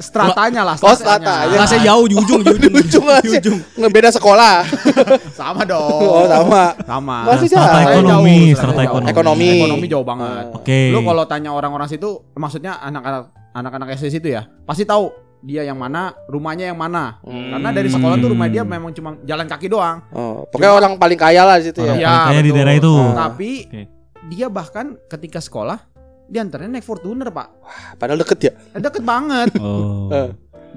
Stratanya 0.00 0.66
lah. 0.66 0.76
Oh, 0.80 0.90
stratanya. 0.96 1.46
stratanya. 1.46 1.54
kelasnya 1.54 1.80
jauh 1.86 2.04
di 2.10 2.14
ujung 2.18 2.40
di 2.42 2.50
ujung 2.50 2.72
Di 2.74 2.80
ujung 2.82 3.04
di 3.22 3.30
ujung 3.38 3.58
Ngebeda 3.78 4.10
sekolah. 4.10 4.66
Sama 5.38 5.62
dong. 5.62 6.02
Oh, 6.02 6.26
sama. 6.26 6.74
Sama. 6.82 7.18
Masih 7.30 7.48
Strata 7.52 7.78
jauh. 7.78 7.94
ekonomi, 7.94 8.38
Jauh, 8.50 8.58
strata 8.58 8.82
ekonomi. 8.82 9.10
Ekonomi. 9.12 9.50
Ekonomi 9.62 9.86
jauh 9.86 10.06
banget. 10.06 10.44
Oke. 10.50 10.80
Lu 10.90 10.98
kalau 11.06 11.24
tanya 11.30 11.50
orang-orang 11.54 11.86
situ, 11.86 12.10
maksudnya 12.34 12.80
anak-anak 12.82 13.30
anak-anak 13.54 13.88
SD 13.94 14.18
situ 14.18 14.28
ya, 14.34 14.50
pasti 14.66 14.82
tahu 14.82 15.29
dia 15.40 15.64
yang 15.64 15.76
mana, 15.76 16.12
rumahnya 16.26 16.68
yang 16.68 16.76
mana. 16.76 17.18
Hmm. 17.20 17.50
Karena 17.50 17.68
dari 17.72 17.88
sekolah 17.88 18.16
tuh 18.16 18.30
rumah 18.30 18.46
dia 18.46 18.62
memang 18.62 18.92
cuma 18.92 19.16
jalan 19.22 19.46
kaki 19.46 19.66
doang. 19.66 20.04
Oh, 20.12 20.44
pokoknya 20.46 20.72
orang 20.74 20.92
paling 20.96 21.16
kaya 21.16 21.42
lah 21.42 21.56
di 21.56 21.68
situ 21.68 21.80
ya. 21.80 21.96
Iya, 21.96 22.12
kaya 22.28 22.40
di 22.40 22.50
daerah 22.50 22.74
itu. 22.76 22.88
Oh. 22.88 23.12
Tapi 23.12 23.50
Oke. 23.64 23.82
dia 24.28 24.46
bahkan 24.46 25.00
ketika 25.06 25.40
sekolah 25.40 25.80
di 26.24 26.38
antaranya 26.38 26.78
naik 26.78 26.86
Fortuner 26.86 27.26
pak, 27.28 27.48
Padahal 27.98 28.20
deket 28.20 28.38
ya. 28.40 28.52
deket 28.78 29.02
banget, 29.02 29.50
oh 29.58 30.06
Eh. 30.12 30.28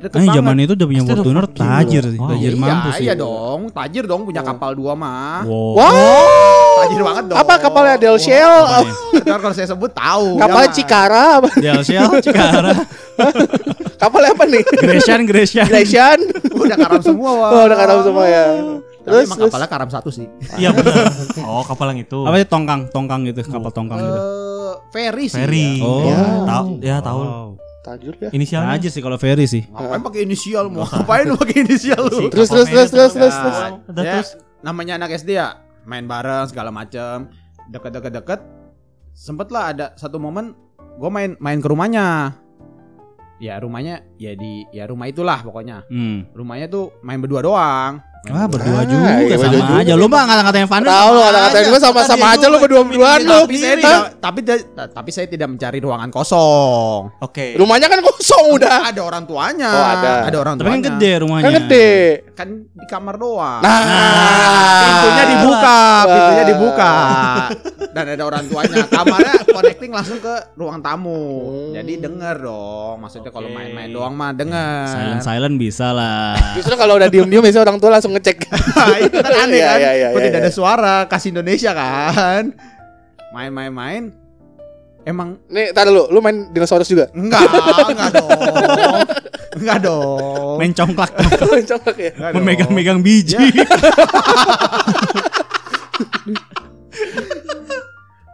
Deket 0.03 0.15
Eh, 0.15 0.21
banget. 0.21 0.35
zaman 0.35 0.55
itu 0.59 0.73
udah 0.73 0.87
punya 0.87 1.03
Fortuner 1.03 1.45
tajir 1.47 2.03
sih, 2.05 2.19
Wow. 2.19 2.29
tajir 2.29 2.51
iya, 2.51 2.59
mampus 2.59 2.93
sih. 2.93 3.03
iya 3.03 3.13
dong, 3.13 3.59
tajir 3.69 4.03
dong 4.03 4.21
punya 4.23 4.41
Oh. 4.41 4.45
kapal 4.45 4.71
dua 4.73 4.93
mah, 4.93 5.41
Wow. 5.43 5.71
Wow. 5.75 6.75
tajir 6.83 7.01
banget 7.01 7.23
dong. 7.27 7.37
Apa 7.37 7.53
kapalnya 7.57 7.95
Del 7.95 8.17
Shell? 8.17 8.53
Apa 8.65 8.83
nih? 8.83 8.95
Ntar 9.25 9.39
kalau 9.39 9.53
saya 9.53 9.67
sebut 9.67 9.91
tahu. 9.91 10.27
Jangan. 10.35 10.67
Cikara 10.69 11.23
apa? 11.37 11.49
Del 11.55 11.81
Shell, 11.81 12.09
Cikara, 12.19 12.71
Kapalnya 14.01 14.31
apa 14.31 14.43
nih? 14.45 14.63
Gresian, 14.75 15.21
Gresian. 15.23 15.63
Gresian. 15.63 16.19
Udah 16.51 16.75
karam 16.75 16.99
semua 16.99 17.29
wah. 17.33 17.49
Oh, 17.51 17.63
udah 17.63 17.77
karam 17.77 17.99
semua 18.03 18.25
ya. 18.25 18.45
Tapi 18.99 19.03
Terus, 19.05 19.23
emang 19.25 19.37
terus. 19.37 19.51
kapalnya 19.51 19.69
karam 19.69 19.89
satu 19.89 20.09
sih. 20.09 20.27
Iya 20.55 20.71
benar. 20.71 21.07
Oh, 21.41 21.63
kapal 21.63 21.91
yang 21.91 21.99
itu. 22.01 22.19
Apa 22.21 22.35
sih 22.37 22.47
tongkang, 22.47 22.87
tongkang 22.89 23.23
gitu, 23.25 23.43
kapal 23.45 23.67
tongkang 23.69 23.99
gitu. 23.99 24.19
Eh, 24.19 24.73
ferry 24.89 25.25
sih. 25.27 25.35
Ferry. 25.37 25.69
ya. 25.75 25.83
Oh. 25.83 26.03
Ya, 26.03 26.19
tahu 26.45 26.67
ya 26.79 26.95
tahu. 26.99 27.21
Wow. 27.21 27.47
Tajur 27.83 28.15
ya. 28.15 28.31
Inisialnya. 28.31 28.79
Aja 28.79 28.87
sih 28.87 29.03
kalau 29.03 29.19
ferry 29.19 29.43
sih. 29.43 29.67
Ngapain 29.67 29.99
pakai 29.99 30.21
inisial 30.23 30.71
mau? 30.71 30.87
Ngapain 30.87 31.27
lu 31.27 31.35
pakai 31.35 31.67
inisial 31.67 32.07
lu? 32.07 32.31
Terus, 32.31 32.47
terus, 32.47 32.67
terus, 32.71 32.89
terus, 32.89 33.11
terus, 33.11 33.35
terus. 33.35 33.59
Ya, 33.99 34.23
terus. 34.23 34.29
namanya 34.63 34.95
anak 34.95 35.19
SD 35.19 35.35
ya, 35.35 35.59
main 35.83 36.07
bareng 36.07 36.47
segala 36.47 36.71
macem, 36.71 37.27
deket-deket-deket. 37.67 38.39
Sempet 39.11 39.51
lah 39.51 39.75
ada 39.75 39.85
satu 39.99 40.15
momen 40.15 40.55
gue 40.95 41.09
main 41.11 41.35
main 41.43 41.59
ke 41.59 41.67
rumahnya. 41.67 42.39
Ya 43.43 43.59
rumahnya 43.59 43.99
ya 44.15 44.31
di 44.39 44.63
ya 44.71 44.87
rumah 44.87 45.11
itulah 45.11 45.43
pokoknya. 45.43 45.83
Hmm. 45.91 46.31
Rumahnya 46.31 46.71
tuh 46.71 46.95
main 47.03 47.19
berdua 47.19 47.43
doang. 47.43 47.99
Wah 48.23 48.47
berdua 48.47 48.71
Ah, 48.73 48.87
juga 48.87 49.09
iya, 49.19 49.35
sama 49.35 49.51
berdua 49.51 49.77
aja. 49.83 49.93
Lu 49.93 50.07
mah 50.07 50.23
ngata-ngatain 50.23 50.63
Vandal. 50.63 50.95
Tahu 50.95 51.09
lu 51.11 51.21
kata-katain 51.21 51.65
gue 51.67 51.81
sama-sama 51.83 52.25
aja 52.31 52.45
lu 52.47 52.57
berdua-duaan 52.57 53.19
lu. 53.19 53.39
Tapi 53.43 53.55
saya 53.59 53.75
tidak, 53.75 53.99
tapi 54.17 54.39
tapi 54.71 55.09
saya 55.11 55.27
tidak 55.27 55.47
mencari 55.51 55.77
ruangan 55.77 56.07
kosong. 56.07 57.11
Oke. 57.19 57.59
Rumahnya 57.59 57.91
kan 57.91 57.99
kosong 57.99 58.45
udah. 58.55 58.87
Ada 58.87 59.01
orang 59.03 59.23
tuanya. 59.27 59.69
Oh, 59.69 59.83
ada. 59.85 60.11
Ada 60.23 60.37
orang 60.39 60.55
Tapi 60.55 60.63
kan 60.63 60.71
tuanya. 60.73 60.87
gede 60.95 61.11
rumahnya. 61.19 61.43
Kan 61.43 61.53
gede. 61.59 61.89
Kan 62.31 62.47
di 62.65 62.85
kamar 62.87 63.15
doang. 63.19 63.59
Nah, 63.59 63.79
pintunya 64.79 65.25
dibuka, 65.27 65.79
pintunya 66.07 66.43
dibuka. 66.47 66.93
Dan 67.91 68.05
ada 68.07 68.23
orang 68.23 68.43
tuanya. 68.47 68.75
Kamarnya 68.87 69.35
connecting 69.45 69.91
langsung 69.91 70.17
ke 70.17 70.33
ruang 70.55 70.79
tamu. 70.79 71.21
Jadi 71.75 71.93
denger 71.99 72.35
dong. 72.39 73.03
Maksudnya 73.03 73.29
kalau 73.29 73.51
Oke. 73.51 73.55
main-main 73.59 73.91
doang 73.91 74.15
mah 74.15 74.31
denger. 74.31 74.87
Silent 74.87 75.21
silent 75.21 75.55
bisa 75.57 75.91
lah. 75.91 76.39
Justru 76.55 76.73
kalau 76.73 76.95
udah 76.95 77.11
diem-diem 77.11 77.43
biasanya 77.43 77.67
orang 77.67 77.77
tua 77.77 77.91
langsung 77.91 78.12
ngecek. 78.13 78.37
Nah, 78.47 78.97
itu 79.05 79.17
kan 79.17 79.33
aneh 79.43 79.57
Iya, 79.57 79.67
kan. 79.67 79.79
iya, 79.79 79.91
iya, 79.93 80.07
Kok 80.13 80.19
iya, 80.19 80.25
tidak 80.29 80.39
iya. 80.39 80.45
ada 80.47 80.51
suara 80.51 80.95
khas 81.05 81.25
Indonesia 81.25 81.71
kan. 81.73 82.43
Main-main-main. 83.33 84.03
Emang 85.03 85.35
Nih, 85.51 85.75
tar 85.75 85.91
lu, 85.91 86.07
lu 86.07 86.23
main 86.23 86.47
dinosaurus 86.49 86.87
juga. 86.87 87.11
enggak, 87.11 87.43
enggak 87.91 88.09
dong. 88.17 88.29
Enggak 89.59 89.77
dong. 89.83 90.55
Main 90.55 90.71
congklak. 90.71 91.11
Coba 91.75 91.91
ya. 91.99 92.11
Enggak 92.15 92.29
dong. 92.31 92.39
Memegang-megang 92.39 92.99
biji. 93.03 93.35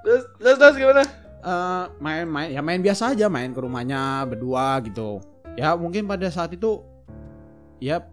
Terus, 0.04 0.24
terus, 0.38 0.58
terus 0.58 0.76
gimana? 0.78 1.04
Eh, 1.40 1.84
main-main 2.04 2.52
ya 2.52 2.60
main 2.60 2.84
biasa 2.84 3.16
aja 3.16 3.32
main 3.32 3.56
ke 3.56 3.60
rumahnya 3.64 4.28
berdua 4.28 4.76
gitu 4.84 5.24
ya 5.56 5.72
mungkin 5.72 6.04
pada 6.04 6.28
saat 6.28 6.52
itu 6.52 6.84
ya 7.80 8.04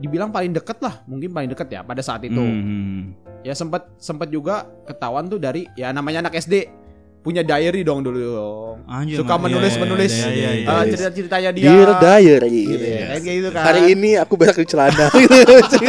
dibilang 0.00 0.28
paling 0.28 0.50
deket 0.50 0.80
lah 0.80 1.04
mungkin 1.04 1.28
paling 1.28 1.48
deket 1.48 1.68
ya 1.70 1.80
pada 1.80 2.00
saat 2.00 2.24
itu 2.24 2.40
Hmm. 2.40 3.12
ya 3.40 3.52
sempet 3.52 3.84
sempet 3.96 4.28
juga 4.28 4.64
ketahuan 4.82 5.28
tuh 5.28 5.36
dari 5.36 5.68
ya 5.74 5.92
namanya 5.92 6.24
anak 6.24 6.34
SD 6.34 6.80
punya 7.20 7.44
diary 7.44 7.84
dong 7.84 8.00
dulu 8.00 8.16
dong 8.16 8.76
Anjir, 8.88 9.20
suka 9.20 9.36
iya, 9.36 9.44
menulis 9.44 9.68
iya, 9.70 9.80
menulis 9.84 10.08
iya, 10.10 10.24
iya, 10.24 10.32
iya, 10.32 10.48
eh, 10.64 10.72
iya. 10.80 10.88
cerita 10.88 11.10
ceritanya 11.12 11.50
dia 11.52 11.68
Dear 11.68 11.90
Diary 11.94 12.48
gitu 12.64 12.80
Iya, 12.80 12.96
ya. 12.96 13.06
kayak 13.20 13.36
gitu 13.36 13.48
kan 13.52 13.62
Hari 13.62 13.80
ini 13.92 14.10
aku 14.16 14.34
berak 14.34 14.56
di 14.56 14.64
celana. 14.64 15.06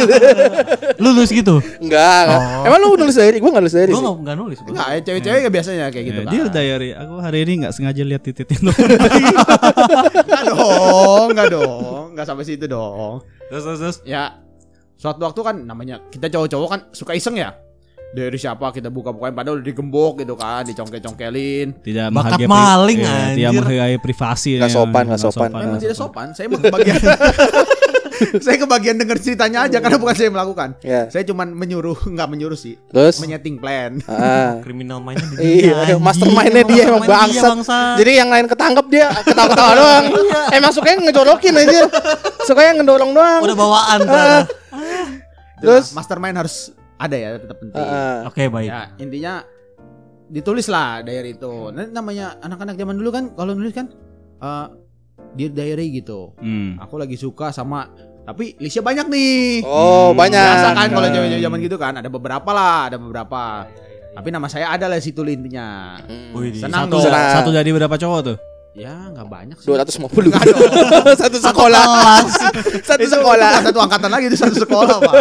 Lu 1.00 1.08
nulis 1.10 1.32
gitu? 1.32 1.56
enggak. 1.80 2.24
Oh. 2.28 2.68
Emang 2.68 2.78
lu 2.78 3.00
nulis 3.00 3.16
diary? 3.16 3.40
Gua 3.40 3.48
enggak 3.48 3.64
nulis 3.64 3.72
diary 3.74 3.90
Gua 3.90 3.96
sih. 3.96 4.04
nggak 4.04 4.16
nggak 4.20 4.36
nulis. 4.36 4.58
enggak 4.60 4.86
ya 4.86 5.00
cewek-cewek 5.02 5.40
ya 5.40 5.50
biasanya 5.50 5.84
kayak 5.88 6.04
gitu 6.04 6.20
kan 6.20 6.32
Dear 6.36 6.48
diary, 6.52 6.90
aku 6.92 7.14
hari 7.18 7.38
ini 7.42 7.52
nggak 7.64 7.72
sengaja 7.72 8.02
lihat 8.04 8.22
titiknya. 8.22 8.58
enggak 10.20 10.42
dong 10.46 11.26
enggak 11.32 11.48
dong 11.48 12.04
enggak 12.12 12.26
sampai 12.28 12.44
situ 12.44 12.64
dong 12.68 13.24
terus 13.52 13.64
terus 13.76 13.98
ya 14.08 14.40
suatu 14.96 15.20
waktu 15.28 15.40
kan 15.44 15.56
namanya 15.60 16.00
kita 16.08 16.32
cowok-cowok 16.32 16.68
kan 16.72 16.80
suka 16.96 17.12
iseng 17.12 17.36
ya 17.36 17.52
dari 18.12 18.36
siapa 18.36 18.68
kita 18.70 18.88
buka-bukain 18.88 19.32
padahal 19.32 19.56
udah 19.56 19.66
digembok 19.66 20.20
gitu 20.20 20.36
kan 20.36 20.62
dicongkel-congkelin 20.62 21.80
Tidak 21.80 22.12
Bakat 22.12 22.44
maling, 22.44 23.00
iya, 23.00 23.08
anjir. 23.08 23.36
Tidak 23.40 23.50
menghargai 23.56 23.96
privasi. 23.98 24.60
Nggak 24.60 24.68
ya, 24.68 24.76
sopan, 24.76 25.02
nggak 25.08 25.20
sopan. 25.22 25.48
memang 25.50 25.80
tidak 25.80 25.96
sopan 25.96 26.26
saya 26.32 26.46
mau 26.46 26.60
kebagian 26.60 27.00
saya 28.44 28.54
kebagian 28.54 28.96
denger 29.00 29.18
ceritanya 29.18 29.66
aja 29.66 29.80
karena 29.80 29.98
bukan 29.98 30.14
saya 30.14 30.26
yang 30.28 30.36
melakukan 30.36 30.68
Ya. 30.84 31.08
saya 31.08 31.24
cuman 31.24 31.56
menyuruh 31.56 31.96
nggak 32.14 32.28
menyuruh 32.28 32.54
sih 32.54 32.76
Terus 32.92 33.16
menyeting 33.18 33.56
plan 33.56 33.98
ah. 34.12 34.60
Kriminal 34.60 35.00
mainnya 35.00 35.26
Iya, 35.40 35.96
mastermind-nya 35.96 36.64
dia 36.64 36.82
emang 36.86 37.02
bangsat. 37.02 37.96
Jadi 37.98 38.12
yang 38.14 38.28
lain 38.28 38.46
ketangkep 38.46 38.86
dia 38.88 39.08
ketawa-ketawa 39.24 39.72
doang. 39.74 40.04
Emang 40.52 40.70
sukanya 40.70 41.08
ngejorokin 41.08 41.54
aja. 41.56 41.80
Sukanya 42.44 42.72
ngedorong 42.78 43.10
doang. 43.10 43.40
udah 43.42 43.56
bawaan 43.56 44.00
Ah. 44.04 44.42
Terus 45.58 45.94
mastermind 45.94 46.36
harus 46.36 46.70
ada 47.02 47.16
ya 47.16 47.28
tetap 47.36 47.56
penting 47.58 47.82
ah. 47.82 48.24
Oke, 48.24 48.46
baik. 48.46 48.68
ya 48.68 48.80
intinya 48.96 49.42
ditulis 50.28 50.66
lah 50.66 51.02
diary 51.02 51.34
itu 51.34 51.68
nah, 51.68 51.84
namanya 51.84 52.38
anak-anak 52.38 52.74
zaman 52.74 52.94
dulu 52.94 53.10
kan 53.10 53.24
kalau 53.32 53.52
nulis 53.52 53.70
kan 53.70 53.90
eh 54.38 54.66
dear 55.32 55.50
diary 55.50 55.92
gitu 55.92 56.32
Hmm. 56.38 56.78
aku 56.78 56.96
lagi 56.96 57.14
suka 57.14 57.50
sama 57.50 57.90
tapi 58.22 58.54
listnya 58.56 58.80
banyak 58.80 59.06
nih 59.08 59.60
Oh, 59.62 60.14
banyak. 60.14 60.38
biasa 60.38 60.68
kan 60.72 60.88
kalau 60.88 61.08
cewek-cewek 61.08 61.42
zaman 61.42 61.58
gitu 61.60 61.76
kan 61.76 61.92
ada 61.96 62.08
beberapa 62.08 62.50
lah 62.50 62.86
ada 62.86 62.96
beberapa 62.96 63.66
tapi 64.12 64.28
nama 64.28 64.44
saya 64.44 64.70
ada 64.70 64.86
lah 64.86 64.96
situ 64.98 65.20
intinya 65.22 65.96
Hmm. 66.02 66.32
Wih, 66.32 66.52
Senang 66.54 66.86
Satu. 66.86 67.00
Senang. 67.02 67.32
satu 67.34 67.50
dari 67.50 67.70
berapa 67.70 67.92
cowok 67.92 68.20
tuh? 68.22 68.36
Ya 68.72 69.12
nggak 69.12 69.26
banyak 69.26 69.56
sih 69.56 69.68
250 69.68 70.32
Nggak 70.32 70.42
dong. 70.48 70.64
Satu 71.20 71.36
sekolah. 71.38 71.84
Satu 72.88 73.04
sekolah. 73.04 73.52
satu 73.62 73.78
angkatan 73.78 74.08
lagi 74.08 74.26
itu 74.26 74.36
satu 74.36 74.56
sekolah 74.58 74.96
pak 74.98 75.14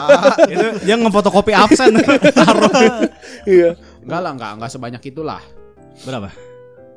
Itu 0.48 0.68
dia 0.82 0.96
ngefotokopi 0.96 1.52
absen. 1.52 2.00
Taruh. 2.32 2.72
Iya. 3.44 3.76
enggak 4.02 4.20
lah 4.20 4.32
enggak 4.32 4.52
enggak 4.56 4.70
sebanyak 4.72 5.02
itulah 5.04 5.42
Berapa? 6.02 6.32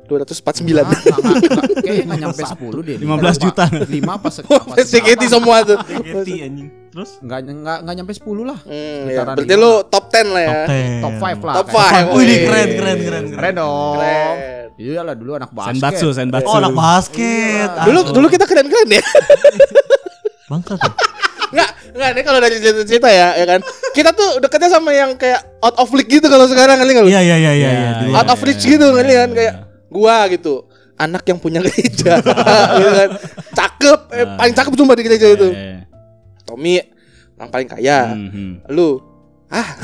249. 0.05 0.63
Enggak, 0.63 0.85
enggak, 0.85 1.17
enggak. 1.17 1.41
kayaknya 1.81 2.03
nggak 2.05 2.19
nyampe 2.23 2.41
10 2.45 2.87
deh 2.87 2.95
15 3.01 3.43
juta. 3.43 3.63
5 3.67 3.89
apa 4.07 4.27
se- 4.29 4.45
apa 4.45 4.71
CGT 4.79 4.87
seberapa. 4.87 5.25
semua 5.27 5.55
tuh. 5.61 5.77
Spaghetti, 5.77 6.33
anjing. 6.39 6.69
Terus 6.95 7.11
Enggak 7.19 7.39
enggak 7.43 7.77
enggak 7.83 7.95
nyampe 7.97 8.13
10 8.15 8.23
lah 8.41 8.59
Hmm, 8.61 8.71
ya. 8.71 9.03
Sekitaran 9.03 9.33
Berarti 9.35 9.51
lima. 9.51 9.61
lu 9.61 9.71
top 9.85 10.05
10 10.07 10.31
lah 10.31 10.41
ya. 10.41 10.47
top 10.47 10.63
10. 10.65 11.03
top 11.03 11.13
5 11.13 11.43
lah 11.43 11.53
Top 11.53 11.67
kayak. 11.67 11.91
5. 11.91 12.15
Wih, 12.15 12.37
keren, 12.41 12.69
keren, 12.71 12.97
keren, 13.01 13.25
keren 13.29 13.53
dong 13.53 13.95
Keren. 13.97 14.35
iya 14.77 15.01
lah 15.01 15.13
dulu 15.13 15.31
anak 15.33 15.51
basket 15.51 15.71
Senbatsu, 15.73 16.07
senbatsu. 16.09 16.47
Oh, 16.47 16.55
anak 16.57 16.71
basket. 16.73 17.69
Dulu 17.83 17.99
Aduh. 18.01 18.13
dulu 18.13 18.27
kita 18.29 18.43
keren-keren 18.43 18.89
ya. 18.89 19.03
bangsat. 20.49 20.79
ya? 20.79 20.87
Enggak, 21.51 21.69
enggak 21.89 22.09
ini 22.11 22.21
kalau 22.21 22.39
dari 22.39 22.55
cerita-cerita 22.57 23.09
ya, 23.09 23.27
ya 23.33 23.45
kan. 23.45 23.59
Kita 23.91 24.09
tuh 24.11 24.29
deketnya 24.37 24.69
sama 24.69 24.91
yang 24.91 25.15
kayak 25.15 25.43
out 25.59 25.75
of 25.75 25.91
league 25.91 26.07
gitu 26.07 26.25
kalau 26.25 26.43
sekarang 26.45 26.75
kali 26.75 26.91
enggak 26.91 27.03
lu? 27.03 27.09
Iya, 27.09 27.21
iya, 27.21 27.35
iya, 27.37 27.51
iya, 27.51 27.69
iya. 27.71 27.89
dulu. 28.01 28.11
Out 28.13 28.29
of 28.29 28.39
reach 28.41 28.63
gitu 28.63 28.87
kali 28.89 29.11
kan 29.11 29.29
kayak 29.31 29.53
gua 29.87 30.27
gitu. 30.27 30.63
Anak 30.95 31.23
yang 31.23 31.39
punya 31.39 31.59
gereja 31.59 32.19
gitu 32.19 32.31
kan. 32.99 33.09
Cakep, 33.53 33.99
eh, 34.13 34.25
paling 34.33 34.53
cakep 34.53 34.73
cuma 34.75 34.91
di 34.93 35.03
gereja 35.03 35.27
itu. 35.29 35.47
Eh, 36.45 36.47
Tommy 36.47 36.77
orang 37.35 37.49
paling 37.49 37.65
kaya. 37.67 38.13
hmm. 38.13 38.69
Lu 38.69 39.01
ah. 39.47 39.65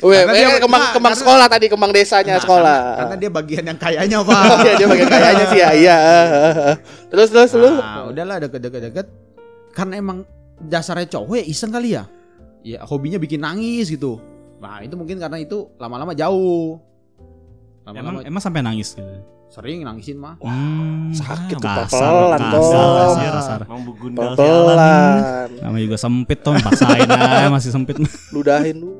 Weh, 0.00 0.22
dia- 0.26 0.56
eh, 0.56 0.60
kembang 0.60 0.80
nah, 0.80 0.92
kembang 0.92 1.12
karena- 1.12 1.20
sekolah 1.20 1.46
tadi, 1.46 1.66
kembang 1.68 1.92
desanya 1.92 2.34
Nah, 2.36 2.42
sekolah. 2.42 2.78
karena, 2.78 2.98
karena 2.98 3.14
dia 3.16 3.30
bagian 3.30 3.64
yang 3.64 3.78
kayanya 3.78 4.18
pak 4.20 4.42
iya 4.64 4.72
dia 4.76 4.86
bagian 4.88 5.08
kayanya 5.08 5.44
sih 5.46 5.58
ya. 5.58 5.70
Iya. 5.80 5.98
Terus 7.08 7.28
terus 7.30 7.50
lu. 7.54 7.70
Nah, 7.70 8.10
udahlah 8.10 8.36
deket-deket 8.40 8.80
deket. 8.90 9.06
Karena 9.70 9.94
emang 9.96 10.26
dasarnya 10.60 11.06
cowok 11.08 11.38
ya 11.38 11.44
iseng 11.46 11.70
kali 11.70 11.94
ya. 11.94 12.04
Ya 12.60 12.82
hobinya 12.82 13.16
bikin 13.16 13.40
nangis 13.40 13.88
gitu. 13.88 14.18
Nah 14.60 14.82
itu 14.82 14.92
mungkin 14.92 15.16
karena 15.16 15.38
itu 15.38 15.70
lama-lama 15.78 16.12
jauh. 16.12 16.76
Emang 17.86 18.18
Lama-lama 18.18 18.20
emang 18.26 18.42
sampai 18.42 18.60
nangis 18.60 18.92
gitu. 18.92 19.14
Sering 19.50 19.82
nangisin 19.82 20.14
mah. 20.22 20.38
Hmm, 20.38 21.10
sakit 21.10 21.58
tuh, 21.58 21.66
kasar, 21.66 22.06
pelan, 22.06 22.40
kasar, 22.54 22.86
kasar. 23.34 23.60
Pelan. 24.38 25.48
Namanya 25.58 25.82
juga 25.90 25.98
sempit 25.98 26.38
tuh, 26.38 26.54
paksain 26.54 27.10
aja 27.10 27.50
masih 27.50 27.74
sempit. 27.74 27.98
Ludahin 28.30 28.78
lu. 28.78 28.90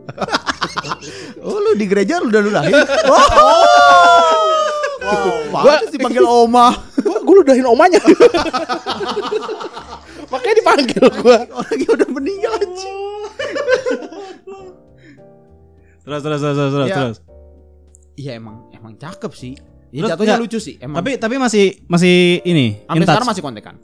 Oh 1.41 1.57
lu 1.57 1.73
di 1.73 1.89
gereja 1.89 2.21
lu 2.21 2.29
udah 2.29 2.43
ludahin. 2.45 2.75
Wow. 5.01 5.51
Wow. 5.51 5.65
Pantes 5.65 5.91
dipanggil 5.91 6.23
oma. 6.23 6.77
Gua 7.01 7.19
gua 7.25 7.35
ludahin 7.41 7.67
omanya. 7.67 7.99
Makanya 10.31 10.55
dipanggil 10.61 11.05
gua. 11.25 11.39
Orangnya 11.51 11.89
udah 11.97 12.09
meninggal 12.13 12.53
anjing. 12.61 12.99
Terus 16.05 16.21
terus 16.21 16.41
terus 16.45 16.57
terus 16.61 16.73
terus. 16.77 16.89
Ya. 16.93 16.97
terus. 17.01 17.19
Iya 18.15 18.33
emang 18.39 18.69
emang 18.77 18.93
cakep 19.01 19.33
sih. 19.33 19.57
Terus 19.91 20.07
Ya 20.07 20.15
jatuhnya 20.15 20.35
enggak, 20.39 20.45
lucu 20.47 20.59
sih. 20.63 20.75
Emang 20.79 20.97
Tapi 21.03 21.11
tapi 21.19 21.35
masih 21.37 21.65
masih 21.91 22.15
ini 22.47 22.87
sampai 22.87 23.07
sekarang 23.07 23.29
masih 23.29 23.43
kontekan. 23.43 23.75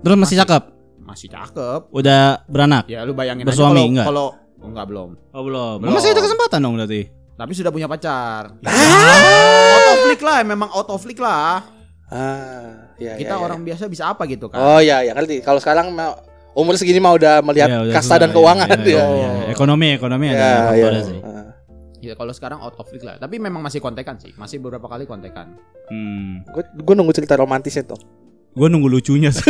Terus 0.00 0.16
masih 0.16 0.36
masih. 0.36 0.36
cakep. 0.46 0.62
Masih 1.02 1.28
cakep. 1.28 1.80
Udah 1.90 2.22
beranak. 2.46 2.86
Ya 2.86 3.02
lu 3.02 3.12
bayangin 3.12 3.42
Bersuami, 3.42 3.82
aja 3.82 3.82
kalau 3.82 3.90
enggak? 3.90 4.06
kalau 4.06 4.26
oh, 4.62 4.68
enggak 4.70 4.86
belum. 4.86 5.10
Oh 5.34 5.42
belum. 5.42 5.76
Belum. 5.82 5.92
Masih 5.92 6.14
ada 6.14 6.22
kesempatan 6.22 6.58
dong 6.62 6.74
berarti. 6.78 7.00
Tapi 7.34 7.52
sudah 7.56 7.70
punya 7.72 7.88
pacar. 7.88 8.54
Ah! 8.62 9.74
Out 9.74 9.88
of 9.90 10.02
league 10.06 10.22
lah, 10.22 10.38
memang 10.44 10.68
out 10.70 10.88
of 10.92 11.02
league 11.02 11.18
lah. 11.18 11.64
Ah, 12.10 12.90
ya, 12.98 13.14
Kita 13.14 13.34
ya, 13.34 13.38
ya. 13.38 13.42
orang 13.42 13.62
biasa 13.62 13.86
bisa 13.86 14.10
apa 14.10 14.26
gitu 14.26 14.50
kan? 14.50 14.58
Oh 14.58 14.78
iya 14.78 14.98
ya 15.00 15.14
kali 15.14 15.38
kalau 15.40 15.62
sekarang 15.62 15.94
mau 15.94 16.18
umur 16.58 16.74
segini 16.74 16.98
mah 16.98 17.14
udah 17.14 17.38
melihat 17.40 17.70
Ya, 17.70 17.78
udah 17.86 17.94
kasta 17.94 18.18
dan 18.18 18.30
susah, 18.30 18.34
keuangan 18.34 18.66
ya, 18.66 18.76
ya. 18.82 18.90
ya, 18.98 19.06
ya. 19.14 19.30
Ekonomi 19.54 19.94
ekonomi 19.94 20.26
ada 20.26 20.34
Ya, 20.34 20.42
ya. 20.42 20.58
faktornya 20.66 21.02
sih. 21.06 21.18
Ah. 21.22 21.49
Ya 22.00 22.16
kalau 22.16 22.32
sekarang 22.32 22.58
out 22.58 22.76
of 22.76 22.88
league 22.90 23.04
lah. 23.04 23.20
Tapi 23.20 23.36
memang 23.36 23.60
masih 23.60 23.78
kontekan 23.78 24.16
sih. 24.16 24.32
Masih 24.34 24.56
beberapa 24.56 24.88
kali 24.88 25.04
kontekan. 25.04 25.52
Hmm. 25.92 26.40
Gue 26.76 26.94
nunggu 26.96 27.12
cerita 27.12 27.36
romantisnya 27.36 27.84
tuh. 27.84 28.00
Gue 28.50 28.66
nunggu 28.66 28.90
lucunya 28.90 29.30
sih. 29.30 29.46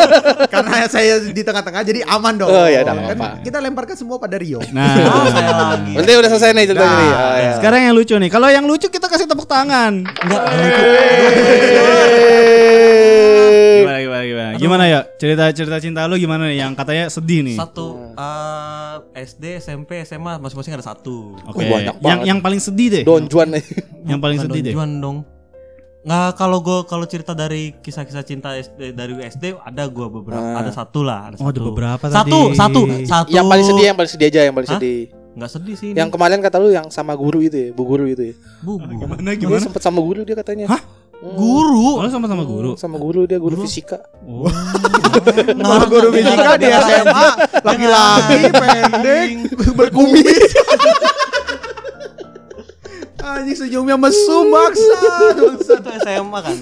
Karena 0.54 0.86
saya 0.86 1.18
di 1.18 1.42
tengah-tengah 1.42 1.82
jadi 1.82 2.06
aman 2.06 2.38
dong. 2.38 2.46
Oh, 2.46 2.68
ya, 2.70 2.86
udah, 2.86 2.94
Kan 2.94 3.18
apa-apa. 3.18 3.28
Kita 3.42 3.58
lemparkan 3.58 3.96
semua 3.98 4.22
pada 4.22 4.38
Rio. 4.38 4.62
Nah, 4.70 4.94
Oh, 5.02 5.26
saya 5.26 5.50
lagi. 5.50 5.92
Berarti 5.98 6.12
udah 6.14 6.30
selesai 6.30 6.50
nih 6.54 6.64
ceritanya 6.70 6.86
Nah, 6.86 7.00
nih. 7.00 7.10
Oh, 7.10 7.36
ya. 7.42 7.52
sekarang 7.58 7.80
yang 7.90 7.94
lucu 7.98 8.14
nih. 8.14 8.30
Kalau 8.30 8.48
yang 8.52 8.64
lucu 8.68 8.86
kita 8.86 9.10
kasih 9.10 9.26
tepuk 9.26 9.50
tangan. 9.50 10.06
Enggak. 10.06 10.42
Gimana 13.86 13.98
gimana 14.00 14.22
gimana. 14.22 14.50
Gimana 14.50 14.58
Gimana 14.58 14.84
ya? 14.86 15.00
Cerita-cerita 15.14 15.76
cinta 15.78 16.00
lu 16.04 16.16
gimana 16.16 16.42
nih 16.44 16.58
yang 16.58 16.72
katanya 16.72 17.06
sedih 17.06 17.40
nih? 17.40 17.56
Satu 17.56 17.86
eh, 18.12 18.94
SD, 19.16 19.44
SMP, 19.58 20.02
SMA 20.02 20.36
masing-masing 20.36 20.74
ada 20.74 20.84
satu. 20.84 21.38
Oke. 21.44 21.56
Oh, 21.56 21.62
banyak 21.62 21.94
yang 21.94 21.96
banget. 22.00 22.24
yang 22.26 22.38
paling 22.40 22.58
sedih 22.58 22.88
deh. 22.90 23.02
Don 23.02 23.24
Juan 23.24 23.50
nih. 23.50 23.64
Yang 24.06 24.20
paling 24.20 24.38
sedih 24.40 24.60
deh. 24.62 24.70
Don 24.70 24.76
Juan 24.76 24.92
dong. 24.96 25.18
Nggak 26.02 26.28
kalau 26.34 26.58
gue 26.60 26.78
kalau 26.84 27.02
cerita 27.04 27.32
dari 27.32 27.74
kisah-kisah 27.76 28.22
cinta 28.22 28.54
SD 28.54 28.92
dari 28.92 29.18
SD 29.20 29.58
ada 29.58 29.84
gue 29.84 30.06
beberapa 30.08 30.38
Ah. 30.54 30.62
ada 30.62 30.70
satu 30.70 31.02
lah 31.02 31.28
ada 31.28 31.36
Oh, 31.36 31.50
ada 31.50 31.58
satu. 31.58 31.66
beberapa 31.66 32.04
satu 32.04 32.14
tadi. 32.46 32.54
satu 32.54 32.80
satu 33.02 33.28
Yang 33.28 33.46
paling 33.48 33.66
sedih 33.66 33.84
yang 33.84 33.96
paling 33.96 34.12
sedih 34.12 34.26
aja 34.28 34.40
yang 34.42 34.54
paling 34.54 34.68
Hah? 34.68 34.78
sedih. 34.78 35.00
nggak 35.36 35.50
sedih 35.50 35.74
sih 35.74 35.88
ini. 35.90 35.98
Yang 35.98 36.08
kemarin 36.08 36.38
kata 36.40 36.56
lu 36.56 36.70
yang 36.70 36.88
sama 36.88 37.12
guru 37.12 37.42
itu 37.42 37.58
ya, 37.58 37.68
bu 37.70 37.84
guru 37.84 38.06
itu 38.06 38.22
ya. 38.22 38.34
bubu 38.62 38.88
Gimana 38.88 39.20
Dia 39.26 39.36
gimana? 39.36 39.60
sempet 39.60 39.82
sama 39.82 39.98
guru 39.98 40.22
dia 40.22 40.32
katanya. 40.32 40.64
Hah? 40.66 40.80
Guru 41.22 42.02
Oh, 42.02 42.10
sama-sama 42.12 42.44
guru. 42.44 42.76
Sama 42.76 43.00
guru 43.00 43.24
dia 43.24 43.40
guru 43.40 43.56
fisika. 43.64 44.04
Oh. 44.28 44.46
Kalau 45.64 45.86
guru 45.88 46.08
fisika 46.12 46.60
di 46.60 46.68
SMA 46.68 47.28
laki-laki 47.64 48.36
pendek 48.60 49.28
berkumis. 49.74 50.50
Anjing 53.26 53.58
senyumnya 53.58 53.98
mesum 53.98 54.46
baksa. 54.48 54.98
itu 55.58 55.90
SMA 55.98 56.38
kan. 56.38 56.56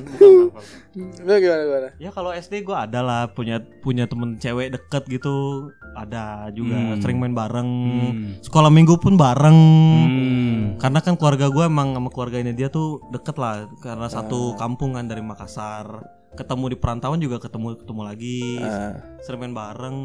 Lu 0.94 1.34
gimana 1.34 1.60
gimana? 1.60 1.88
ya 1.98 2.08
kalau 2.08 2.30
SD 2.30 2.62
gue 2.62 2.72
ada 2.72 2.98
lah 2.98 3.26
punya 3.28 3.60
punya 3.82 4.06
temen 4.06 4.38
cewek 4.38 4.72
deket 4.72 5.04
gitu. 5.10 5.68
Ada 5.92 6.48
juga 6.50 6.74
Hmm. 6.74 6.98
sering 6.98 7.18
main 7.18 7.32
bareng. 7.32 7.70
Hmm. 7.70 8.28
sekolah 8.40 8.70
minggu 8.70 8.96
pun 8.96 9.14
bareng. 9.14 9.58
Hmm. 10.00 10.60
karena 10.74 10.98
kan 10.98 11.14
keluarga 11.14 11.46
gue 11.48 11.64
emang 11.64 11.94
sama 11.94 12.08
keluarga 12.08 12.38
ini 12.38 12.50
dia 12.50 12.66
tuh 12.66 13.04
deket 13.08 13.36
lah. 13.36 13.68
Karena 13.78 14.08
satu 14.08 14.56
kampung 14.56 14.94
kan 14.94 15.04
dari 15.04 15.20
Makassar. 15.20 16.00
Ketemu 16.34 16.74
di 16.74 16.76
perantauan 16.76 17.20
juga 17.20 17.38
ketemu 17.38 17.76
ketemu 17.76 18.02
lagi. 18.02 18.58
Ah, 18.58 18.98
sering 19.20 19.38
main 19.40 19.54
bareng. 19.54 19.98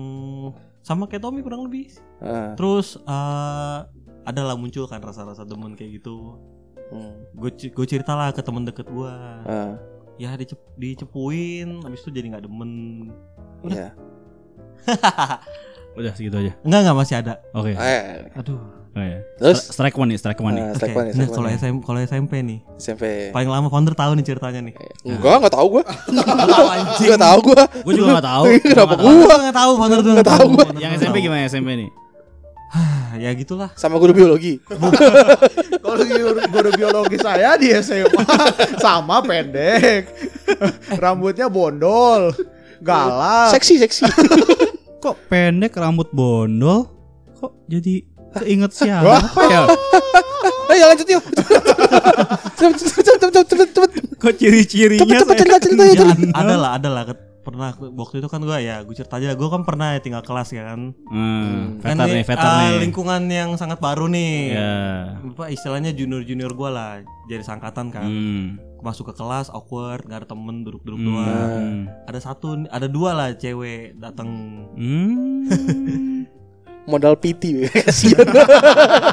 Sama 0.79 1.05
kayak 1.05 1.23
Tommy 1.23 1.41
kurang 1.41 1.65
lebih. 1.65 1.89
Ah, 2.19 2.53
terus 2.53 2.99
eh 2.99 3.77
ada 4.25 4.41
lah 4.43 4.55
muncul 4.55 4.85
kan 4.85 4.99
rasa-rasa 4.99 5.43
demen 5.43 5.73
kayak 5.75 6.01
gitu 6.01 6.35
hmm, 6.91 7.13
gue 7.37 7.49
gue 7.71 7.85
cerita 7.87 8.13
lah 8.13 8.33
ke 8.33 8.41
temen 8.41 8.65
deket 8.65 8.87
gue 8.89 9.13
ah, 9.45 9.75
ya 10.19 10.35
dicep, 10.35 10.59
dicepuin 10.75 11.79
habis 11.83 12.03
itu 12.03 12.09
jadi 12.11 12.27
nggak 12.35 12.43
demen 12.45 12.71
iya. 13.67 13.91
Udah 15.99 16.15
segitu 16.15 16.37
aja. 16.37 16.53
enggak 16.63 16.79
enggak 16.85 16.97
masih 16.97 17.15
ada 17.19 17.33
Oke. 17.51 17.75
Eh, 17.75 18.31
aduh 18.37 18.79
Oh, 18.89 19.05
iya. 19.05 19.21
Terus? 19.37 19.69
Strike 19.69 19.93
one 20.01 20.09
nih, 20.09 20.17
strike 20.17 20.41
one 20.41 20.57
nih. 20.57 20.65
Oke, 20.65 20.81
strike 20.81 20.97
one 20.97 21.07
ya, 21.07 21.13
nah 21.13 21.17
strike 21.21 21.37
kalau 21.37 21.45
one 21.45 21.53
ya. 21.53 21.61
SM 21.61 21.75
kalau 21.85 21.99
SMP 22.01 22.33
nih 22.41 22.59
SMP. 22.81 23.03
paling 23.29 23.49
lama 23.53 23.67
founder 23.69 23.93
tahu 23.93 24.11
nih 24.17 24.25
ceritanya 24.25 24.59
nih 24.65 24.73
Enggak, 25.05 25.35
enggak 25.39 25.53
tahu 25.53 25.67
gua. 25.77 25.83
anjing 26.73 27.07
Enggak 27.07 27.21
tahu 27.21 27.39
gua. 27.45 27.63
Gue 27.85 27.93
juga 27.93 28.09
gak 28.17 28.27
tahu. 28.27 28.43
Kenapa 28.73 28.93
Gua 28.97 29.11
nggak 29.13 29.29
gua? 29.29 29.37
nggak 29.39 29.55
tahu 29.61 29.71
founder 29.77 29.99
tuh 30.01 30.11
Nggak 30.17 30.27
tahu 30.27 30.45
gua. 30.51 30.65
tahu. 30.65 30.81
Yang 30.81 30.91
SMP 31.05 31.15
gimana 31.21 31.41
SMP 31.45 31.69
nih? 31.77 31.89
ya 33.23 33.33
gitulah 33.33 33.73
Sama 33.73 33.97
guru 33.97 34.13
biologi. 34.13 34.61
Kalau 35.81 35.97
guru, 35.99 36.41
guru 36.45 36.69
biologi 36.71 37.17
saya 37.17 37.57
di 37.57 37.73
SMA 37.75 38.07
sama 38.83 39.21
pendek. 39.21 40.09
Rambutnya 41.03 41.47
bondol. 41.47 42.33
Galak. 42.79 43.51
Seksi, 43.51 43.75
seksi. 43.77 44.05
Kok 44.99 45.15
pendek 45.27 45.73
rambut 45.73 46.11
bondol? 46.11 46.87
Kok 47.35 47.65
jadi 47.65 48.03
keinget 48.37 48.71
siapa 48.71 49.17
ya? 49.47 49.65
Ayo 50.69 50.83
lanjut 50.85 51.07
yuk. 51.09 51.23
Cepet, 52.55 52.75
cepet, 52.77 53.03
cepet, 53.03 53.19
cepet, 53.19 53.45
cepet, 53.47 53.69
cepet. 53.73 53.91
Kok 54.15 54.33
ciri-cirinya 54.35 55.01
Cepet, 55.01 55.15
cepet, 55.17 55.27
saya- 55.27 55.39
cerita, 55.41 55.57
cerita, 55.57 55.83
ya, 55.83 55.93
cerita. 55.95 56.35
ada 56.35 56.55
lah 56.55 56.71
ada 56.75 56.89
lah 56.91 57.03
Ket- 57.07 57.25
pernah 57.59 57.71
waktu 57.75 58.15
itu 58.17 58.27
kan 58.27 58.39
gue 58.39 58.57
ya 58.57 58.79
gue 58.79 58.95
cerita 58.95 59.19
aja 59.19 59.35
gue 59.35 59.49
kan 59.49 59.61
pernah 59.61 59.91
ya 59.91 59.99
tinggal 59.99 60.23
kelas 60.23 60.49
ya 60.49 60.63
kan 60.65 60.95
Hmm, 61.05 61.77
kan 61.77 61.93
veter 61.93 62.07
nih, 62.09 62.23
veter 62.23 62.39
ah, 62.41 62.59
nih. 62.65 62.79
lingkungan 62.81 63.21
yang 63.27 63.49
sangat 63.53 63.77
baru 63.77 64.07
nih 64.07 64.35
Ya. 64.49 64.79
apa 65.19 65.43
istilahnya 65.49 65.91
junior 65.91 66.23
junior 66.23 66.49
gue 66.49 66.69
lah 66.69 67.03
jadi 67.27 67.43
sangkatan 67.43 67.91
kan 67.91 68.07
Hmm. 68.07 68.45
masuk 68.79 69.11
ke 69.11 69.13
kelas 69.13 69.51
awkward 69.51 70.01
nggak 70.01 70.23
ada 70.23 70.29
temen 70.29 70.63
duduk-duduk 70.63 70.95
Hmm. 70.97 71.07
doang 71.11 71.67
ada 72.07 72.17
satu 72.17 72.63
ada 72.65 72.87
dua 72.87 73.11
lah 73.11 73.29
cewek 73.33 73.99
datang 73.99 74.29
Hmm. 74.71 75.43
Modal 76.89 77.13
PT. 77.15 77.69
Kasihan. 77.69 78.25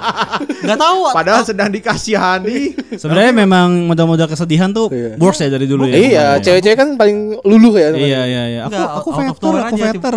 nggak 0.66 0.78
tahu 0.78 0.98
Padahal 1.12 1.42
sedang 1.44 1.68
dikasihani. 1.68 2.74
Sebenarnya 2.94 3.32
memang 3.36 3.86
modal-modal 3.86 4.26
kesedihan 4.26 4.70
tuh 4.70 4.88
Iya. 4.88 5.14
works 5.16 5.38
ya 5.38 5.48
dari 5.48 5.64
dulu 5.64 5.84
ya. 5.84 5.94
Iya, 5.94 6.26
cewek-cewek 6.40 6.74
kan 6.74 6.88
paling 6.96 7.36
luluh 7.42 7.74
ya. 7.76 7.92
Iya 7.92 8.20
iya 8.24 8.42
iya. 8.48 8.60
Aku 8.64 8.72
Enggak, 8.72 8.88
aku 8.90 9.08
out 9.08 9.20
of 9.20 9.36
veter, 9.36 9.54
aku 9.54 9.76
aja, 9.76 9.92
veter. 9.92 10.14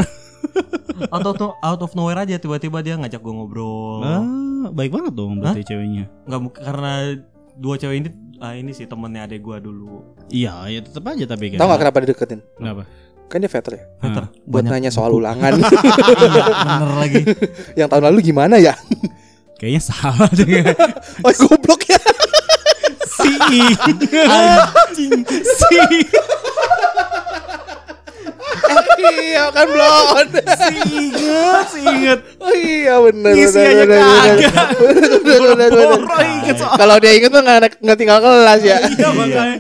out 1.16 1.26
of, 1.26 1.36
out 1.54 1.82
of 1.82 1.92
nowhere 1.94 2.20
aja 2.20 2.36
tiba-tiba 2.36 2.80
dia 2.80 2.96
ngajak 2.96 3.20
gue 3.20 3.34
ngobrol 3.34 4.02
Ah, 4.02 4.24
baik 4.70 4.92
banget 4.92 5.14
dong 5.14 5.40
berarti 5.40 5.64
ceweknya. 5.64 6.08
nggak 6.26 6.40
karena 6.58 6.94
dua 7.56 7.76
cewek 7.76 7.96
ini 7.98 8.10
ah, 8.40 8.56
ini 8.56 8.72
sih 8.72 8.84
temennya 8.84 9.24
adek 9.26 9.40
gue 9.40 9.58
dulu 9.62 10.16
Iya, 10.28 10.68
ya 10.68 10.80
tetap 10.80 11.04
aja 11.06 11.26
tapi 11.26 11.52
kan. 11.52 11.58
Tahu 11.58 11.68
gak 11.68 11.80
kenapa 11.82 11.98
dideketin? 12.00 12.40
Kenapa? 12.54 12.84
Kan 13.30 13.46
dia 13.46 13.52
veter 13.52 13.74
ya. 13.78 13.84
Peter 14.02 14.26
Buat 14.50 14.66
banyak 14.66 14.72
nanya 14.74 14.92
soal 14.92 15.14
ulangan. 15.14 15.54
Iya, 15.62 16.50
bener 16.66 16.98
lagi 16.98 17.22
yang 17.80 17.88
tahun 17.88 18.04
lalu 18.10 18.34
gimana 18.34 18.58
ya? 18.58 18.74
Kayaknya 19.62 19.82
salah 19.86 20.30
deh. 20.34 20.48
Oh, 21.26 21.34
goblok 21.46 21.86
ya. 21.86 22.02
si 23.20 23.32
anjing 24.18 25.22
si 25.30 25.78
iya, 29.24 29.44
kan 29.54 29.66
blonde. 29.70 30.40
si 30.44 30.78
inget 30.90 31.68
inget 31.78 32.20
Oh 32.40 32.54
iya 32.56 32.96
bener 33.00 33.32
Ngisi 33.36 33.60
bener, 33.60 33.72
aja 33.72 33.86
kagak. 33.86 34.68
Kalau 36.76 36.96
dia 37.00 37.12
inget 37.16 37.32
tuh 37.32 37.42
nggak 37.44 37.58
nggak 37.80 37.98
tinggal 37.98 38.18
kelas 38.20 38.62
ya. 38.64 38.78
iya 38.90 39.10
makanya 39.12 39.56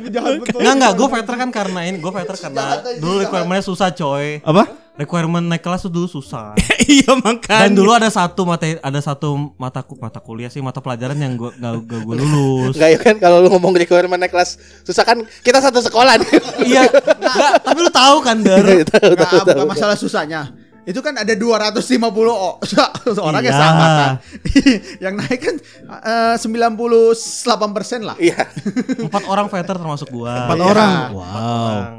Enggak 0.60 0.74
enggak, 0.76 0.92
gue 0.96 1.08
veter 1.08 1.36
kan 1.36 1.50
karena 1.50 1.80
ini, 1.88 1.98
gue 2.00 2.12
veter 2.12 2.36
karena 2.38 2.64
dulu 3.00 3.16
requirementnya 3.24 3.64
susah 3.66 3.90
coy. 3.94 4.42
apa 4.42 4.89
Requirement 5.00 5.42
naik 5.42 5.60
kelas 5.60 5.80
tuh 5.80 5.90
dulu 5.90 6.06
susah. 6.06 6.60
iya 6.86 7.16
makanya 7.16 7.64
Dan 7.64 7.72
dulu 7.72 7.90
ada 7.90 8.08
satu 8.08 8.44
mata 8.44 8.68
ada 8.68 9.00
satu 9.00 9.32
mata 9.56 9.80
mata 9.96 10.20
kuliah 10.20 10.48
sih 10.48 10.60
mata 10.60 10.78
pelajaran 10.78 11.16
yang 11.16 11.34
gue 11.34 11.56
gak, 11.56 11.74
gak 11.82 12.02
gue 12.04 12.16
lulus. 12.20 12.76
Enggak 12.76 12.90
ya 12.90 13.00
kan 13.00 13.16
kalau 13.18 13.40
lu 13.40 13.48
ngomong 13.48 13.72
requirement 13.74 14.20
naik 14.20 14.30
kelas 14.30 14.56
susah 14.84 15.02
kan 15.04 15.16
kita 15.40 15.60
satu 15.60 15.80
sekolah 15.80 16.20
nih. 16.20 16.30
iya, 16.70 16.84
enggak, 16.92 17.64
tapi 17.64 17.80
lu 17.80 17.88
tahu 17.90 18.20
kan 18.20 18.38
Der. 18.38 18.84
Tahu, 18.84 19.16
tahu, 19.16 19.40
tahu. 19.40 19.56
bukan 19.56 19.68
masalah 19.70 19.96
susahnya. 19.96 20.52
Itu 20.84 21.00
kan 21.00 21.14
ada 21.14 21.32
250 21.32 21.80
o- 22.26 22.58
orang 23.22 23.40
yang 23.40 23.54
Iya. 23.54 23.62
sama 23.62 23.86
kan. 23.94 24.12
yang 25.00 25.14
naik 25.16 25.40
kan 25.40 25.56
eh, 26.02 26.36
98% 26.36 27.16
lah. 28.02 28.16
Iya. 28.18 28.42
Empat 29.00 29.24
orang 29.24 29.48
veter 29.48 29.76
termasuk 29.76 30.10
gua. 30.10 30.44
empat 30.44 30.58
Iya. 30.58 30.66
orang 30.66 30.90
Empat 30.90 31.14
wow 31.14 31.24
orang. 31.24 31.99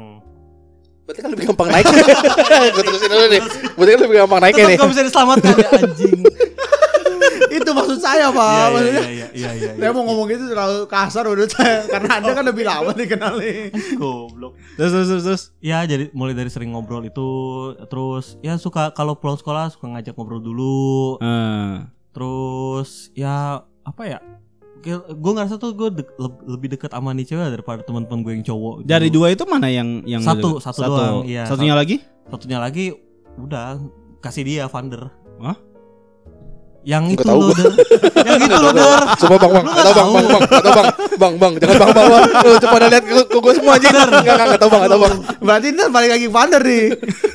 Berarti 1.11 1.27
kan 1.27 1.31
lebih 1.35 1.45
gampang 1.51 1.67
naik. 1.75 1.85
Gue 2.79 2.83
terusin 2.87 3.09
dulu 3.11 3.25
nih. 3.27 3.41
Berarti 3.75 3.91
kan 3.91 3.99
lebih 4.07 4.17
gampang 4.23 4.39
Tetap 4.47 4.63
nih. 4.63 4.77
gak 4.79 4.91
bisa 4.95 5.03
diselamatkan 5.03 5.53
ya 5.59 5.67
anjing. 5.75 6.19
Itu 7.59 7.69
maksud 7.75 7.99
saya, 7.99 8.31
Pak. 8.31 8.47
Iya 8.47 8.55
iya 8.55 8.71
Maksudnya 8.71 9.03
iya 9.11 9.27
iya 9.35 9.49
iya. 9.59 9.71
Saya 9.75 9.91
mau 9.91 10.07
ngomong 10.07 10.31
gitu 10.31 10.47
terlalu 10.47 10.87
kasar 10.87 11.27
menurut 11.27 11.51
saya 11.51 11.83
karena 11.83 12.09
Anda 12.23 12.31
kan 12.31 12.45
lebih 12.47 12.63
lama 12.63 12.95
dikenal 12.95 13.33
nih. 13.43 13.75
goblok. 13.99 14.55
terus 14.79 14.91
terus 14.95 15.07
terus, 15.11 15.23
terus. 15.27 15.43
Ya 15.59 15.83
jadi 15.83 16.07
mulai 16.15 16.31
dari 16.31 16.47
sering 16.47 16.71
ngobrol 16.71 17.03
itu 17.03 17.27
terus 17.91 18.39
ya 18.39 18.55
suka 18.55 18.95
kalau 18.95 19.19
pulang 19.19 19.35
sekolah 19.35 19.67
suka 19.67 19.91
ngajak 19.91 20.15
ngobrol 20.15 20.39
dulu. 20.39 21.19
Ah. 21.19 21.91
Terus 22.15 23.11
ya 23.11 23.67
apa 23.83 24.03
ya? 24.07 24.23
Gue 25.15 25.31
ngerasa 25.37 25.55
tuh 25.61 25.71
gue 25.77 25.89
lebih 26.49 26.67
deket 26.77 26.91
sama 26.91 27.13
nih 27.13 27.25
cewek 27.29 27.47
daripada 27.59 27.81
teman-teman 27.85 28.19
gue 28.25 28.33
yang 28.35 28.45
cowok. 28.45 28.75
dari 28.83 29.07
dulu. 29.13 29.25
dua 29.25 29.27
itu 29.33 29.43
mana 29.45 29.67
yang 29.69 30.01
yang 30.03 30.21
Satu, 30.25 30.57
satu 30.57 30.81
doang, 30.83 31.23
iya. 31.29 31.45
satunya 31.45 31.77
lagi 31.77 32.01
Satunya 32.27 32.57
lagi 32.59 32.95
udah 33.37 33.79
kasih 34.23 34.43
dia 34.45 34.65
Vander. 34.67 35.09
Hah? 35.41 35.57
Yang 36.81 37.03
Nggak 37.13 37.13
itu 37.13 37.29
tahu 37.29 37.41
loh. 37.45 37.55
Yang 38.25 38.39
itu 38.41 38.57
loh, 38.57 38.71
Der. 38.73 39.01
Coba 39.21 39.35
bang 39.37 39.51
bang, 39.53 39.65
nggak 39.69 39.83
nggak 39.85 39.85
tahu 39.85 39.93
bang, 39.93 40.09
bang, 40.09 40.25
bang, 40.25 40.41
nggak 40.41 40.63
tahu 40.65 40.73
bang, 40.73 40.87
bang, 41.21 41.33
bang, 41.37 41.53
jangan 41.61 41.77
bang, 41.77 41.91
bang, 41.93 42.07
bang. 42.09 42.23
Lu 42.41 42.57
coba 42.57 42.75
lihat 42.81 43.03
ke, 43.05 43.37
gue 43.37 43.53
semua 43.53 43.73
aja. 43.77 43.87
Enggak, 43.91 44.05
enggak, 44.09 44.45
enggak 44.49 44.61
tahu 44.61 44.69
bang, 44.73 44.79
nggak 44.81 44.91
tahu 44.91 45.01
bang. 45.05 45.15
Berarti 45.45 45.67
ini 45.69 45.83
balik 45.93 46.09
lagi 46.09 46.25
ke 46.25 46.33
Vander 46.33 46.61
nih. 46.65 46.85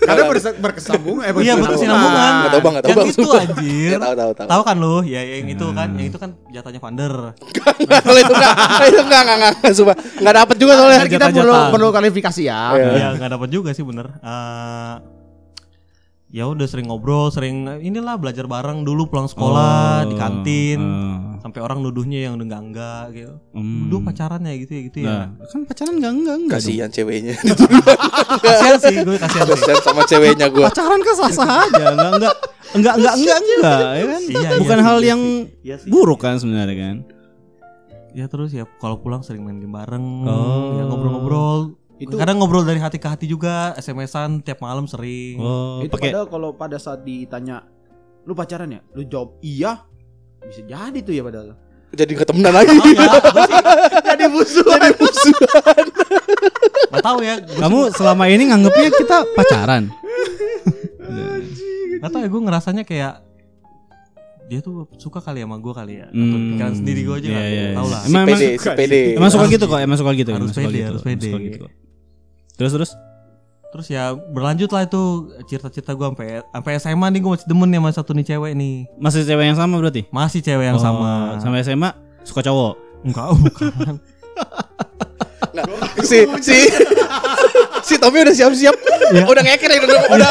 Karena 0.03 0.23
berkesambung 0.59 1.19
eh 1.23 1.31
Iya 1.31 1.55
berkesinambungan. 1.63 2.33
Nggak 2.35 2.51
tahu 2.51 2.63
bang, 2.67 2.73
nggak 2.75 2.85
tahu 2.85 2.91
Yang 2.91 2.99
bang. 2.99 3.09
itu 3.15 3.29
anjir. 3.31 3.91
Nggak 3.95 4.03
tahu, 4.03 4.15
tahu, 4.19 4.31
tahu. 4.35 4.49
Tahu 4.51 4.63
kan 4.67 4.77
lu? 4.83 4.97
Ya 5.07 5.21
yang 5.23 5.47
itu 5.47 5.67
kan, 5.71 5.89
yang 5.95 6.07
itu 6.11 6.19
kan 6.19 6.31
jatahnya 6.51 6.81
Vander. 6.83 7.15
Kalau 7.87 8.19
itu 8.19 8.33
enggak, 8.35 8.55
kalau 8.59 8.89
itu 8.91 9.03
enggak, 9.07 9.23
enggak, 9.23 9.37
enggak, 9.39 9.53
enggak, 9.63 9.73
sumpah. 9.79 9.97
Enggak 10.19 10.35
dapet 10.43 10.57
juga 10.59 10.73
soalnya. 10.75 11.01
Kita 11.07 11.27
perlu 11.31 11.55
perlu 11.71 11.87
klarifikasi 11.95 12.43
ya. 12.43 12.61
Iya. 12.75 12.91
Iya 12.99 13.09
nggak 13.15 13.31
dapat 13.39 13.49
juga 13.55 13.71
sih 13.71 13.87
bener. 13.87 14.11
Ya 16.37 16.45
udah 16.45 16.69
sering 16.69 16.85
ngobrol, 16.87 17.33
sering 17.33 17.65
inilah 17.81 18.21
belajar 18.21 18.45
bareng 18.45 18.85
dulu 18.85 19.09
pulang 19.09 19.25
sekolah 19.25 20.05
Oh, 20.05 20.09
di 20.13 20.15
kantin. 20.15 20.77
oh. 20.77 21.41
Sampai 21.41 21.65
orang 21.65 21.81
nuduhnya 21.81 22.29
yang 22.29 22.37
udah 22.37 22.45
enggak 22.45 22.63
enggak 22.63 23.03
gitu. 23.15 23.35
Hmm. 23.57 23.89
Dulu 23.89 24.01
pacaran 24.05 24.45
ya 24.45 24.55
gitu 24.55 24.73
ya 24.75 24.83
gitu 24.85 24.99
ya. 25.01 25.09
Nah, 25.09 25.27
kan 25.41 25.61
pacaran 25.65 25.95
enggak 25.97 26.13
enggak 26.13 26.37
enggak. 26.37 26.59
Kasihan 26.61 26.91
ceweknya. 26.93 27.35
Kasihan 28.45 28.77
sih, 28.77 28.97
gue 29.01 29.17
kasihan 29.17 29.47
sih. 29.47 29.57
Kasihan 29.57 29.81
sama 29.81 30.03
ceweknya 30.05 30.47
gua. 30.53 30.69
Pacaran 30.69 31.01
kan 31.01 31.15
sah-sah 31.17 31.49
aja, 31.65 31.85
enggak 31.89 32.11
enggak 32.13 32.35
enggak 32.77 32.95
enggak 32.99 33.15
enggak 33.17 33.39
enggak, 33.41 33.81
ya 33.97 34.05
kan? 34.05 34.21
Iya, 34.21 34.37
iya 34.37 34.51
Bukan 34.61 34.77
sih, 34.77 34.85
hal 34.85 34.99
iya 34.99 35.09
yang. 35.09 35.21
Iya 35.65 35.75
sih. 35.81 35.89
buruk 35.89 36.21
kan 36.21 36.37
sebenarnya 36.37 36.77
kan. 36.77 36.97
Ya 38.13 38.25
terus 38.27 38.51
ya 38.51 38.69
kalau 38.77 38.97
pulang 38.97 39.21
sering 39.21 39.41
main 39.41 39.57
game 39.57 39.73
bareng, 39.73 40.05
Oh. 40.29 40.77
ya 40.77 40.85
ngobrol-ngobrol. 40.85 41.61
Itu- 41.97 42.15
Kadang 42.15 42.37
ngobrol 42.37 42.63
dari 42.63 42.77
hati 42.77 42.97
ke 42.97 43.07
hati 43.07 43.25
juga, 43.25 43.73
SMS-an 43.75 44.41
tiap 44.41 44.61
malam 44.61 44.85
sering. 44.85 45.37
Oh, 45.37 45.81
itu 45.81 45.89
pakai 45.89 46.13
padahal 46.13 46.27
kalau 46.27 46.51
pada 46.53 46.77
saat 46.77 47.01
ditanya 47.03 47.65
lu 48.23 48.33
pacaran 48.33 48.69
ya 48.69 48.81
lu 48.91 49.03
jawab 49.03 49.39
iya 49.41 49.81
bisa 50.43 50.61
jadi 50.63 50.99
tuh 50.99 51.11
ya 51.11 51.23
padahal 51.23 51.55
Jadi 51.89 52.13
temenan 52.19 52.53
lagi. 52.53 52.77
Tahu 52.77 52.93
ya, 52.93 53.09
jadi 54.09 54.25
musuh 54.27 54.67
Jadi 54.67 54.91
musuh. 54.93 55.37
Gak 56.89 57.03
tahu 57.03 57.19
ya. 57.21 57.35
kamu 57.41 57.79
selama 57.91 58.25
ini 58.27 58.43
nganggapnya 58.47 58.91
kita 58.93 59.17
pacaran. 59.33 59.83
Gak 61.97 62.11
tau 62.11 62.21
ya 62.21 62.29
gue 62.29 62.43
ngerasanya 62.43 62.83
kayak 62.83 63.25
dia 64.47 64.61
tuh 64.61 64.87
suka 64.95 65.19
kali 65.19 65.41
sama 65.41 65.57
gue 65.57 65.73
kali 65.73 65.95
ya. 65.97 66.07
Atau 66.07 66.21
Hmm, 66.29 66.47
pikiran 66.53 66.75
sendiri 66.75 67.01
gue 67.03 67.17
aja 67.17 67.27
iya, 67.27 67.35
lah. 67.35 67.47
iya, 67.47 67.65
Tahu 67.73 67.87
iya. 67.87 67.95
lah. 67.95 68.01
Si 68.01 68.09
Emang- 68.09 68.27
pede, 68.27 68.47
emang- 68.47 68.61
si 68.61 68.69
pede. 68.77 69.01
Emang 69.17 69.31
suka 69.31 69.45
gitu 69.49 69.65
kok, 69.65 69.79
emang 69.81 69.97
suka 69.97 70.11
gitu, 70.13 70.31
harus 70.31 70.43
emang 70.43 70.53
suka 70.53 70.63
pede, 70.63 70.77
gitu, 70.77 70.87
harus 70.87 71.03
pede. 71.03 71.31
Terus 72.57 72.73
terus 72.73 72.91
Terus 73.67 73.93
ya 73.93 74.15
berlanjut 74.17 74.73
lah 74.73 74.89
itu 74.89 75.29
cerita-cerita 75.45 75.93
gue 75.93 76.07
sampai 76.09 76.41
sampai 76.41 76.73
SMA 76.81 77.07
nih 77.13 77.21
gue 77.21 77.31
masih 77.37 77.47
demen 77.51 77.69
nih 77.69 77.79
sama 77.83 77.91
satu 77.93 78.11
nih 78.17 78.25
cewek 78.25 78.53
nih. 78.57 78.75
masih 78.97 79.21
cewek 79.27 79.45
yang 79.53 79.59
sama 79.59 79.75
berarti? 79.77 80.03
Masih 80.09 80.41
cewek 80.41 80.65
yang 80.65 80.79
Oh, 80.79 80.83
sama. 80.83 81.37
Sampai 81.43 81.61
SMA 81.61 81.91
suka 82.25 82.41
cowok. 82.41 82.73
Enggak, 83.05 83.27
oh, 83.27 83.37
bukan. 83.37 84.01
Nggak, 85.57 85.67
si 86.05 86.19
si 86.41 86.57
si 87.85 87.95
Tommy 88.01 88.25
udah 88.25 88.35
siap-siap. 88.37 88.77
Udah 89.13 89.43
ngeker 89.45 89.71
ya, 89.73 89.79
udah 89.85 89.99
udah 90.15 90.31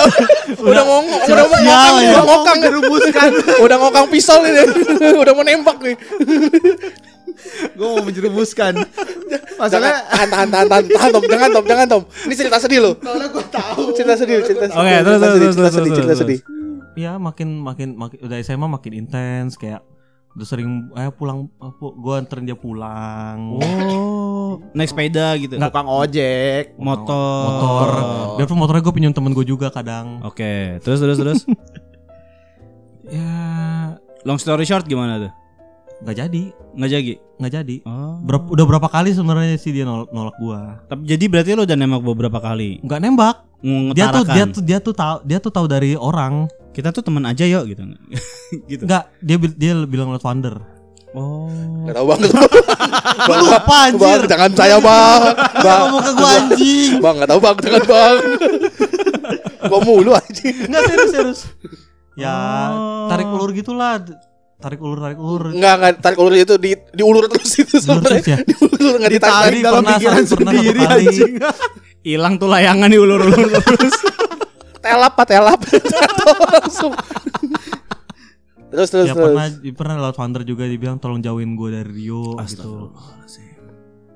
udah 0.65 0.83
ngomong, 0.85 1.19
udah 1.25 1.45
ngokang, 1.45 1.95
ya. 2.01 2.11
udah 2.13 2.23
ngokang 2.25 2.57
dirumuskan. 2.61 3.29
udah 3.65 3.77
ngokang 3.81 4.05
pisau 4.09 4.41
ini. 4.41 4.63
udah 5.21 5.33
mau 5.33 5.43
nembak 5.45 5.77
nih. 5.81 5.95
gue 7.75 7.87
mau 7.87 8.01
menjerumuskan 8.01 8.73
Masalahnya 9.55 9.99
tahan, 10.05 10.27
tahan, 10.29 10.47
tahan, 10.51 10.67
tahan, 10.67 10.83
tahan, 10.89 11.09
Tom, 11.11 11.23
jangan 11.25 11.49
Tom, 11.51 11.65
jangan 11.65 11.85
Tom. 11.87 12.03
Ini 12.27 12.33
cerita 12.35 12.57
sedih 12.59 12.79
loh. 12.83 12.93
soalnya 12.99 13.27
gue 13.31 13.45
tahu 13.47 13.83
Cerita 13.95 14.13
sedih, 14.15 14.35
cerita 14.43 14.65
sedih. 14.67 14.79
Oke, 14.79 14.91
cerita 14.91 15.05
terus, 15.05 15.19
sedih, 15.19 15.29
terus, 15.39 15.55
cerita 15.55 15.69
terus, 15.69 15.75
sedih, 15.75 15.91
terus, 15.91 15.97
cerita 15.97 16.13
terus. 16.13 16.21
sedih. 16.21 16.39
ya 16.95 17.11
makin 17.19 17.59
makin 17.59 17.89
makin 17.99 18.17
udah 18.23 18.37
SMA 18.39 18.67
makin 18.71 18.91
intens 18.95 19.59
kayak 19.59 19.83
udah 20.31 20.47
sering 20.47 20.91
eh 20.95 21.11
pulang 21.11 21.47
gue 21.79 22.13
anterin 22.15 22.43
dia 22.43 22.55
pulang. 22.55 23.59
Oh, 23.59 24.59
naik 24.71 24.91
sepeda 24.91 25.35
gitu. 25.35 25.55
tukang 25.55 25.87
ojek 25.87 26.75
Motor. 26.75 27.47
motor. 27.47 27.89
Dia 28.39 28.45
tuh 28.47 28.55
motornya 28.55 28.83
gue 28.83 28.93
pinjam 28.95 29.13
temen 29.15 29.31
gue 29.31 29.43
juga 29.43 29.71
kadang. 29.71 30.19
Oke, 30.23 30.79
terus 30.83 30.99
terus 30.99 31.17
terus. 31.19 31.41
Ya 33.05 33.29
Long 34.25 34.41
story 34.41 34.65
short 34.65 34.89
gimana 34.89 35.21
tuh? 35.21 35.31
Nggak 35.97 36.15
jadi, 36.17 36.43
Nggak 36.73 36.89
jadi. 36.91 37.13
nggak 37.35 37.51
jadi. 37.53 37.75
Oh. 37.83 38.19
Berap- 38.21 38.49
udah 38.49 38.65
berapa 38.65 38.87
kali 38.87 39.09
sebenarnya 39.11 39.55
sih 39.55 39.71
dia 39.71 39.83
nolak, 39.83 40.09
nolak 40.09 40.35
gua. 40.37 40.83
Tapi 40.85 41.01
jadi 41.03 41.25
berarti 41.25 41.49
lo 41.51 41.63
udah 41.63 41.75
nembak 41.75 42.03
beberapa 42.03 42.39
kali. 42.39 42.79
Nggak 42.81 42.99
nembak. 42.99 43.35
Dia 43.93 44.05
tuh 44.09 44.23
dia 44.25 44.45
tuh 44.45 44.61
dia 44.61 44.77
tuh 44.79 44.93
tahu 44.93 45.17
dia 45.23 45.37
tuh 45.39 45.49
tahu 45.49 45.65
dari 45.65 45.95
orang. 45.95 46.45
kita 46.69 46.91
tuh 46.91 46.99
teman 46.99 47.23
aja 47.23 47.47
yuk 47.47 47.71
gitu. 47.71 47.87
gitu. 48.69 48.83
Enggak, 48.83 49.07
dia 49.23 49.39
dia 49.39 49.71
bilang 49.83 50.11
lewat 50.11 50.21
Vander. 50.21 50.59
Oh. 51.15 51.47
Gak 51.87 51.95
tau 51.95 52.03
bang. 52.05 52.19
Gua 53.31 53.35
lupa 53.39 53.75
anjir. 53.87 54.19
Bang, 54.19 54.21
jangan 54.27 54.51
saya 54.51 54.77
bang. 54.77 55.21
Bang, 55.55 55.79
ngomong 55.87 56.03
ke 56.03 56.11
gua 56.13 56.29
anjing. 56.35 56.91
bang, 56.99 57.15
gak 57.15 57.29
tau 57.31 57.39
bang, 57.39 57.55
jangan 57.57 57.83
bang. 57.87 58.15
Gua 59.71 59.79
mulu 59.81 60.11
anjing. 60.11 60.55
Enggak 60.67 60.83
serius 60.85 61.09
serius. 61.09 61.41
Ya, 62.15 62.35
Oh. 62.69 63.07
tarik 63.07 63.23
ulur 63.25 63.51
gitulah. 63.51 64.03
Tarik 64.65 64.81
ulur 64.81 64.97
tarik 64.97 65.19
ulur. 65.21 65.53
Enggak, 65.53 65.73
enggak 65.77 65.93
tarik 66.01 66.17
ulur 66.17 66.33
itu 66.33 66.57
di 66.57 66.73
diulur 66.89 67.29
terus 67.29 67.53
itu 67.61 67.77
sebenarnya. 67.77 68.17
terus 68.17 68.33
ya? 68.33 68.37
Diulur 68.49 68.93
enggak 68.97 69.13
ditarik. 69.13 69.45
Tadi 69.45 69.59
dalam 69.61 69.83
pernah 69.85 69.97
pikiran 70.01 70.23
sendiri, 70.25 70.81
anjing. 70.89 71.33
Hilang 72.01 72.33
tuh 72.41 72.49
layangan 72.49 72.89
diulur-ulur 72.89 73.61
terus. 73.61 73.93
Telap, 74.81 75.13
Pak, 75.13 75.25
telap. 75.29 75.61
Jatuh 75.69 76.37
langsung. 76.49 76.93
Terus 78.73 78.89
terus 78.89 79.07
Ya 79.07 79.13
terus. 79.13 79.25
pernah 79.29 79.45
pernah 79.77 79.95
lewat 80.01 80.15
Vander 80.17 80.41
juga 80.41 80.65
dibilang 80.65 80.97
tolong 80.97 81.21
jauhin 81.21 81.53
gua 81.53 81.69
dari 81.69 82.01
Rio 82.01 82.33
gitu. 82.49 82.89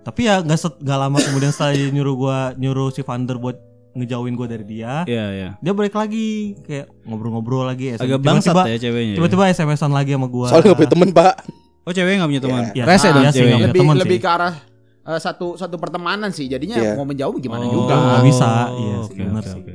Tapi 0.01 0.21
ya 0.25 0.41
nggak 0.41 0.81
nggak 0.81 0.97
lama 0.97 1.17
kemudian 1.21 1.53
setelah 1.53 1.77
nyuruh 1.77 2.15
gua 2.17 2.37
nyuruh 2.57 2.89
si 2.89 3.05
Vander 3.05 3.37
buat 3.37 3.68
ngejauhin 3.91 4.33
gua 4.33 4.45
dari 4.45 4.63
dia, 4.63 5.01
Iya, 5.03 5.25
iya. 5.31 5.49
dia 5.57 5.73
balik 5.73 5.93
lagi 5.93 6.53
kayak 6.61 6.89
ngobrol-ngobrol 7.03 7.65
lagi 7.65 7.93
SMS. 7.93 8.05
Agak 8.05 8.19
bangsat 8.21 8.55
ya 8.67 8.77
ceweknya. 8.79 9.13
ya? 9.13 9.17
Tiba-tiba 9.17 9.43
SMS-an 9.49 9.91
lagi 9.91 10.11
sama 10.13 10.27
gua. 10.27 10.47
Soalnya 10.47 10.69
gak 10.69 10.77
punya 10.77 10.91
temen, 10.91 11.09
Pak. 11.09 11.33
Oh, 11.81 11.91
ceweknya 11.91 12.15
enggak 12.19 12.29
punya 12.29 12.43
teman. 12.43 12.63
Ya, 12.71 12.83
Rese 12.85 13.05
ah, 13.05 13.11
dong 13.11 13.23
iya 13.23 13.31
sih, 13.31 13.41
lebih 13.41 13.81
lebih 13.97 14.17
sih. 14.17 14.21
ke 14.21 14.29
arah 14.29 14.53
eh, 15.01 15.19
satu 15.19 15.57
satu 15.57 15.75
pertemanan 15.75 16.29
sih 16.29 16.45
jadinya 16.45 16.77
Iya. 16.77 16.93
mau 16.93 17.03
menjauh 17.03 17.33
gimana 17.37 17.65
Oh, 17.65 17.73
juga 17.73 17.93
nggak 17.97 18.23
bisa, 18.23 18.49
Oh, 18.67 18.77
iya 18.77 18.97
sih, 19.01 19.13
oke, 19.15 19.21
benar 19.25 19.41
oke, 19.41 19.49
sih. 19.49 19.59
oke. 19.59 19.73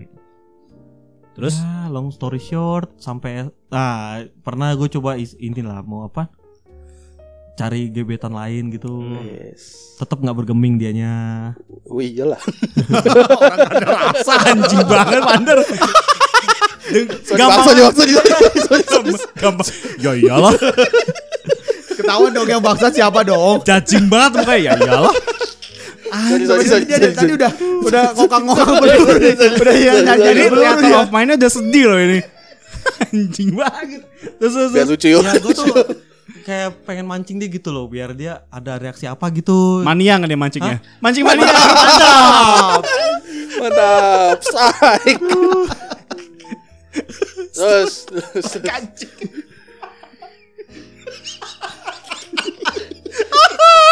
Terus 1.34 1.54
Ya, 1.58 1.90
long 1.90 2.08
story 2.08 2.38
short 2.38 2.94
sampai 2.96 3.50
ah 3.68 4.22
pernah 4.40 4.70
gue 4.72 4.86
coba 4.88 5.18
ini 5.18 5.58
lah 5.58 5.82
mau 5.82 6.06
apa? 6.06 6.30
Cari 7.54 7.86
gebetan 7.86 8.34
lain 8.34 8.74
gitu. 8.74 9.14
Yes. 9.22 9.94
Tetap 9.94 10.18
nggak 10.18 10.34
bergeming 10.42 10.74
dianya. 10.74 11.54
Oh 11.86 12.02
iyalah. 12.02 12.42
rasa 14.10 14.34
anjing 14.50 14.82
banget 14.90 15.22
Wander. 15.22 15.58
Gampang. 17.38 17.64
Sorry, 17.64 17.82
sorry, 17.94 18.12
sorry, 18.58 18.84
sorry. 18.90 19.12
Gampang. 19.38 19.66
Ya 20.02 20.18
iyalah. 20.18 20.50
ketahuan 21.94 22.34
dong 22.34 22.50
yang 22.50 22.58
bangsa 22.58 22.90
siapa 22.90 23.22
dong 23.22 23.62
Cacing 23.62 24.10
banget 24.10 24.42
mukanya. 24.42 24.58
Ya 24.58 24.72
iyalah. 24.74 25.14
Sorry, 26.14 26.44
sorry, 26.46 26.66
sorry, 26.66 26.84
dia 26.90 26.98
dari 26.98 27.14
tadi 27.14 27.32
udah 27.38 27.50
udah 27.86 28.04
ngokang-ngokang 28.14 28.76
peluru 28.82 29.14
udah 29.18 29.74
ya 29.74 29.92
jadi 30.14 30.42
peluru 30.46 30.62
theater 30.62 30.82
dia 30.86 30.98
of 31.02 31.10
mind 31.14 31.38
udah 31.38 31.50
sedih 31.50 31.84
loh 31.86 31.98
ini. 32.02 32.18
Anjing 33.14 33.50
banget. 33.54 34.02
Terus 34.42 34.52
terus. 34.58 34.70
Terus. 34.74 34.88
lucu. 34.90 35.08
Ya 35.22 35.32
gue 35.38 35.54
tuh 35.54 35.66
kayak 36.44 36.84
pengen 36.84 37.08
mancing 37.08 37.40
dia 37.40 37.48
gitu 37.48 37.72
loh 37.72 37.88
biar 37.88 38.12
dia 38.12 38.44
ada 38.52 38.76
reaksi 38.76 39.08
apa 39.08 39.32
gitu. 39.32 39.80
Mania 39.80 40.20
nggak 40.20 40.30
dia 40.30 40.40
mancingnya? 40.40 40.78
Mancing 41.00 41.24
mania. 41.24 41.48
Mantap. 43.58 44.38
Saik. 44.44 45.18
Terus, 47.54 48.06
terus. 48.06 48.46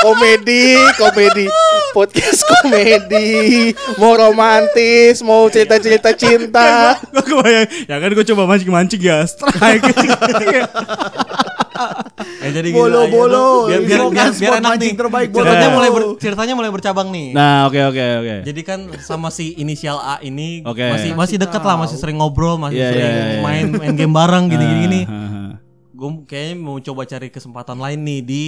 komedi, 0.03 0.75
komedi, 0.99 1.47
podcast 1.95 2.43
komedi, 2.43 3.71
mau 3.97 4.19
romantis, 4.19 5.23
mau 5.23 5.47
cerita-cerita 5.47 6.11
cinta. 6.15 6.99
Gue 7.15 7.23
kebayang. 7.23 7.67
Ya 7.87 7.97
kan 8.03 8.11
gue 8.11 8.27
coba 8.35 8.43
mancing-mancing 8.51 9.03
ya. 9.03 9.23
Strike. 9.25 9.87
Eh 12.45 12.51
jadi 12.51 12.69
gitu 12.69 12.79
Bolo, 12.79 13.01
aja 13.01 13.11
bolo. 13.11 13.33
tuh. 13.33 13.57
Biar 13.67 13.81
biar 13.81 14.01
biar, 14.07 14.29
biar 14.33 14.53
enak 14.59 14.73
nih. 14.77 14.93
terbaik, 14.93 15.29
bolo. 15.29 15.45
ceritanya 15.45 15.65
Ya. 15.65 15.73
mulai 15.73 15.91
ber- 15.91 16.17
ceritanya 16.17 16.55
mulai 16.55 16.71
bercabang 16.71 17.09
nih. 17.09 17.27
Nah, 17.33 17.67
oke 17.67 17.81
oke 17.85 18.05
oke. 18.21 18.37
Jadi 18.43 18.61
kan 18.63 18.79
sama 18.99 19.29
si 19.29 19.55
inisial 19.55 19.97
A 19.97 20.19
ini 20.21 20.61
Oke. 20.63 20.85
masih 20.85 21.11
masih 21.13 21.37
deket 21.37 21.61
lah, 21.61 21.77
masih 21.77 21.97
sering 21.97 22.17
ngobrol, 22.17 22.57
masih 22.57 22.79
Iya, 22.79 22.89
sering 22.89 23.05
iya, 23.05 23.25
iya. 23.29 23.41
main 23.41 23.65
main 23.71 23.95
game 23.95 24.11
bareng 24.11 24.47
gini. 24.47 24.65
Ah, 25.03 25.11
ah, 25.11 25.27
ah. 25.27 25.51
Gue 25.93 26.09
kayaknya 26.25 26.55
mau 26.57 26.77
coba 26.77 27.03
cari 27.05 27.29
kesempatan 27.29 27.79
lain 27.79 28.01
nih 28.01 28.21
di 28.21 28.43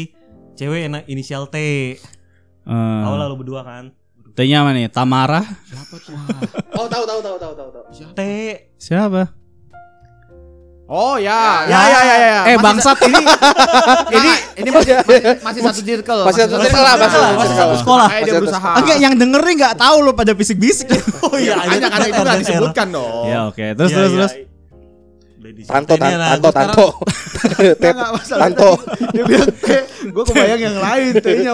cewek 0.54 0.80
yang 0.82 0.98
inisial 1.06 1.46
T. 1.46 1.56
Eh, 1.56 1.94
Tahu 2.66 3.14
lah 3.14 3.26
lu 3.26 3.36
berdua 3.36 3.62
kan. 3.62 3.94
T-nya 4.34 4.66
apa 4.66 4.74
nih? 4.74 4.90
Tamara? 4.90 5.46
Oh, 6.74 6.90
tahu 6.90 7.06
tahu 7.06 7.20
tahu 7.22 7.36
tahu 7.38 7.52
tahu 7.54 7.68
tahu. 7.70 7.84
T. 8.10 8.20
Siapa? 8.74 9.30
Oh 10.86 11.16
ya 11.16 11.64
Ya. 11.64 11.80
ya 11.80 11.80
ya 11.80 12.02
ya, 12.04 12.16
ya. 12.18 12.40
Eh 12.44 12.54
Masih 12.54 12.60
bangsat 12.60 12.96
ini 13.08 13.20
ini 14.12 14.30
ini 14.60 14.68
masih 14.68 14.92
masih, 15.00 15.20
masih 15.40 15.60
satu 15.62 15.80
circle 15.80 16.20
Masih 16.22 16.40
satu 16.44 16.54
circle 16.60 16.82
lah, 16.82 16.94
masih 16.94 17.16
satu 17.16 17.34
Masih 17.34 17.48
circle. 17.48 17.64
satu 17.64 17.76
sekolah. 17.80 18.06
Kayak 18.06 18.20
dia 18.20 18.32
Masih 18.32 18.42
berusaha 18.44 18.70
Enggak 18.76 18.98
yang 19.00 19.14
dengerin 19.16 19.54
nggak 19.56 19.74
tahu 19.74 19.96
lo 20.00 20.12
pada 20.12 20.32
bisik-bisik. 20.32 20.88
Oh 21.24 21.36
iya 21.36 21.56
makanya 21.56 21.88
karena 21.88 22.06
itu 22.06 22.20
nggak 22.20 22.40
disebutkan 22.44 22.86
dong 22.90 23.24
ya 23.26 23.38
oke. 23.48 23.64
Terus 23.74 23.90
Iya, 23.90 23.96
terus 23.96 24.12
iya. 24.12 24.18
terus. 24.20 24.32
Tanto, 25.68 25.92
tanto, 26.00 26.48
tanto. 26.48 26.86
Tanto. 28.32 28.70
Dia 29.12 29.22
bilang 29.28 29.52
kayak 29.60 29.84
Gue 30.04 30.24
kebayang 30.24 30.60
yang 30.62 30.76
lain 30.80 31.12
T-nya 31.20 31.52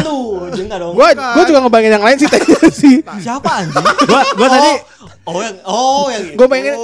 Aduh, 0.00 0.48
enggak 0.48 0.78
dong. 0.80 0.92
Gua 0.96 1.12
gua 1.12 1.44
juga 1.44 1.58
ngebayangin 1.60 1.92
yang 1.96 2.04
lain 2.04 2.16
sih 2.16 2.28
tanya 2.28 2.56
sih. 2.72 2.96
Siapa 3.20 3.60
anjing? 3.60 3.76
gua 4.08 4.20
gua 4.36 4.48
tadi 4.48 4.72
Oh 5.26 5.40
yang 5.40 5.56
oh 5.64 6.04
yang 6.08 6.22
Gua 6.32 6.48
pengen-. 6.48 6.76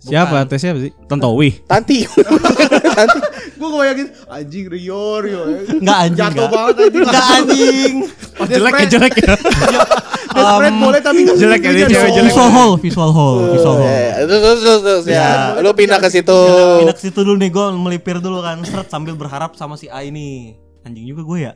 Siapa? 0.00 0.48
Tes 0.48 0.58
siapa 0.58 0.80
sih? 0.80 0.92
Tontowi. 1.04 1.60
Tanti. 1.64 2.04
Gue 3.60 3.68
bayangin 3.70 4.08
anjing 4.26 4.66
Rio 4.66 5.20
Rio. 5.20 5.40
Enggak 5.76 5.98
anjing. 6.02 6.16
Jatuh 6.16 6.32
enggak. 6.32 6.50
banget 6.50 6.74
anjing. 6.80 7.04
Enggak 7.04 7.26
anjing. 7.30 7.94
Dia 8.40 8.56
Jelek 8.56 8.72
ya 8.72 8.86
jelek 8.88 9.14
ya. 9.14 9.34
dia 10.30 10.42
spread 10.46 10.74
boleh 10.78 11.00
tapi 11.02 11.18
nggak 11.26 11.36
Jelek 11.36 11.60
ya, 11.60 11.70
dong. 11.70 11.78
jelek. 11.84 12.24
Visual 12.24 12.50
hall, 12.50 12.72
visual 12.78 13.10
hall, 13.12 13.36
visual 13.52 13.76
hall. 13.76 13.90
Eh, 13.90 14.24
Terus 14.24 14.40
terus 14.40 14.60
terus, 14.62 14.80
terus 14.80 15.04
ya. 15.06 15.60
Lu 15.60 15.70
pindah 15.76 16.00
ke 16.00 16.08
situ. 16.08 16.38
Pindah 16.80 16.96
ke 16.96 17.02
situ 17.02 17.20
dulu 17.20 17.36
nih 17.36 17.50
gue 17.50 17.66
melipir 17.76 18.16
dulu 18.18 18.40
kan 18.40 18.64
seret 18.64 18.88
sambil 18.88 19.12
berharap 19.14 19.52
sama 19.54 19.76
si 19.76 19.86
A 19.86 20.00
ini. 20.00 20.56
Anjing 20.80 21.04
juga 21.04 21.22
gue 21.22 21.38
ya. 21.42 21.52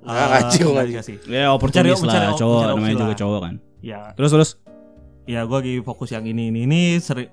Ah, 0.00 0.38
anjing, 0.38 0.62
enggak 0.64 0.86
anjing. 0.86 0.94
juga 0.94 1.02
sih. 1.02 1.16
Ya 1.26 1.50
Mencari- 1.50 1.90
lah 1.90 2.38
cowok 2.38 2.60
namanya 2.70 2.94
juga 2.96 3.14
cowok 3.18 3.40
kan. 3.42 3.54
Ya, 3.80 4.12
Terus 4.14 4.30
terus. 4.30 4.50
ya 5.24 5.42
gue 5.42 5.56
lagi 5.56 5.74
fokus 5.80 6.10
yang 6.10 6.22
ini 6.22 6.50
ini 6.50 6.64
ini 6.64 6.80
seri, 6.98 7.30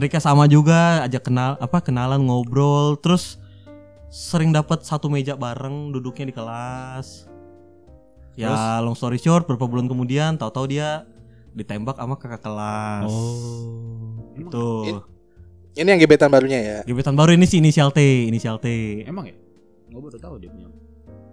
triknya 0.00 0.24
sama 0.24 0.48
juga 0.48 1.04
ajak 1.04 1.28
kenal 1.28 1.60
apa 1.60 1.84
kenalan 1.84 2.24
ngobrol 2.24 2.96
terus 2.96 3.36
sering 4.08 4.48
dapat 4.48 4.80
satu 4.80 5.12
meja 5.12 5.36
bareng 5.36 5.92
duduknya 5.92 6.32
di 6.32 6.34
kelas 6.34 7.28
ya 8.32 8.80
long 8.80 8.96
story 8.96 9.20
short 9.20 9.44
beberapa 9.44 9.68
bulan 9.68 9.92
kemudian 9.92 10.40
tahu-tahu 10.40 10.72
dia 10.72 11.04
ditembak 11.52 12.00
sama 12.00 12.16
kakak 12.16 12.40
kelas 12.40 13.04
Oh. 13.04 14.16
itu 14.32 14.96
Ini 15.70 15.86
yang 15.86 16.00
gebetan 16.00 16.32
barunya 16.32 16.58
ya. 16.58 16.78
gebetan 16.82 17.12
baru 17.12 17.36
ini 17.36 17.44
sih 17.44 17.60
inisial 17.60 17.92
T 17.92 18.00
inisial 18.26 18.56
T 18.58 18.66
Emang 19.04 19.28
ya? 19.28 19.36
Gue 19.86 20.00
baru 20.00 20.16
tahu 20.16 20.40
dia 20.40 20.48
punya. 20.48 20.66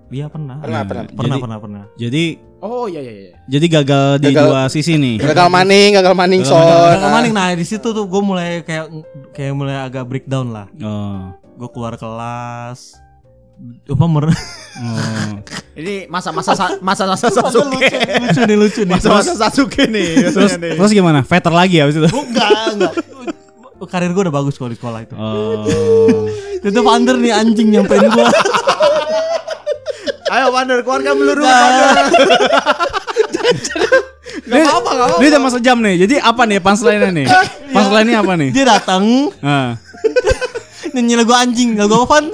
Dia 0.07 0.25
pernah 0.27 0.55
Pernah, 0.57 0.71
Nah, 0.73 0.83
pernah. 0.83 1.03
pernah 1.05 1.27
Jadi- 1.29 1.41
pernah 1.41 1.59
pernah 1.59 1.83
Jadi 1.95 2.23
Oh 2.57 2.85
iya 2.85 2.97
iya 2.99 3.13
iya. 3.13 3.33
jadi 3.45 3.65
gagal 3.71 4.05
di 4.17 4.27
Gagal. 4.27 4.43
dua 4.43 4.61
sisi 4.65 4.97
nih. 4.97 5.21
Gagal 5.21 5.45
maning, 5.47 5.93
gagal 5.93 6.11
maning 6.11 6.41
Gagal 6.41 6.51
son. 6.51 6.57
maning. 6.57 6.89
Kakak 6.91 7.11
maning 7.13 7.33
nah 7.35 7.47
di 7.53 7.61
situ 7.63 7.87
tuh 7.87 8.03
gue 8.03 8.17
mulai 8.19 8.49
kayak 8.61 8.85
kayak 9.29 9.53
mulai 9.53 9.77
agak 9.79 10.03
breakdown 10.03 10.49
lah 10.49 10.65
Oh. 10.77 11.37
gue 11.37 11.69
keluar 11.69 11.93
kelas 11.95 12.97
apa 13.85 14.05
mer 14.05 14.29
Oh. 14.29 15.33
Ini 15.77 16.05
masa-masa 16.07 16.53
sa- 16.53 16.77
masa-masa 16.79 17.29
Sasuke. 17.29 17.85
lucu 18.17 18.41
nih 18.43 18.57
lucu 18.57 18.81
nih 18.83 18.93
Masa-masa 18.95 19.33
Sasuke 19.35 19.85
nih. 19.85 20.25
terus 20.27 20.57
nih. 20.57 20.73
terus 20.73 20.89
gimana? 20.91 21.21
Veter 21.21 21.51
lagi 21.51 21.77
habis 21.77 21.93
itu. 21.95 22.05
Oh, 22.07 22.21
enggak, 22.23 22.49
enggak. 22.73 22.93
Karir 23.83 24.09
gue 24.09 24.23
udah 24.23 24.33
bagus 24.33 24.57
kalau 24.57 24.69
di 24.69 24.75
sekolah 24.75 24.99
itu. 25.03 25.13
Oh. 25.13 26.25
Itu 26.59 26.81
Vander 26.81 27.13
nih 27.15 27.29
anjing 27.31 27.69
nyampein 27.69 28.01
gue. 28.07 28.25
Ayo 30.27 30.45
Wander 30.51 30.79
keluarga 30.83 31.11
meluru 31.15 31.43
Wander. 31.43 31.95
Gak 34.47 34.63
apa-apa 34.63 34.91
gak 34.95 35.07
apa-apa. 35.07 35.19
Ini 35.19 35.27
udah 35.27 35.41
masa 35.43 35.57
jam 35.59 35.77
nih. 35.83 35.95
Jadi 36.07 36.15
apa 36.19 36.41
nih 36.47 36.59
punchline-nya 36.63 37.11
nih? 37.11 37.25
Punchline-nya 37.75 38.17
apa 38.23 38.33
nih? 38.39 38.49
Dia 38.55 38.65
datang 38.65 39.03
Ah. 39.43 39.75
nyanyi 40.97 41.15
lagu 41.21 41.33
anjing. 41.37 41.69
Lagu 41.77 41.93
apa, 42.01 42.05
Van? 42.17 42.25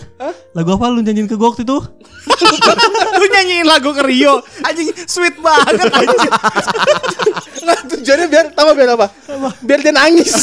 Lagu 0.55 0.69
apa 0.73 0.85
lu 0.87 1.03
nyanyiin 1.03 1.27
ke 1.27 1.35
gue 1.35 1.43
waktu 1.43 1.67
itu? 1.67 1.77
Lu 3.19 3.25
nyanyiin 3.27 3.67
lagu 3.67 3.91
ke 3.91 3.99
Rio. 3.99 4.39
Anjing 4.63 4.95
sweet 5.05 5.35
banget 5.43 5.91
anjing. 5.91 6.31
Nah, 7.63 7.79
tujuannya 7.79 8.27
biar 8.27 8.51
tahu 8.51 8.75
biar 8.75 8.99
apa? 8.99 9.07
Biar 9.63 9.79
dia 9.79 9.95
nangis. 9.95 10.35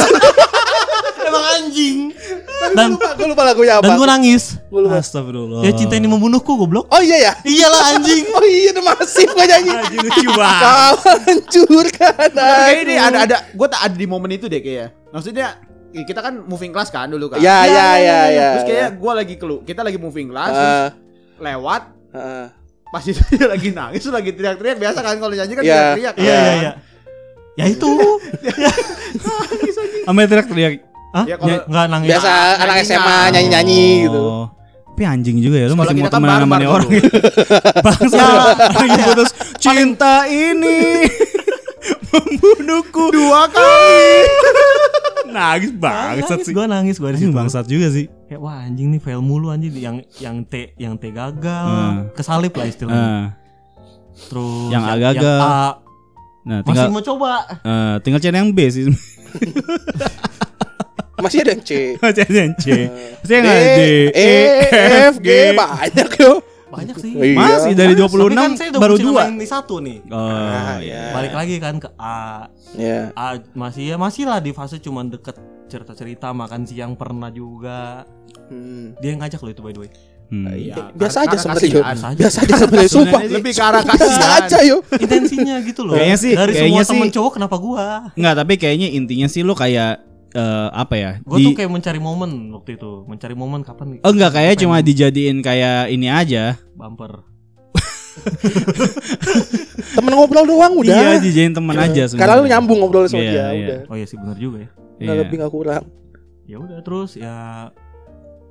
Emang 1.29 1.45
anjing. 1.53 2.17
gue 2.17 2.69
Dan 2.73 2.97
lupa, 2.97 3.13
gue 3.13 3.27
lupa 3.29 3.43
lagunya 3.45 3.77
apa. 3.77 3.85
dan 3.85 4.01
gue 4.01 4.09
nangis. 4.09 4.57
Gua 4.73 4.89
lupa. 4.89 5.05
Astagfirullah. 5.05 5.61
Ya 5.61 5.77
cinta 5.77 6.01
ini 6.01 6.09
membunuhku 6.09 6.57
goblok. 6.57 6.89
Oh 6.89 7.05
iya 7.05 7.29
ya. 7.29 7.33
Iyalah 7.45 7.83
anjing. 7.93 8.25
Oh 8.33 8.41
iya 8.41 8.73
udah 8.73 8.85
masif 8.97 9.29
gue 9.29 9.47
nyanyi. 9.47 9.69
Anjing 9.69 10.01
lucu 10.01 10.29
banget. 10.33 10.97
Hancurkan 11.29 12.31
Kayak 12.33 12.81
ini 12.89 12.95
ada 12.97 13.19
ada 13.29 13.37
gue 13.53 13.69
tak 13.69 13.81
ada 13.85 13.97
di 14.01 14.07
momen 14.09 14.31
itu 14.33 14.49
deh 14.49 14.61
kayaknya. 14.65 14.97
Maksudnya 15.13 15.49
ya 15.61 15.70
kita 15.93 16.21
kan 16.21 16.35
moving 16.43 16.71
class 16.71 16.89
kan 16.89 17.07
dulu 17.07 17.27
kan. 17.29 17.39
Ya 17.39 17.65
ya 17.65 17.89
ya 17.97 18.19
ya. 18.29 18.49
Terus 18.55 18.65
kayak 18.67 18.91
gue 18.95 19.13
lagi 19.15 19.35
kelu, 19.35 19.57
kita 19.63 19.81
lagi 19.81 19.97
moving 19.97 20.29
class, 20.29 20.51
terus 20.51 20.71
Eh, 20.71 20.89
lewat 21.41 21.83
eh. 22.11 22.47
pas 22.87 23.03
itu 23.03 23.23
dia 23.31 23.47
lagi 23.47 23.69
nangis, 23.71 24.01
terus 24.01 24.13
lagi 24.13 24.31
teriak-teriak 24.31 24.79
biasa 24.79 24.99
kan 24.99 25.15
kalau 25.17 25.31
nyanyi 25.33 25.53
kan 25.53 25.63
Iya. 25.63 25.75
teriak-teriak. 25.75 26.15
Iya 26.17 26.35
iya 26.35 26.53
iya. 26.57 26.73
Ya 27.55 27.65
itu. 27.67 27.91
Sampai 30.07 30.27
teriak-teriak. 30.27 30.73
Hah? 31.11 31.25
Ya, 31.27 31.37
kalau- 31.37 31.67
Enggak 31.67 31.87
nangis. 31.91 32.09
Biasa 32.09 32.31
anak. 32.57 32.77
SMA 32.83 33.19
nyanyi-nyanyi 33.35 33.83
gitu. 34.07 34.23
Oh. 34.23 34.47
Tapi 34.91 35.09
anjing 35.09 35.41
juga 35.41 35.57
ya 35.57 35.67
lu 35.67 35.81
masih 35.81 35.97
mau 35.97 36.07
kan 36.07 36.13
temenan 36.13 36.41
sama 36.45 36.57
orang. 36.61 36.91
Bangsa. 37.89 38.27
Lagi 38.77 38.99
putus 39.01 39.31
cinta 39.57 40.29
ini 40.29 41.09
membunuhku 42.11 43.05
Dua 43.11 43.47
kali. 43.47 44.05
Nangis 45.31 45.71
bangsat 45.73 46.43
sih. 46.43 46.51
Gue 46.51 46.67
nangis 46.67 46.97
gue 46.97 47.07
di 47.07 47.15
Anjing 47.15 47.31
situ. 47.31 47.39
bangsat 47.39 47.65
juga 47.65 47.87
sih. 47.89 48.11
Kayak 48.27 48.41
wah 48.41 48.59
anjing 48.61 48.91
nih 48.91 48.99
fail 48.99 49.21
mulu 49.21 49.49
anjing 49.49 49.71
yang 49.73 49.97
yang 50.17 50.43
T 50.43 50.75
yang 50.77 50.95
T 50.95 51.09
gagal, 51.09 51.67
Hmm. 51.67 52.11
kesalip 52.13 52.51
lah 52.53 52.67
istilahnya. 52.67 52.99
Ah. 53.01 53.27
Terus 54.21 54.69
Yang 54.69 54.83
A 54.83 54.95
gagal. 54.97 55.23
yang 55.23 55.39
A 55.41 55.69
Nah, 56.41 56.59
masih 56.59 56.67
tinggal 56.67 56.89
mau 56.89 57.03
coba. 57.05 57.33
eh, 57.53 57.95
tinggal 58.01 58.19
cari 58.19 58.33
yang 58.35 58.51
B 58.51 58.59
sih. 58.67 58.85
Masih 61.21 61.45
ada 61.45 61.53
yang 61.53 61.61
C. 61.61 61.71
cari 62.01 62.33
yang 62.35 62.55
C. 62.57 62.67
Yang 63.29 63.43
D, 63.45 63.51
ada 63.53 63.61
D, 63.77 63.81
E, 64.09 64.33
F, 65.05 65.15
G, 65.21 65.29
banyak 65.53 66.09
yo. 66.17 66.33
Banyak 66.71 66.97
sih. 66.97 67.13
Iya. 67.13 67.37
Masih 67.37 67.73
dari 67.75 67.95
26 67.95 68.11
Tapi 68.23 68.35
kan 68.37 68.51
saya 68.55 68.71
baru 68.73 68.97
dua. 68.97 69.23
Ini 69.29 69.45
satu 69.45 69.75
nih. 69.79 69.99
Oh, 70.07 70.17
Ah, 70.17 70.79
iya. 70.79 71.03
ya. 71.03 71.05
Balik 71.13 71.35
lagi 71.35 71.55
kan 71.57 71.75
ke 71.77 71.89
A. 71.95 72.47
Ya. 72.73 73.11
A 73.13 73.27
masih 73.53 73.85
ya 73.85 73.97
masih 73.97 74.25
lah 74.25 74.39
di 74.39 74.51
fase 74.51 74.79
cuman 74.79 75.09
deket 75.09 75.35
cerita-cerita 75.67 76.31
makan 76.31 76.63
siang 76.63 76.95
pernah 76.95 77.29
juga. 77.29 78.07
Hmm. 78.47 78.95
Dia 78.97 79.11
yang 79.11 79.21
ngajak 79.21 79.41
loh 79.41 79.51
itu 79.51 79.61
by 79.61 79.71
the 79.71 79.81
way. 79.81 79.91
Hmm. 80.31 80.47
Iya, 80.47 80.95
Biasa 80.95 81.27
aja 81.27 81.35
sebenarnya. 81.37 81.83
Biasa 81.83 82.07
aja. 82.07 82.15
Biasa 82.17 82.39
aja 82.41 82.55
sebenarnya 82.57 82.91
sumpah. 82.93 83.21
Lebih 83.29 83.51
ke 83.51 83.63
arah 83.65 83.83
Biasa 83.83 83.99
kasihan. 83.99 84.31
aja 84.41 84.59
yo. 84.63 84.77
Intensinya 84.95 85.57
gitu 85.61 85.83
loh. 85.83 85.95
Kayaknya 85.95 86.17
sih- 86.17 86.35
Dari 86.35 86.53
kayaknya 86.53 86.71
semua 86.79 86.91
temen 86.95 87.03
sih- 87.05 87.15
cowok 87.19 87.33
kenapa 87.35 87.57
gua? 87.57 87.87
Enggak, 88.15 88.35
tapi 88.37 88.53
kayaknya 88.57 88.89
intinya 88.93 89.27
sih 89.27 89.43
lu 89.43 89.53
kayak 89.53 90.07
eh, 90.33 90.69
apa 90.71 90.95
ya? 90.95 91.11
Gua 91.21 91.37
di- 91.37 91.45
tuh 91.45 91.57
kayak 91.57 91.71
mencari 91.71 91.99
momen 91.99 92.31
waktu 92.53 92.71
itu. 92.75 93.05
Mencari 93.05 93.35
momen 93.35 93.61
kapan 93.61 93.99
Oh 94.01 94.11
enggak 94.11 94.33
kayak 94.33 94.55
cuma 94.57 94.79
dijadiin 94.79 95.41
kayak 95.41 95.89
ini 95.89 96.07
aja. 96.07 96.57
bumper. 96.73 97.27
Temen 99.91 100.13
ngobrol 100.13 100.45
doang 100.45 100.75
udah. 100.77 100.93
Iya, 100.93 101.19
dijadiin 101.19 101.53
teman 101.53 101.73
aja 101.75 102.05
Karena 102.11 102.37
lu 102.37 102.47
nyambung 102.47 102.79
ngobrol 102.79 103.07
sama 103.07 103.19
Iya, 103.19 103.31
dia, 103.31 103.47
iya. 103.49 103.49
udah. 103.57 103.79
Oh 103.87 103.97
iya 103.97 104.05
sih 104.05 104.17
benar 104.17 104.37
juga 104.37 104.59
ya. 104.61 104.69
Nggak 104.99 105.09
Iya. 105.09 105.21
lebih 105.25 105.37
nggak 105.39 105.51
kurang. 105.51 105.85
Ya 106.45 106.57
udah 106.59 106.79
terus 106.81 107.11
ya 107.15 107.35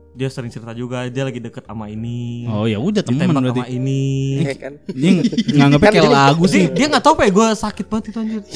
dia 0.10 0.26
sering 0.28 0.50
cerita 0.50 0.74
juga 0.74 1.06
dia 1.06 1.22
lagi 1.22 1.38
deket 1.38 1.64
sama 1.64 1.86
ini. 1.88 2.44
Oh 2.46 2.66
ya 2.66 2.76
udah 2.78 3.00
teman 3.00 3.24
ditembak 3.24 3.44
berarti. 3.46 3.62
sama 3.62 3.70
ini. 3.70 4.04
Iya 4.42 4.56
kan? 4.58 4.74
Dia 4.90 5.12
ng- 5.12 5.24
nganggapnya 5.54 5.86
Kan 5.86 5.94
kayak 5.96 6.12
lagu 6.12 6.44
sih. 6.46 6.64
dia 6.68 6.86
nggak 6.88 7.00
tahu 7.00 7.14
apa 7.14 7.24
ya 7.24 7.32
gue 7.32 7.48
sakit 7.56 7.86
banget 7.86 8.06
itu 8.08 8.18
anjir. 8.18 8.42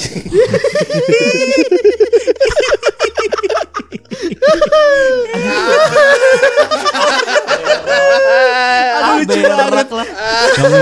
Aduh, 8.93 9.13
lucu 9.23 9.39
banget. 9.43 9.87
lah. 9.89 10.07
Kamu 10.55 10.79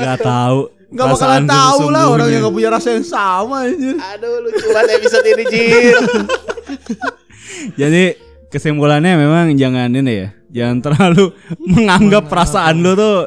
nggak 0.00 0.20
tahu. 0.22 0.60
Gak 0.94 1.10
bakalan 1.10 1.42
tahu 1.50 1.90
lah 1.90 2.06
orang 2.06 2.30
yang 2.30 2.46
gak 2.46 2.54
punya 2.54 2.70
rasa 2.70 2.94
yang 2.94 3.02
sama 3.02 3.66
anjir. 3.66 3.98
Aduh 3.98 4.46
lucu 4.46 4.66
banget 4.70 5.02
episode 5.02 5.26
ini 5.26 5.44
Jir. 5.50 5.96
Jadi 7.82 8.04
kesimpulannya 8.46 9.18
memang 9.18 9.58
jangan 9.58 9.90
ini 9.90 10.12
ya. 10.22 10.28
Jangan 10.54 10.78
terlalu 10.86 11.34
menganggap 11.74 12.30
perasaan 12.30 12.78
lu 12.78 12.94
tuh 12.94 13.26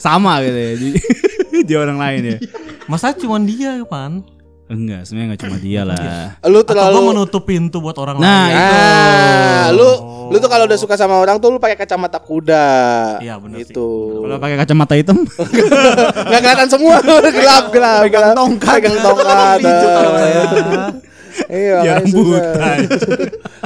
sama 0.00 0.40
gitu 0.40 0.56
ya 0.56 0.72
di, 0.80 0.88
di 1.68 1.74
orang 1.76 2.00
lain 2.00 2.22
ya. 2.32 2.38
Masa 2.88 3.12
cuma 3.12 3.36
dia 3.44 3.76
pan? 3.84 4.24
Enggak, 4.66 5.06
sebenarnya 5.06 5.26
enggak 5.30 5.42
cuma 5.42 5.56
dia 5.56 5.82
lah. 5.82 5.98
Lu 6.44 6.58
Atau 6.58 6.74
terlalu 6.74 6.98
menutup 7.06 7.42
pintu 7.42 7.78
buat 7.78 7.94
orang 7.94 8.18
Nah, 8.18 8.50
lain? 8.50 8.56
Ah, 8.56 9.66
lu 9.70 9.90
lu 10.26 10.36
tuh 10.36 10.50
kalau 10.50 10.66
udah 10.66 10.74
suka 10.74 10.98
sama 10.98 11.14
orang 11.16 11.38
tuh 11.38 11.48
lu 11.48 11.62
pakai 11.62 11.78
kacamata 11.78 12.18
kuda. 12.18 12.66
Iya, 13.22 13.38
bener 13.38 13.62
sih. 13.62 13.70
Itu. 13.70 13.86
Kalau 14.20 14.36
pakai 14.36 14.56
kacamata 14.58 14.94
hitam, 14.94 15.22
Enggak 16.26 16.40
kelihatan 16.40 16.66
semua. 16.68 16.98
gelap, 17.36 17.64
gelap. 17.70 18.00
Pegang 18.02 18.34
tongkat. 18.34 18.74
Pegang 18.74 18.96
tongkat. 18.98 19.58
Iya, 21.46 21.78
jarang 21.84 22.06
susah. 22.08 22.42
buta. 22.42 22.74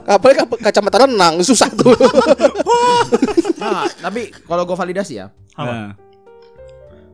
Apalagi 0.05 0.37
kac- 0.39 0.61
kacamata 0.61 0.97
renang 1.01 1.35
susah 1.41 1.71
tuh. 1.71 1.97
Nah, 3.57 3.89
tapi 3.97 4.29
kalau 4.45 4.67
gue 4.67 4.75
validasi 4.75 5.17
ya, 5.17 5.33
Apa? 5.55 5.65
Nah, 5.71 5.89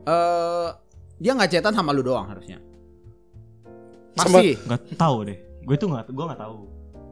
eh 0.03 0.67
dia 1.17 1.31
nggak 1.31 1.49
cetan 1.49 1.71
sama 1.71 1.93
lu 1.93 2.01
doang 2.01 2.27
harusnya. 2.27 2.59
Sama- 4.17 4.41
Pasti. 4.41 4.49
Gak 4.65 4.97
tahu 4.97 5.17
deh. 5.23 5.37
Gue 5.63 5.75
tuh 5.75 5.87
nggak, 5.87 6.09
gue 6.09 6.25
nggak 6.25 6.41
tahu. 6.41 6.57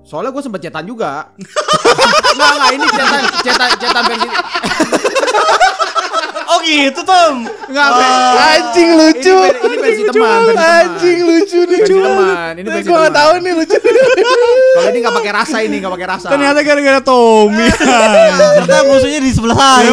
Soalnya 0.05 0.31
gue 0.31 0.43
sempet 0.43 0.61
cetan 0.61 0.85
juga. 0.85 1.33
nggak 2.37 2.51
nggak 2.55 2.71
ini 2.77 2.87
cetan 2.93 3.23
cetan 3.41 3.69
cetan 3.77 4.03
versi. 4.05 4.27
Oh 6.45 6.57
gitu 6.61 7.01
Tom. 7.01 7.35
Enggak, 7.75 7.91
Anjing 8.39 8.89
lucu. 8.95 9.35
Ini, 9.35 9.67
ini 9.67 9.75
versi 9.83 10.03
teman, 10.07 10.39
versi 10.47 10.55
teman. 10.55 10.63
Anjing 10.63 11.19
lucu 11.27 11.59
nih. 11.67 11.79
Versi 11.83 11.91
teman, 11.99 12.53
ini 12.55 12.67
versi 12.71 12.87
teman. 12.87 13.11
tahu 13.11 13.31
nih 13.43 13.51
lucu. 13.51 13.77
Kalau 14.75 14.89
ini 14.95 14.97
enggak 15.03 15.15
pakai 15.19 15.31
rasa 15.35 15.57
ini, 15.59 15.75
enggak 15.83 15.93
pakai 15.99 16.07
rasa. 16.07 16.27
Ternyata 16.31 16.59
gara-gara 16.63 16.99
Tommy. 17.03 17.67
Ternyata 17.75 18.79
musuhnya 18.87 19.19
di 19.19 19.31
sebelah 19.35 19.57
saya. 19.59 19.91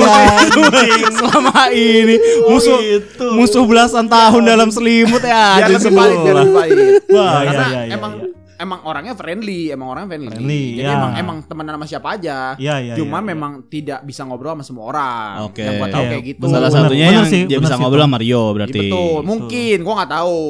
Selama 1.11 1.63
ini 1.75 2.17
musuh 2.47 2.79
gitu. 2.79 3.27
musuh 3.35 3.63
belasan 3.67 4.07
tahun 4.07 4.43
dalam 4.47 4.71
selimut 4.71 5.19
ya 5.19 5.67
semua. 5.83 6.07
lebih 6.07 6.55
valid. 6.55 7.03
Wah, 7.11 7.43
iya, 7.43 7.51
iya, 7.51 7.67
iya, 7.67 7.81
emang 7.99 8.13
iya. 8.23 8.32
Emang 8.63 8.81
orangnya 8.83 9.13
friendly, 9.13 9.69
emang 9.69 9.89
orangnya 9.89 10.09
friendly. 10.09 10.31
Friendly, 10.31 10.65
Jadi 10.77 10.87
ya. 10.87 10.95
emang 10.95 11.13
emang 11.15 11.37
temenan 11.43 11.75
sama 11.75 11.87
siapa 11.87 12.09
aja. 12.15 12.39
Iya, 12.55 12.75
iya, 12.81 12.95
Cuman 12.95 13.19
iya, 13.19 13.27
iya. 13.27 13.31
memang 13.35 13.53
tidak 13.67 14.01
bisa 14.03 14.23
ngobrol 14.23 14.55
sama 14.55 14.63
semua 14.63 14.85
orang. 14.87 15.31
Oke. 15.45 15.61
Yang 15.61 15.75
gua 15.77 15.89
tahu 15.89 16.03
Iya, 16.03 16.11
kayak 16.11 16.25
gitu. 16.25 16.45
Salah 16.45 16.61
Bener, 16.63 16.71
satunya 16.81 17.05
bener 17.05 17.17
yang 17.19 17.27
sih, 17.27 17.43
dia 17.43 17.49
bener 17.53 17.63
bisa 17.63 17.75
sih, 17.75 17.83
ngobrol 17.83 18.01
sama 18.01 18.15
Mario 18.15 18.31
Iya, 18.39 18.55
berarti. 18.55 18.79
betul. 18.81 19.19
Mungkin 19.23 19.77
gua 19.81 19.95
nggak 19.99 20.13
tahu. 20.13 20.41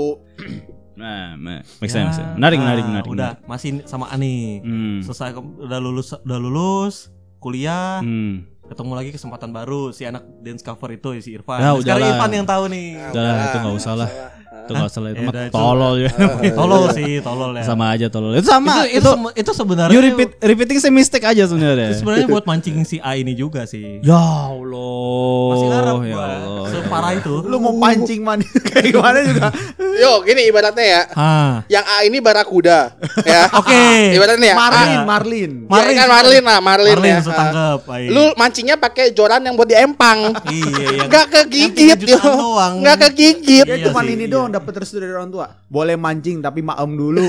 Nah, 0.92 1.22
ma- 1.34 1.64
make 1.80 1.88
Ya, 1.88 1.94
sense, 1.98 2.14
sense. 2.14 2.36
Menarik, 2.36 2.58
nah, 2.58 2.64
menarik, 2.68 2.84
menarik. 2.84 3.08
Udah 3.08 3.30
masih 3.42 3.80
sama 3.84 4.06
Ani. 4.06 4.60
Hmm. 4.60 5.00
Selesai 5.00 5.32
ke- 5.32 5.40
udah 5.58 5.78
lulus 5.78 6.12
udah 6.14 6.38
lulus 6.38 7.08
kuliah, 7.38 7.98
Hmm. 7.98 8.46
ketemu 8.62 8.92
lagi 8.94 9.10
kesempatan 9.10 9.50
baru 9.50 9.90
si 9.90 10.04
anak 10.04 10.22
dance 10.38 10.60
cover 10.60 10.92
itu 10.92 11.16
si 11.18 11.32
Irfan. 11.32 11.58
Ya, 11.58 11.72
Nah, 11.72 11.80
sekarang. 11.80 12.06
Irfan 12.08 12.30
yang 12.32 12.46
tahu 12.46 12.64
nih. 12.68 12.86
Udah 13.08 13.18
lah, 13.20 13.34
itu 13.42 13.56
nggak 13.58 13.76
usah 13.76 13.94
lah. 13.96 14.10
Itu 14.52 14.70
nggak 14.72 14.88
usah 14.88 15.00
lah. 15.00 15.10
Itu 15.10 15.22
Ya 15.22 15.26
mah 15.26 15.46
tolol 15.56 15.94
ya. 15.98 16.10
Eh, 16.38 16.52
tolol 16.52 16.82
sih, 16.92 17.12
tolol 17.18 17.50
ya. 17.56 17.64
Sama 17.64 17.84
aja 17.90 18.06
tolol. 18.06 18.32
Itu 18.36 18.46
sama. 18.46 18.86
itu, 18.86 19.00
itu, 19.00 19.10
Itu, 19.34 19.50
sebenarnya 19.50 19.90
you 19.90 20.00
repeat 20.00 20.30
repeating 20.38 20.78
same 20.78 20.94
mistake 20.94 21.24
aja 21.24 21.42
sebenarnya. 21.44 21.90
itu 21.90 22.04
sebenarnya 22.04 22.28
buat 22.28 22.44
mancing 22.44 22.84
si 22.84 22.96
A 22.98 23.16
ini 23.16 23.32
juga 23.32 23.64
sih. 23.64 23.98
Ya 24.00 24.18
Allah. 24.18 25.48
Masih 25.50 25.66
ngarep 25.68 25.94
ya 25.98 26.14
gua. 26.14 26.24
Allah. 26.24 26.62
ya 26.62 26.70
Separah 26.72 27.12
itu. 27.16 27.34
Lu 27.42 27.56
mau 27.58 27.74
pancing 27.74 28.20
man 28.22 28.38
kayak 28.70 28.84
gimana 28.88 29.18
juga. 29.24 29.46
Yo, 29.92 30.12
gini 30.24 30.48
ibaratnya 30.48 30.84
ya. 30.84 31.02
Ah. 31.12 31.52
Yang 31.68 31.84
A 31.84 31.96
ini 32.02 32.18
barakuda, 32.18 32.78
ya. 33.22 33.42
Oke. 33.60 33.82
Ibaratnya 34.16 34.48
ya. 34.52 34.56
Marlin, 34.56 34.96
A- 34.96 35.04
Marlin. 35.04 35.52
Marlin 35.68 35.94
kan 35.94 36.08
Marlin 36.08 36.42
lah, 36.42 36.58
Marlin, 36.60 36.96
Marlin 36.96 37.12
ya. 37.12 37.18
bisa 37.20 37.32
tangkep. 37.32 37.80
Ai. 37.88 38.04
Lu 38.08 38.24
mancingnya 38.34 38.76
pakai 38.76 39.12
joran 39.12 39.42
yang 39.42 39.54
buat 39.54 39.68
diempang. 39.68 40.32
Iya, 40.48 40.86
yang 40.96 41.06
Enggak 41.08 41.26
kegigit 41.28 41.98
doang. 42.08 42.80
Enggak 42.80 42.96
kegigit. 43.08 43.66
Ya 43.68 43.76
Iya 43.76 43.86
cuman 43.90 44.04
sih, 44.04 44.14
ini 44.14 44.24
iya. 44.24 44.32
Doang 44.42 44.52
dapat 44.52 44.72
restu 44.76 44.98
dari 44.98 45.10
orang 45.10 45.30
tua. 45.30 45.46
Boleh 45.66 45.94
mancing 45.94 46.42
tapi 46.42 46.60
maem 46.60 46.90
dulu. 46.92 47.22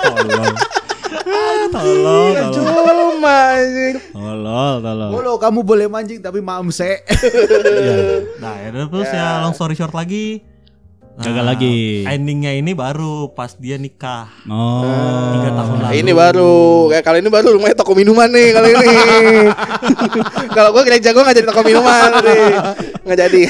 Tolol. 0.00 0.52
Tolol, 1.70 2.32
tolol. 2.40 2.50
Cuma 2.50 3.34
anjing. 3.54 3.96
Tolol, 4.10 4.74
tolol. 4.80 5.08
Bolo 5.12 5.32
kamu 5.36 5.60
boleh 5.60 5.86
mancing 5.86 6.18
tapi 6.18 6.40
maem 6.40 6.72
se. 6.72 7.04
Nah, 8.40 8.54
ya 8.58 8.68
terus 8.72 9.08
ya 9.08 9.44
long 9.44 9.52
story 9.52 9.76
short 9.76 9.92
lagi. 9.92 10.40
Gagal 11.20 11.44
lagi. 11.44 12.08
Endingnya 12.08 12.56
ini 12.56 12.72
baru 12.72 13.28
pas 13.30 13.52
dia 13.52 13.76
nikah. 13.76 14.32
Oh. 14.48 14.80
Tiga 15.36 15.52
tahun 15.52 15.76
Nah, 15.76 15.92
lalu. 15.92 16.00
ini 16.00 16.12
baru. 16.16 16.54
Kayak 16.88 17.04
kali 17.04 17.18
ini 17.20 17.28
baru 17.28 17.48
rumahnya 17.52 17.76
toko 17.76 17.92
minuman 17.92 18.28
nih 18.32 18.48
kali 18.56 18.68
ini. 18.72 18.88
Kalau 20.56 20.72
gua 20.72 20.80
gereja 20.80 21.12
gua 21.12 21.28
nggak 21.28 21.36
jadi 21.36 21.48
toko 21.52 21.60
minuman 21.60 22.10
nih. 22.24 22.40
Nggak 23.04 23.18
jadi. 23.20 23.42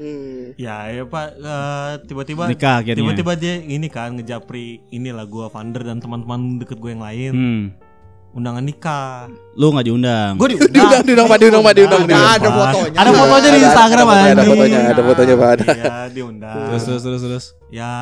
Hmm. 0.00 0.56
Ya, 0.56 0.88
ya 0.88 1.04
Pak, 1.04 1.26
eh, 1.36 1.90
tiba-tiba 2.06 2.48
Nikah 2.48 2.80
akhirnya. 2.80 2.96
tiba-tiba 2.96 3.32
dia 3.34 3.60
ini 3.60 3.84
kan 3.86 4.16
ngejapri 4.16 4.80
inilah 4.88 5.24
gua 5.24 5.46
founder 5.46 5.84
dan 5.84 6.00
teman-teman 6.00 6.40
deket 6.56 6.78
gue 6.78 6.90
yang 6.90 7.00
lain 7.00 7.32
Hmm. 7.32 7.64
undangan 8.32 8.62
nikah. 8.62 9.28
Lu 9.52 9.68
nggak 9.68 9.84
diundang. 9.84 10.32
Gue 10.34 10.54
Diundang, 10.54 11.02
diundang, 11.02 11.26
Pak, 11.26 11.36
diundang, 11.36 11.60
Pak, 11.60 11.74
diundang, 11.74 12.00
Ada 12.00 12.08
diundang. 12.08 12.32
ada 12.32 12.48
fotonya. 12.50 12.96
Ada 12.96 13.10
fotonya 13.12 13.42
di 13.42 13.50
Ada- 13.50 13.66
Instagram 13.66 13.98
ada, 14.00 14.08
fotonya, 14.08 14.24
ada 14.24 14.30
anjing. 14.32 14.50
fotonya, 14.50 14.78
ada 14.80 15.02
fotonya, 15.02 15.34
Pak. 15.34 15.48
Ada. 15.50 15.66
Iya, 15.68 15.94
diundang. 16.08 16.56
Terus 16.64 16.82
terus 16.82 17.02
terus 17.02 17.20
terus. 17.20 17.44
Ya, 17.68 17.92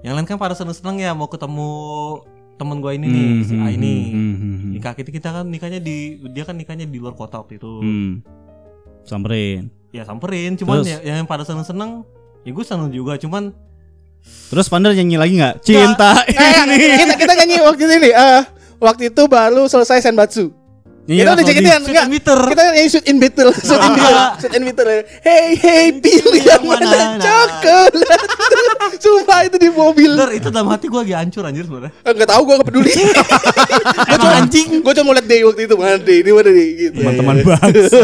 yang 0.00 0.14
lain 0.14 0.24
kan 0.24 0.38
pada 0.38 0.54
seneng-seneng 0.54 0.96
ya 0.98 1.12
mau 1.12 1.26
ketemu 1.26 1.70
temen 2.54 2.78
gue 2.78 2.92
ini 2.94 3.06
nih, 3.08 3.26
si 3.42 3.54
A 3.56 3.68
ini. 3.68 3.96
Hmm, 4.08 4.14
hmm, 4.32 4.56
hmm. 4.56 4.70
Nikah 4.72 4.94
kita 4.94 5.10
kita 5.10 5.28
kan 5.32 5.44
nikahnya 5.44 5.80
di 5.80 5.96
dia 6.30 6.44
kan 6.44 6.54
nikahnya 6.54 6.86
di 6.86 6.96
luar 6.96 7.12
kota 7.12 7.36
waktu 7.36 7.58
itu. 7.58 7.72
Hmm. 7.76 8.22
Samperin. 9.04 9.68
Ya 9.90 10.02
samperin, 10.02 10.56
cuman 10.56 10.82
Terus? 10.82 10.90
ya, 10.90 11.14
yang 11.14 11.24
pada 11.24 11.44
seneng-seneng 11.44 12.02
ya 12.42 12.50
gue 12.50 12.64
seneng 12.64 12.90
juga, 12.90 13.14
cuman 13.14 13.54
Terus 14.50 14.66
Vander 14.66 14.90
nyanyi 14.90 15.16
lagi 15.16 15.34
nggak? 15.36 15.54
Cinta 15.60 16.16
Eh, 16.24 16.34
ini. 16.66 16.96
kita 16.96 17.14
kita 17.14 17.32
nyanyi 17.36 17.60
waktu 17.60 17.82
itu 17.82 17.94
nih. 18.00 18.12
eh, 18.12 18.42
waktu 18.78 19.02
itu 19.08 19.22
baru 19.24 19.64
selesai 19.64 20.00
Senbatsu. 20.00 20.48
Nyanyi 21.04 21.20
Kita 21.20 21.32
udah 21.36 21.44
Shoot 21.44 21.84
enggak? 21.84 22.06
Kita 22.24 22.62
nyanyi 22.64 22.88
shoot 22.88 23.04
in 23.04 23.16
battle, 23.20 23.52
shoot 23.68 23.76
in 23.76 23.92
battle, 23.92 24.24
shoot 24.40 24.52
in 24.56 24.62
battle. 24.64 24.88
Hey 25.20 25.52
hey, 25.52 25.84
pilih 26.00 26.40
yang 26.40 26.64
mana? 26.64 26.88
mana 26.88 27.20
coklat. 27.20 27.92
Sumpah 29.04 29.44
itu 29.44 29.56
di 29.60 29.68
mobil. 29.68 30.16
Bener, 30.16 30.32
itu 30.32 30.48
dalam 30.48 30.72
hati 30.72 30.88
gue 30.88 30.96
lagi 30.96 31.12
hancur 31.12 31.44
anjir 31.44 31.68
sebenarnya. 31.68 31.92
Enggak 32.08 32.28
tahu 32.32 32.40
gua 32.48 32.54
enggak 32.56 32.68
peduli. 32.72 32.92
Emang 34.16 34.32
anjing. 34.32 34.68
Gua 34.80 34.92
cuma 34.96 35.12
liat 35.12 35.26
deh 35.28 35.40
waktu 35.44 35.62
itu 35.68 35.74
mana 35.76 35.96
deh, 36.00 36.16
ini 36.24 36.30
mana 36.32 36.50
deh 36.56 36.68
gitu. 36.72 36.96
Teman-teman 36.96 37.36
bangsa. 37.44 38.00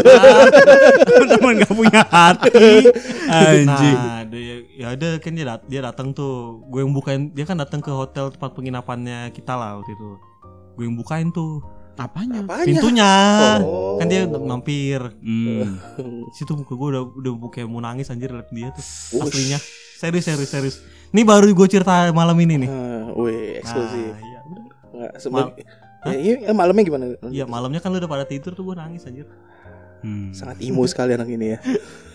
Teman-teman 1.09 1.53
gak 1.65 1.73
punya 1.73 2.01
hati. 2.05 2.69
Anjing. 3.25 3.97
Nah, 3.97 4.21
dia, 4.29 4.55
ya 4.77 4.85
ada 4.93 5.09
kan 5.17 5.31
dia 5.33 5.45
dat 5.49 5.61
dia 5.65 5.81
datang 5.81 6.13
tuh. 6.13 6.61
Gue 6.69 6.85
yang 6.85 6.93
bukain, 6.93 7.33
dia 7.33 7.49
kan 7.49 7.57
datang 7.57 7.81
ke 7.81 7.89
hotel 7.89 8.29
tempat 8.29 8.53
penginapannya 8.53 9.33
kita 9.33 9.57
lah 9.57 9.81
waktu 9.81 9.89
itu. 9.89 10.21
Gue 10.77 10.85
yang 10.85 10.93
bukain 10.93 11.33
tuh 11.33 11.80
Apanya? 11.99 12.39
Apanya? 12.43 12.65
pintunya. 12.65 13.11
Oh. 13.61 13.97
Kan 13.99 14.07
dia 14.07 14.25
mampir. 14.27 14.99
Hmm. 15.21 15.77
Situ 16.35 16.55
muka 16.55 16.73
gue 16.73 16.87
udah 16.97 17.03
udah 17.03 17.31
kayak 17.51 17.67
mau 17.67 17.83
nangis 17.83 18.09
anjir 18.09 18.31
liat 18.31 18.49
dia 18.49 18.69
tuh. 18.71 18.85
Aslinya. 19.21 19.59
Serius 20.01 20.25
serius 20.25 20.49
serius. 20.49 20.75
Ini 21.11 21.21
baru 21.27 21.51
gue 21.51 21.67
cerita 21.67 22.09
malam 22.15 22.37
ini 22.41 22.65
nih. 22.65 22.69
Ah, 22.71 23.05
weh, 23.13 23.59
eksklusif. 23.59 24.01
Nah, 24.01 24.19
iya. 24.23 24.39
Enggak, 24.91 25.13
sebenarnya. 25.19 25.65
Ya, 26.01 26.17
iya, 26.17 26.35
eh, 26.49 26.55
malamnya 26.57 26.83
gimana? 26.87 27.05
Iya 27.29 27.45
malamnya 27.45 27.77
kan 27.77 27.93
lu 27.93 28.01
udah 28.01 28.09
pada 28.09 28.25
tidur 28.25 28.57
tuh 28.57 28.65
gue 28.65 28.75
nangis 28.79 29.05
anjir. 29.05 29.29
Hmm. 30.01 30.33
Sangat 30.33 30.57
imo 30.65 30.81
sekali 30.89 31.13
anak 31.13 31.29
ini 31.29 31.53
ya. 31.53 31.59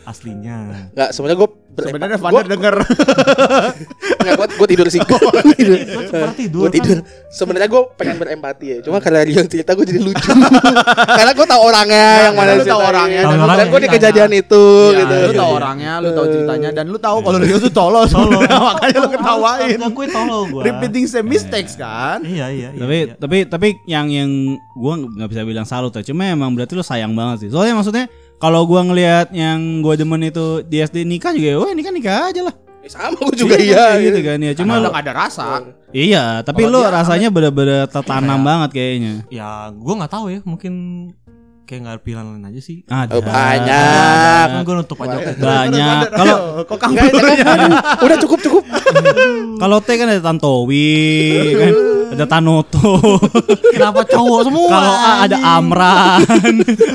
Aslinya. 0.07 0.87
Enggak, 0.95 1.11
sebenarnya 1.11 1.39
gua 1.43 1.51
Sebenarnya 1.77 2.17
Vander 2.17 2.47
denger. 2.49 2.75
Enggak, 4.25 4.35
gua, 4.41 4.47
gua 4.49 4.69
tidur 4.69 4.89
sih. 4.89 5.01
Gua 5.07 5.43
tidur. 5.53 5.77
Gue 5.77 6.05
seperti 6.09 6.49
tidur. 6.49 6.61
Gua 6.65 6.71
tidur. 6.73 6.99
Sebenarnya 7.29 7.69
gua 7.69 7.83
pengen 8.01 8.17
berempati 8.17 8.67
ya. 8.67 8.77
Cuma 8.81 8.99
karena 9.03 9.29
dia 9.29 9.45
cerita 9.45 9.77
gua 9.77 9.85
jadi 9.85 10.01
lucu. 10.01 10.31
karena 11.21 11.33
gua 11.37 11.47
tahu 11.47 11.61
orangnya 11.61 12.07
yang 12.31 12.35
mana 12.35 12.51
lu 12.57 12.65
tahu 12.65 12.81
ceritanya. 12.81 12.89
orangnya, 12.89 13.21
dan 13.21 13.29
Dan, 13.29 13.37
lu 13.37 13.47
tahu 13.47 13.69
gua 13.69 13.81
di 13.81 13.91
kejadian 13.93 14.31
itu 14.33 14.65
Ya, 14.87 14.99
gitu. 15.05 15.17
lu 15.17 15.33
tahu 15.37 15.51
orangnya, 15.53 15.93
lu 16.01 16.09
tahu 16.17 16.27
ceritanya 16.33 16.71
dan 16.73 16.85
lu 16.89 16.99
tahu 16.99 17.19
kalau 17.21 17.39
dia 17.43 17.59
tuh 17.61 17.73
tolol 17.73 18.05
makanya 18.49 18.99
lu 19.05 19.09
ketawain. 19.13 19.79
Gue 19.97 20.07
tolol 20.09 20.43
gue. 20.49 20.63
Repeating 20.73 21.05
same 21.11 21.29
mistakes 21.29 21.77
kan? 21.77 22.25
Iya 22.25 22.49
iya. 22.49 22.69
iya, 22.73 22.81
tapi 22.81 22.97
iya. 22.97 23.15
tapi 23.19 23.39
tapi 23.47 23.69
yang 23.85 24.07
yang 24.09 24.31
gua 24.73 24.97
nggak 24.97 25.29
bisa 25.29 25.43
bilang 25.45 25.67
salut 25.69 25.93
ya 25.93 26.03
cuma 26.05 26.29
emang 26.29 26.53
berarti 26.57 26.73
lu 26.73 26.85
sayang 26.85 27.13
banget 27.13 27.47
sih 27.47 27.51
soalnya 27.53 27.77
maksudnya 27.77 28.07
kalau 28.37 28.65
gua 28.65 28.83
ngelihat 28.83 29.33
yang 29.33 29.81
gua 29.81 29.95
demen 29.95 30.23
itu 30.23 30.61
di 30.63 30.79
SD 30.79 31.03
nikah 31.03 31.33
juga 31.33 31.57
wah 31.59 31.73
nikah 31.73 31.91
nikah 31.91 32.31
aja 32.31 32.43
lah 32.43 32.57
Eh, 32.79 32.89
Sama 32.89 33.19
gua 33.19 33.35
juga 33.35 33.57
Iya, 33.57 33.67
iya. 33.67 33.75
kayak 33.75 33.99
gitu 33.99 34.07
gitu. 34.15 34.19
kan 34.23 34.39
ya 34.39 34.53
Cuma 34.55 34.73
lu 34.77 34.89
gak 34.89 35.03
ada 35.03 35.13
rasa. 35.17 35.45
iya 35.91 36.25
tapi 36.41 36.63
Kalau 36.63 36.79
lu 36.79 36.87
rasanya 36.87 37.29
bener-bener 37.29 37.83
tertanam 37.87 38.41
banget 38.41 38.71
kayaknya 38.73 39.15
ya 39.27 39.49
gue 39.69 39.95
nggak 39.97 40.13
tahu 40.13 40.27
ya 40.29 40.39
mungkin 40.43 40.73
kayak 41.65 41.81
nggak 41.83 41.95
ada 41.95 42.01
pilihan 42.01 42.27
lain 42.29 42.47
aja 42.47 42.61
sih 42.61 42.87
ada 42.87 43.11
Oh, 43.11 43.19
banyak. 43.21 44.47
kan 44.47 44.61
gue 44.63 44.75
nutup 44.77 44.99
aja 45.01 45.17
banyak 45.35 46.05
kalau 46.13 46.37
kok 46.63 46.79
kamu. 46.79 46.95
Udah 48.07 48.17
cukup 48.21 48.39
cukup. 48.39 48.65
kalau 49.63 49.79
T 49.81 49.89
kan 49.93 50.07
ada 50.07 50.23
Tantowi 50.23 50.95
kan 51.57 51.73
ada 52.07 52.25
Tanoto 52.25 53.03
kenapa 53.69 54.07
cowok 54.07 54.41
semua 54.45 54.69
kalau 54.71 54.95
A 54.95 55.11
ada? 55.27 55.37
Amran 55.59 56.23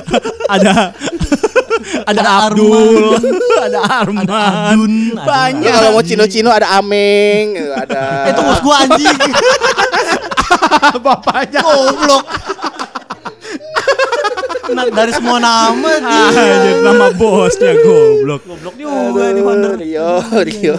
ada 0.55 0.95
ada 2.03 2.21
Abdul 2.43 3.17
ada 3.59 3.79
Arman 3.99 4.23
Adun 4.23 4.93
ada- 5.13 5.27
Banyak. 5.27 5.63
Ya, 5.63 5.73
kalau 5.75 5.91
mau 5.93 6.03
cino-cino 6.03 6.49
ada 6.49 6.67
Ameng, 6.75 7.53
gitu, 7.53 7.71
ada. 7.71 8.01
itu 8.29 8.39
bos 8.39 8.59
gue 8.59 8.75
anjing 8.75 9.17
bapaknya? 11.01 11.61
goblok 11.61 12.25
nah, 14.71 14.85
dari 14.87 15.11
semua 15.11 15.37
nama 15.37 15.89
Ah, 15.99 16.31
jadi 16.31 16.69
nama 16.79 17.07
bosnya 17.11 17.75
goblok. 17.77 18.41
goblok 18.45 18.75
juga 18.75 19.23
nih 19.29 19.43
Vander 19.43 19.73
Rio, 19.75 20.09
Rio. 20.41 20.75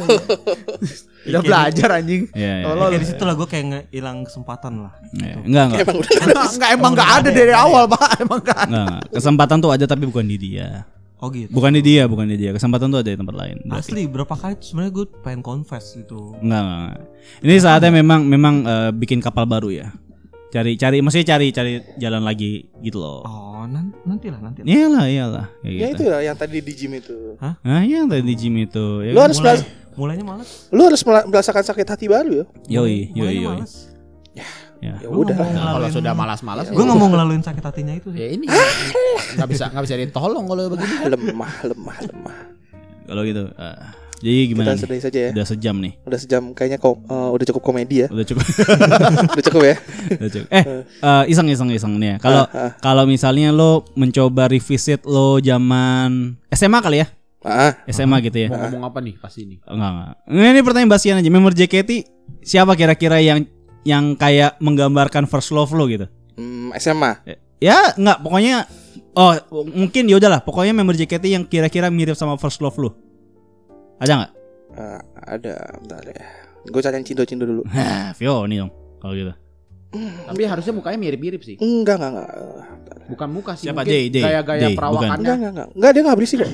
Udah 1.23 1.39
belajar 1.41 1.89
anjing. 1.95 2.27
Iya, 2.33 2.53
iya. 2.57 2.67
Tolol. 2.67 2.89
kayak 2.89 2.99
di 2.99 3.07
situ 3.07 3.23
lah 3.23 3.35
gue 3.37 3.47
kayak 3.47 3.65
hilang 3.91 4.25
kesempatan 4.25 4.73
lah 4.81 4.93
Iya, 5.13 5.35
Enggak, 5.39 5.65
enggak. 5.69 5.81
Emang 5.85 5.99
Enggak, 6.03 6.47
enggak 6.51 6.71
emang 6.73 6.93
enggak 6.93 7.11
ada 7.13 7.29
dari 7.31 7.55
awal, 7.55 7.85
Pak. 7.87 8.03
Emang 8.19 8.39
enggak 8.41 8.59
ada. 8.59 8.67
Enggak, 8.67 8.85
enggak. 8.89 9.03
Kesempatan 9.13 9.57
tuh 9.61 9.71
ada 9.71 9.85
tapi 9.85 10.05
bukan 10.05 10.25
di 10.25 10.37
dia. 10.41 10.83
Oh 11.23 11.31
gitu 11.31 11.49
Bukan 11.49 11.71
di 11.73 11.81
dia, 11.81 12.05
bukan 12.05 12.27
di 12.27 12.37
dia. 12.37 12.51
Kesempatan 12.51 12.91
tuh 12.91 12.99
ada 12.99 13.07
di 13.07 13.15
tempat 13.15 13.33
lain. 13.33 13.57
berarti. 13.63 13.79
asli 13.89 14.03
berapa 14.05 14.35
kali 14.35 14.55
tuh 14.55 14.67
sebenarnya 14.69 14.93
gue 14.93 15.07
pengen 15.21 15.41
confess 15.41 15.95
gitu 15.95 16.35
Enggak, 16.37 16.61
enggak, 16.61 16.83
enggak. 16.83 17.01
Ini 17.41 17.55
saatnya 17.57 17.91
memang 17.93 18.21
memang 18.25 18.55
eh, 18.63 18.91
bikin 18.91 19.19
kapal 19.19 19.45
baru 19.45 19.71
ya. 19.71 19.89
Cari 20.51 20.77
cari 20.77 21.01
maksudnya 21.01 21.33
cari 21.33 21.49
cari 21.49 21.73
jalan 21.97 22.21
lagi 22.21 22.69
gitu 22.79 22.99
loh. 22.99 23.25
Oh, 23.25 23.65
nan 23.65 23.95
nantilah 24.03 24.37
nanti. 24.37 24.61
Iyalah, 24.63 25.07
iyalah 25.07 25.47
kayak 25.59 25.73
Ya 25.73 25.89
gitu. 25.89 25.97
itu 25.97 26.05
lah 26.05 26.21
yang 26.21 26.37
tadi 26.37 26.59
di 26.59 26.73
gym 26.75 26.93
itu. 26.93 27.17
Nah, 27.41 27.81
iya 27.81 28.05
tadi 28.05 28.21
di 28.21 28.35
gym 28.35 28.61
itu. 28.61 29.01
Ya, 29.01 29.11
Lu 29.11 29.17
kan? 29.17 29.31
harus 29.31 29.39
Mulai, 29.41 29.57
mulainya 29.95 30.25
males. 30.27 30.69
lu 30.69 30.83
harus 30.83 31.01
merasakan 31.01 31.65
sakit 31.65 31.87
hati 31.87 32.05
baru 32.05 32.31
ya. 32.35 32.45
Yoi, 32.69 33.09
yoi, 33.13 33.41
Mulainya 33.41 33.49
yoi. 33.49 33.65
Ya. 34.83 34.99
Ya 34.99 35.09
udah. 35.09 35.39
Kalau 35.39 35.89
sudah 35.89 36.11
malas-malas 36.11 36.67
Gue 36.67 36.83
nggak 36.83 36.99
mau 36.99 37.07
ngelaluin 37.07 37.39
sakit 37.39 37.63
hatinya 37.63 37.95
itu 37.95 38.11
Ya 38.11 38.27
sih. 38.27 38.35
ini 38.35 38.51
nggak 39.39 39.49
bisa 39.49 39.71
nggak 39.71 39.85
bisa 39.87 39.95
ditolong 39.97 40.45
kalau 40.45 40.63
begini. 40.69 40.95
lemah, 41.15 41.53
lemah, 41.63 41.97
lemah. 42.03 42.37
Kalau 43.03 43.23
gitu. 43.23 43.47
eh, 43.49 43.79
jadi 44.19 44.39
gimana? 44.49 44.67
Kita 44.69 44.83
sedih 44.83 45.01
saja 45.01 45.19
ya. 45.19 45.31
Udah 45.35 45.47
sejam 45.47 45.75
nih. 45.79 45.93
Udah 46.03 46.19
sejam 46.19 46.43
kayaknya 46.51 46.79
kok 46.79 46.99
eh, 46.99 47.31
udah 47.31 47.47
cukup 47.47 47.63
komedi 47.63 47.97
ya. 48.03 48.09
Udah 48.11 48.27
cukup. 48.27 48.43
Udah 49.35 49.45
cukup 49.47 49.63
ya. 49.63 49.77
Udah 50.13 50.31
cukup. 50.31 50.49
Eh, 50.51 50.65
eh, 50.83 51.23
iseng 51.27 51.47
iseng 51.47 51.71
iseng 51.71 51.95
nih 51.97 52.09
ya. 52.09 52.17
Kalau 52.19 52.43
Ah, 52.45 52.59
ah. 52.59 52.71
kalau 52.79 53.07
misalnya 53.07 53.51
lo 53.51 53.87
mencoba 53.95 54.47
revisit 54.47 55.03
lo 55.05 55.39
zaman 55.39 56.35
SMA 56.51 56.79
kali 56.79 57.03
ya? 57.03 57.07
Ah, 57.43 57.75
SMA 57.87 58.19
gitu 58.21 58.39
ya. 58.39 58.49
Mau 58.51 58.67
ngomong 58.67 58.83
apa 58.87 58.99
nih 58.99 59.15
pas 59.15 59.35
ini? 59.35 59.59
Enggak 59.63 59.91
enggak. 59.91 60.11
Ini, 60.27 60.47
ini 60.49 60.61
pertanyaan 60.61 60.91
basian 60.91 61.19
aja. 61.19 61.27
Member 61.29 61.51
JKT 61.53 61.91
siapa 62.41 62.75
kira-kira 62.75 63.19
yang 63.19 63.43
yang 63.83 64.15
kayak 64.15 64.59
menggambarkan 64.63 65.27
first 65.27 65.51
love 65.51 65.71
lo 65.75 65.87
gitu? 65.91 66.07
hmm, 66.37 66.73
SMA. 66.79 67.13
Ya 67.63 67.95
enggak, 67.95 68.19
pokoknya 68.27 68.67
oh 69.15 69.33
mungkin 69.71 70.11
ya 70.11 70.19
udahlah, 70.19 70.43
pokoknya 70.43 70.75
member 70.75 70.99
JKT 70.99 71.25
yang 71.31 71.45
kira-kira 71.47 71.93
mirip 71.93 72.19
sama 72.19 72.35
first 72.35 72.59
love 72.59 72.75
lo. 72.79 72.91
Ada 74.03 74.13
nggak? 74.19 74.33
Ah, 74.73 75.01
ada, 75.37 75.55
bentar 75.79 76.03
ya. 76.03 76.27
Gue 76.67 76.81
cari 76.83 76.95
yang 76.99 77.07
cindo-cindo 77.07 77.45
dulu. 77.47 77.63
Hah, 77.75 78.17
Vio 78.19 78.47
nih 78.51 78.67
dong. 78.67 78.73
Kalau 78.99 79.15
gitu. 79.15 79.33
Tapi 80.25 80.43
harusnya 80.49 80.73
mukanya 80.73 80.99
mirip-mirip 80.99 81.45
sih. 81.45 81.61
Enggak, 81.61 82.01
enggak, 82.01 82.11
enggak. 82.17 82.31
Bukan 83.13 83.29
muka 83.29 83.53
sih. 83.61 83.69
Siapa? 83.69 83.85
mungkin 83.85 83.93
Day, 83.93 84.09
Day, 84.09 84.25
Gaya-gaya 84.25 84.69
perawakannya. 84.73 85.21
Enggak, 85.21 85.35
enggak, 85.37 85.53
enggak. 85.53 85.69
Enggak, 85.77 85.91
dia 85.93 86.03
enggak 86.03 86.17
berisik 86.17 86.39
kok. 86.41 86.51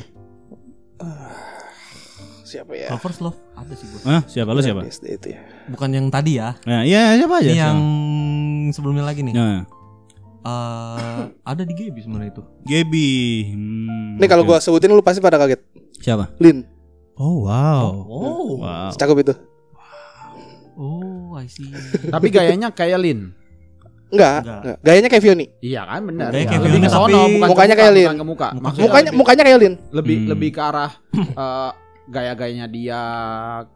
Siapa 2.48 2.72
ya? 2.72 2.88
First 2.96 3.20
love 3.20 3.36
ada 3.52 3.72
sih 3.72 3.84
gue. 3.86 4.00
Hah, 4.02 4.24
siapa 4.24 4.48
lo 4.48 4.60
siapa? 4.60 4.80
SD 4.82 5.04
itu 5.14 5.26
ya. 5.30 5.40
Bukan 5.68 5.88
yang 5.90 6.08
tadi 6.08 6.32
ya. 6.34 6.56
Nah, 6.64 6.80
iya 6.82 7.12
siapa 7.14 7.34
aja? 7.36 7.44
Ini 7.44 7.58
yang 7.58 7.78
siapa? 7.78 8.72
sebelumnya 8.72 9.04
lagi 9.04 9.20
nih. 9.22 9.34
Nah, 9.34 9.68
Eh, 10.40 11.20
ada 11.44 11.60
di 11.60 11.74
Gaby 11.74 11.98
sebenarnya 11.98 12.30
itu. 12.30 12.42
Gaby. 12.64 13.10
Hmm, 13.52 14.16
Nih 14.16 14.24
kalau 14.26 14.42
gua 14.42 14.56
sebutin 14.58 14.88
lu 14.88 15.02
pasti 15.02 15.20
pada 15.20 15.36
kaget. 15.36 15.60
siapa? 15.98 16.30
Lin, 16.38 16.64
Oh 17.12 17.44
wow. 17.44 17.84
Oh. 18.00 18.56
Wow. 18.56 18.88
cakep 18.90 19.18
itu. 19.20 19.34
Oh, 20.72 21.34
I 21.34 21.50
see. 21.50 21.68
Tapi 22.06 22.30
gayanya 22.30 22.70
kayak 22.70 22.96
Lin. 22.96 23.34
Enggak, 24.08 24.40
Enggak. 24.40 24.60
enggak. 24.62 24.76
Gayanya 24.80 25.08
kayak 25.10 25.22
Vioni. 25.22 25.46
Iya 25.60 25.82
kan 25.84 26.00
benar. 26.06 26.28
Kayak 26.30 26.38
Iya. 26.38 26.50
kayak 26.54 26.62
Lin, 26.64 26.80
ke 26.80 26.88
sono, 26.88 27.04
tapi 27.18 27.34
bukan 27.34 27.48
mukanya 27.50 27.68
muka, 27.68 27.80
kayak 27.82 27.92
Lin. 27.92 28.06
bukan 28.06 28.16
ke 28.16 28.24
muka. 28.24 28.48
Mukanya 28.54 28.78
lebih, 29.04 29.18
mukanya 29.18 29.42
kayak 29.42 29.58
Lin. 29.58 29.74
lebih 29.90 30.16
Hmm. 30.16 30.28
lebih 30.32 30.48
ke 30.48 30.60
arah 30.62 30.90
eh, 31.12 31.70
gaya-gayanya 32.08 32.66
dia, 32.66 33.02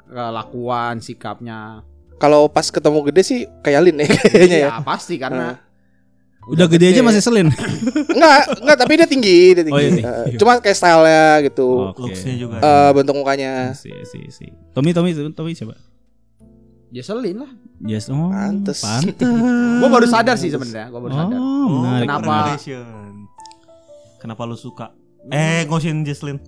kelakuan, 0.09 0.99
sikapnya. 0.99 1.85
Kalau 2.17 2.49
pas 2.49 2.67
ketemu 2.71 2.99
gede 3.11 3.23
sih 3.27 3.41
kayak 3.61 3.81
Lin 3.83 4.03
ya 4.03 4.07
kayaknya 4.15 4.59
ya. 4.59 4.71
Iya, 4.71 4.85
pasti 4.87 5.15
karena 5.19 5.59
Udah 6.43 6.67
gede 6.67 6.91
aja 6.91 7.07
masih 7.07 7.23
selin. 7.23 7.55
Enggak, 8.19 8.43
enggak 8.59 8.77
tapi 8.83 8.93
dia 8.99 9.07
tinggi, 9.07 9.55
dia 9.55 9.63
tinggi. 9.63 9.79
Oh, 9.79 9.79
iya, 9.79 9.91
tinggi. 9.95 10.35
Eh, 10.35 10.39
cuma 10.43 10.59
kayak 10.59 10.75
stylenya 10.75 11.27
gitu. 11.47 11.95
Oke. 11.95 12.03
Looks-nya 12.03 12.35
juga. 12.35 12.59
Eh, 12.59 12.91
bentuk 12.99 13.15
mukanya. 13.15 13.71
Si 13.79 13.95
si 14.03 14.27
si. 14.27 14.51
Tommy 14.75 14.91
Tommy 14.91 15.15
Tommy 15.15 15.55
siapa? 15.55 15.79
ya 16.93 17.01
selin 17.01 17.41
lah. 17.41 17.51
Yes, 17.83 18.13
oh, 18.13 18.29
Pantes. 18.29 18.85
Pantes. 18.85 19.25
Gua 19.81 19.89
baru 19.89 20.07
sadar 20.07 20.37
sih 20.37 20.53
sebenarnya, 20.53 20.93
gua 20.93 21.01
baru 21.03 21.15
sadar. 21.17 21.39
Oh, 21.41 21.67
menarik. 21.83 22.07
kenapa? 22.07 22.35
Kenapa 24.21 24.43
lu 24.47 24.55
suka? 24.55 24.93
Eh, 25.33 25.65
ngosin 25.67 26.05
Jesslyn. 26.05 26.39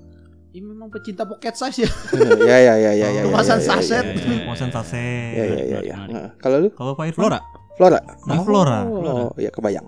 Ini 0.55 0.71
memang 0.71 0.87
pecinta 0.87 1.27
pocket 1.27 1.51
size 1.59 1.83
ya. 1.83 1.91
ya 2.55 2.59
ya 2.63 2.75
ya 2.79 2.93
ya 2.95 2.95
ya. 2.95 3.09
ya, 3.11 3.23
Kemasan 3.27 3.59
ya, 3.59 3.67
ya, 3.67 3.69
saset. 3.75 4.07
ya, 4.07 4.23
ya. 4.23 4.55
Ya 4.55 4.71
saset. 4.71 5.35
ya 5.35 5.45
ya 5.51 5.79
ya. 5.83 5.97
Nah, 6.07 6.31
Kalau 6.39 6.63
lu 6.63 6.71
Kalau 6.71 6.95
Pak 6.95 7.11
Irfan? 7.11 7.27
Flora. 7.27 7.41
Flora. 7.75 7.99
Ah, 8.31 8.39
Flora. 8.47 8.79
Oh, 8.87 9.35
iya 9.35 9.51
kebayang. 9.51 9.83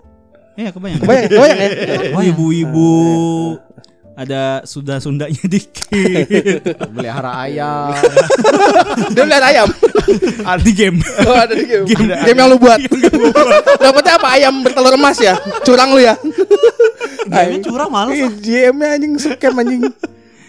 Iya, 0.59 0.75
kebayang. 0.75 0.99
Kebayang, 0.99 1.25
kebayang 1.31 1.59
ya. 1.63 1.69
Oh, 2.19 2.23
ibu-ibu 2.27 2.91
ada 4.19 4.59
Sunda-Sundanya 4.67 5.39
dikit. 5.47 6.27
Melihara 6.99 7.47
ayam. 7.47 7.95
Dia 9.15 9.23
lihat 9.23 9.43
ayam. 9.47 9.67
di 10.67 10.71
game. 10.75 10.99
Oh, 11.23 11.31
ada 11.31 11.55
di 11.55 11.63
game. 11.63 11.87
Game, 11.87 12.35
yang 12.35 12.51
lu 12.51 12.59
buat. 12.59 12.75
Dapatnya 13.79 14.19
apa? 14.19 14.27
Ayam 14.35 14.67
bertelur 14.67 14.99
emas 14.99 15.15
ya? 15.15 15.39
Curang 15.63 15.95
lu 15.95 16.03
ya? 16.03 16.19
Game 17.23 17.63
curang 17.63 17.87
males 17.87 18.19
Ih, 18.19 18.27
lah. 18.27 18.31
GM-nya 18.35 18.87
anjing 18.99 19.13
scam 19.15 19.55
anjing. 19.55 19.87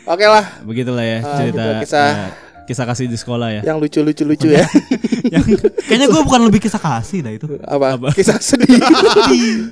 Oke 0.09 0.25
lah, 0.25 0.45
Begitulah 0.63 1.05
ya 1.05 1.19
Ah, 1.21 1.37
cerita 1.37 1.61
gitu, 1.61 1.85
kisah. 1.85 2.09
eh, 2.09 2.31
kisah 2.65 2.85
kasih 2.85 3.07
di 3.07 3.15
sekolah 3.15 3.49
ya. 3.51 3.61
yang 3.63 3.77
lucu-lucu 3.77 4.25
lucu 4.25 4.49
ya. 4.49 4.65
Kayaknya 5.89 6.07
gue 6.07 6.23
bukan 6.23 6.41
lebih 6.43 6.61
kisah 6.61 6.79
kasih 6.79 7.21
dah 7.21 7.29
itu. 7.31 7.45
Apa? 7.63 7.97
Kisah 8.17 8.37
sedih. 8.39 8.81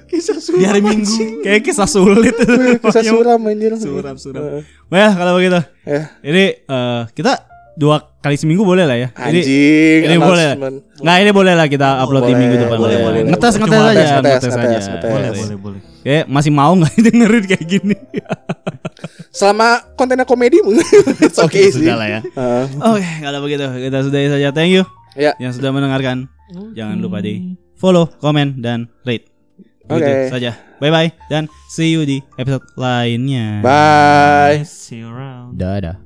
Kisah 0.04 0.36
Di 0.36 0.64
hari 0.64 0.80
Minggu. 0.80 1.40
Kayak 1.40 1.60
kisah 1.62 1.84
sulit. 1.86 2.36
Kisah 2.78 3.02
suram 3.02 3.40
anjir. 3.42 3.72
Suram, 3.76 4.16
suram. 4.16 4.60
Eh, 4.60 4.62
Well, 4.86 5.12
kalau 5.12 5.32
begitu. 5.34 5.60
Ya. 5.82 6.12
Ini 6.20 6.44
eh, 6.62 7.00
kita 7.10 7.32
dua 7.72 8.00
kali 8.18 8.36
seminggu 8.36 8.62
boleh 8.62 8.84
lah 8.84 8.96
ya. 8.98 9.08
Anjing. 9.14 9.44
ini 10.02 10.16
boleh. 10.16 10.52
announcement. 10.52 10.76
Nggak 10.98 11.16
ini 11.18 11.30
boleh 11.32 11.52
lah 11.54 11.66
kita 11.66 11.88
upload 12.00 12.22
di 12.22 12.26
Boleh, 12.26 12.40
minggu 12.42 12.56
depan. 12.58 12.78
boleh, 12.78 12.96
boleh. 12.98 13.20
Ngetes 13.26 13.52
Cuma 13.54 13.64
ngetes 13.66 13.76
aja, 13.76 13.88
ngetes, 13.88 14.12
ngetes 14.12 14.16
ngetes, 14.16 14.44
aja. 14.46 14.56
ngetes, 14.56 14.84
ngetes. 14.86 15.04
Boleh, 15.06 15.24
Ngetes. 15.26 15.40
boleh, 15.42 15.56
boleh. 15.58 15.80
Kayak 16.06 16.30
masih 16.30 16.54
mau 16.54 16.70
nggak 16.72 16.94
dengerin 17.10 17.44
kayak 17.44 17.66
gini? 17.66 17.96
Selama 19.34 19.82
kontennya 19.98 20.22
komedi 20.22 20.62
mungkin 20.62 20.86
it's 21.26 21.34
okay 21.36 21.68
sih. 21.68 21.82
Sudah 21.82 21.98
lah 21.98 22.08
ya. 22.08 22.20
Heeh. 22.22 22.64
Oke, 22.78 23.06
kalau 23.20 23.38
begitu 23.42 23.64
kita 23.66 23.98
sudahi 24.06 24.28
saja. 24.30 24.48
Thank 24.54 24.72
you 24.72 24.84
Ya. 25.16 25.34
yang 25.42 25.50
sudah 25.50 25.74
mendengarkan. 25.74 26.30
Jangan 26.78 27.02
lupa 27.02 27.18
di 27.18 27.58
follow, 27.74 28.06
komen, 28.20 28.62
dan 28.62 28.86
rate. 29.02 29.26
Oke. 29.86 30.30
saja. 30.30 30.54
Bye 30.76 30.92
bye 30.92 31.08
dan 31.26 31.48
see 31.66 31.90
you 31.90 32.04
di 32.04 32.22
episode 32.36 32.62
lainnya. 32.76 33.64
Bye. 33.64 34.62
See 34.62 35.00
you 35.00 35.10
around. 35.10 35.56
Dadah. 35.56 36.05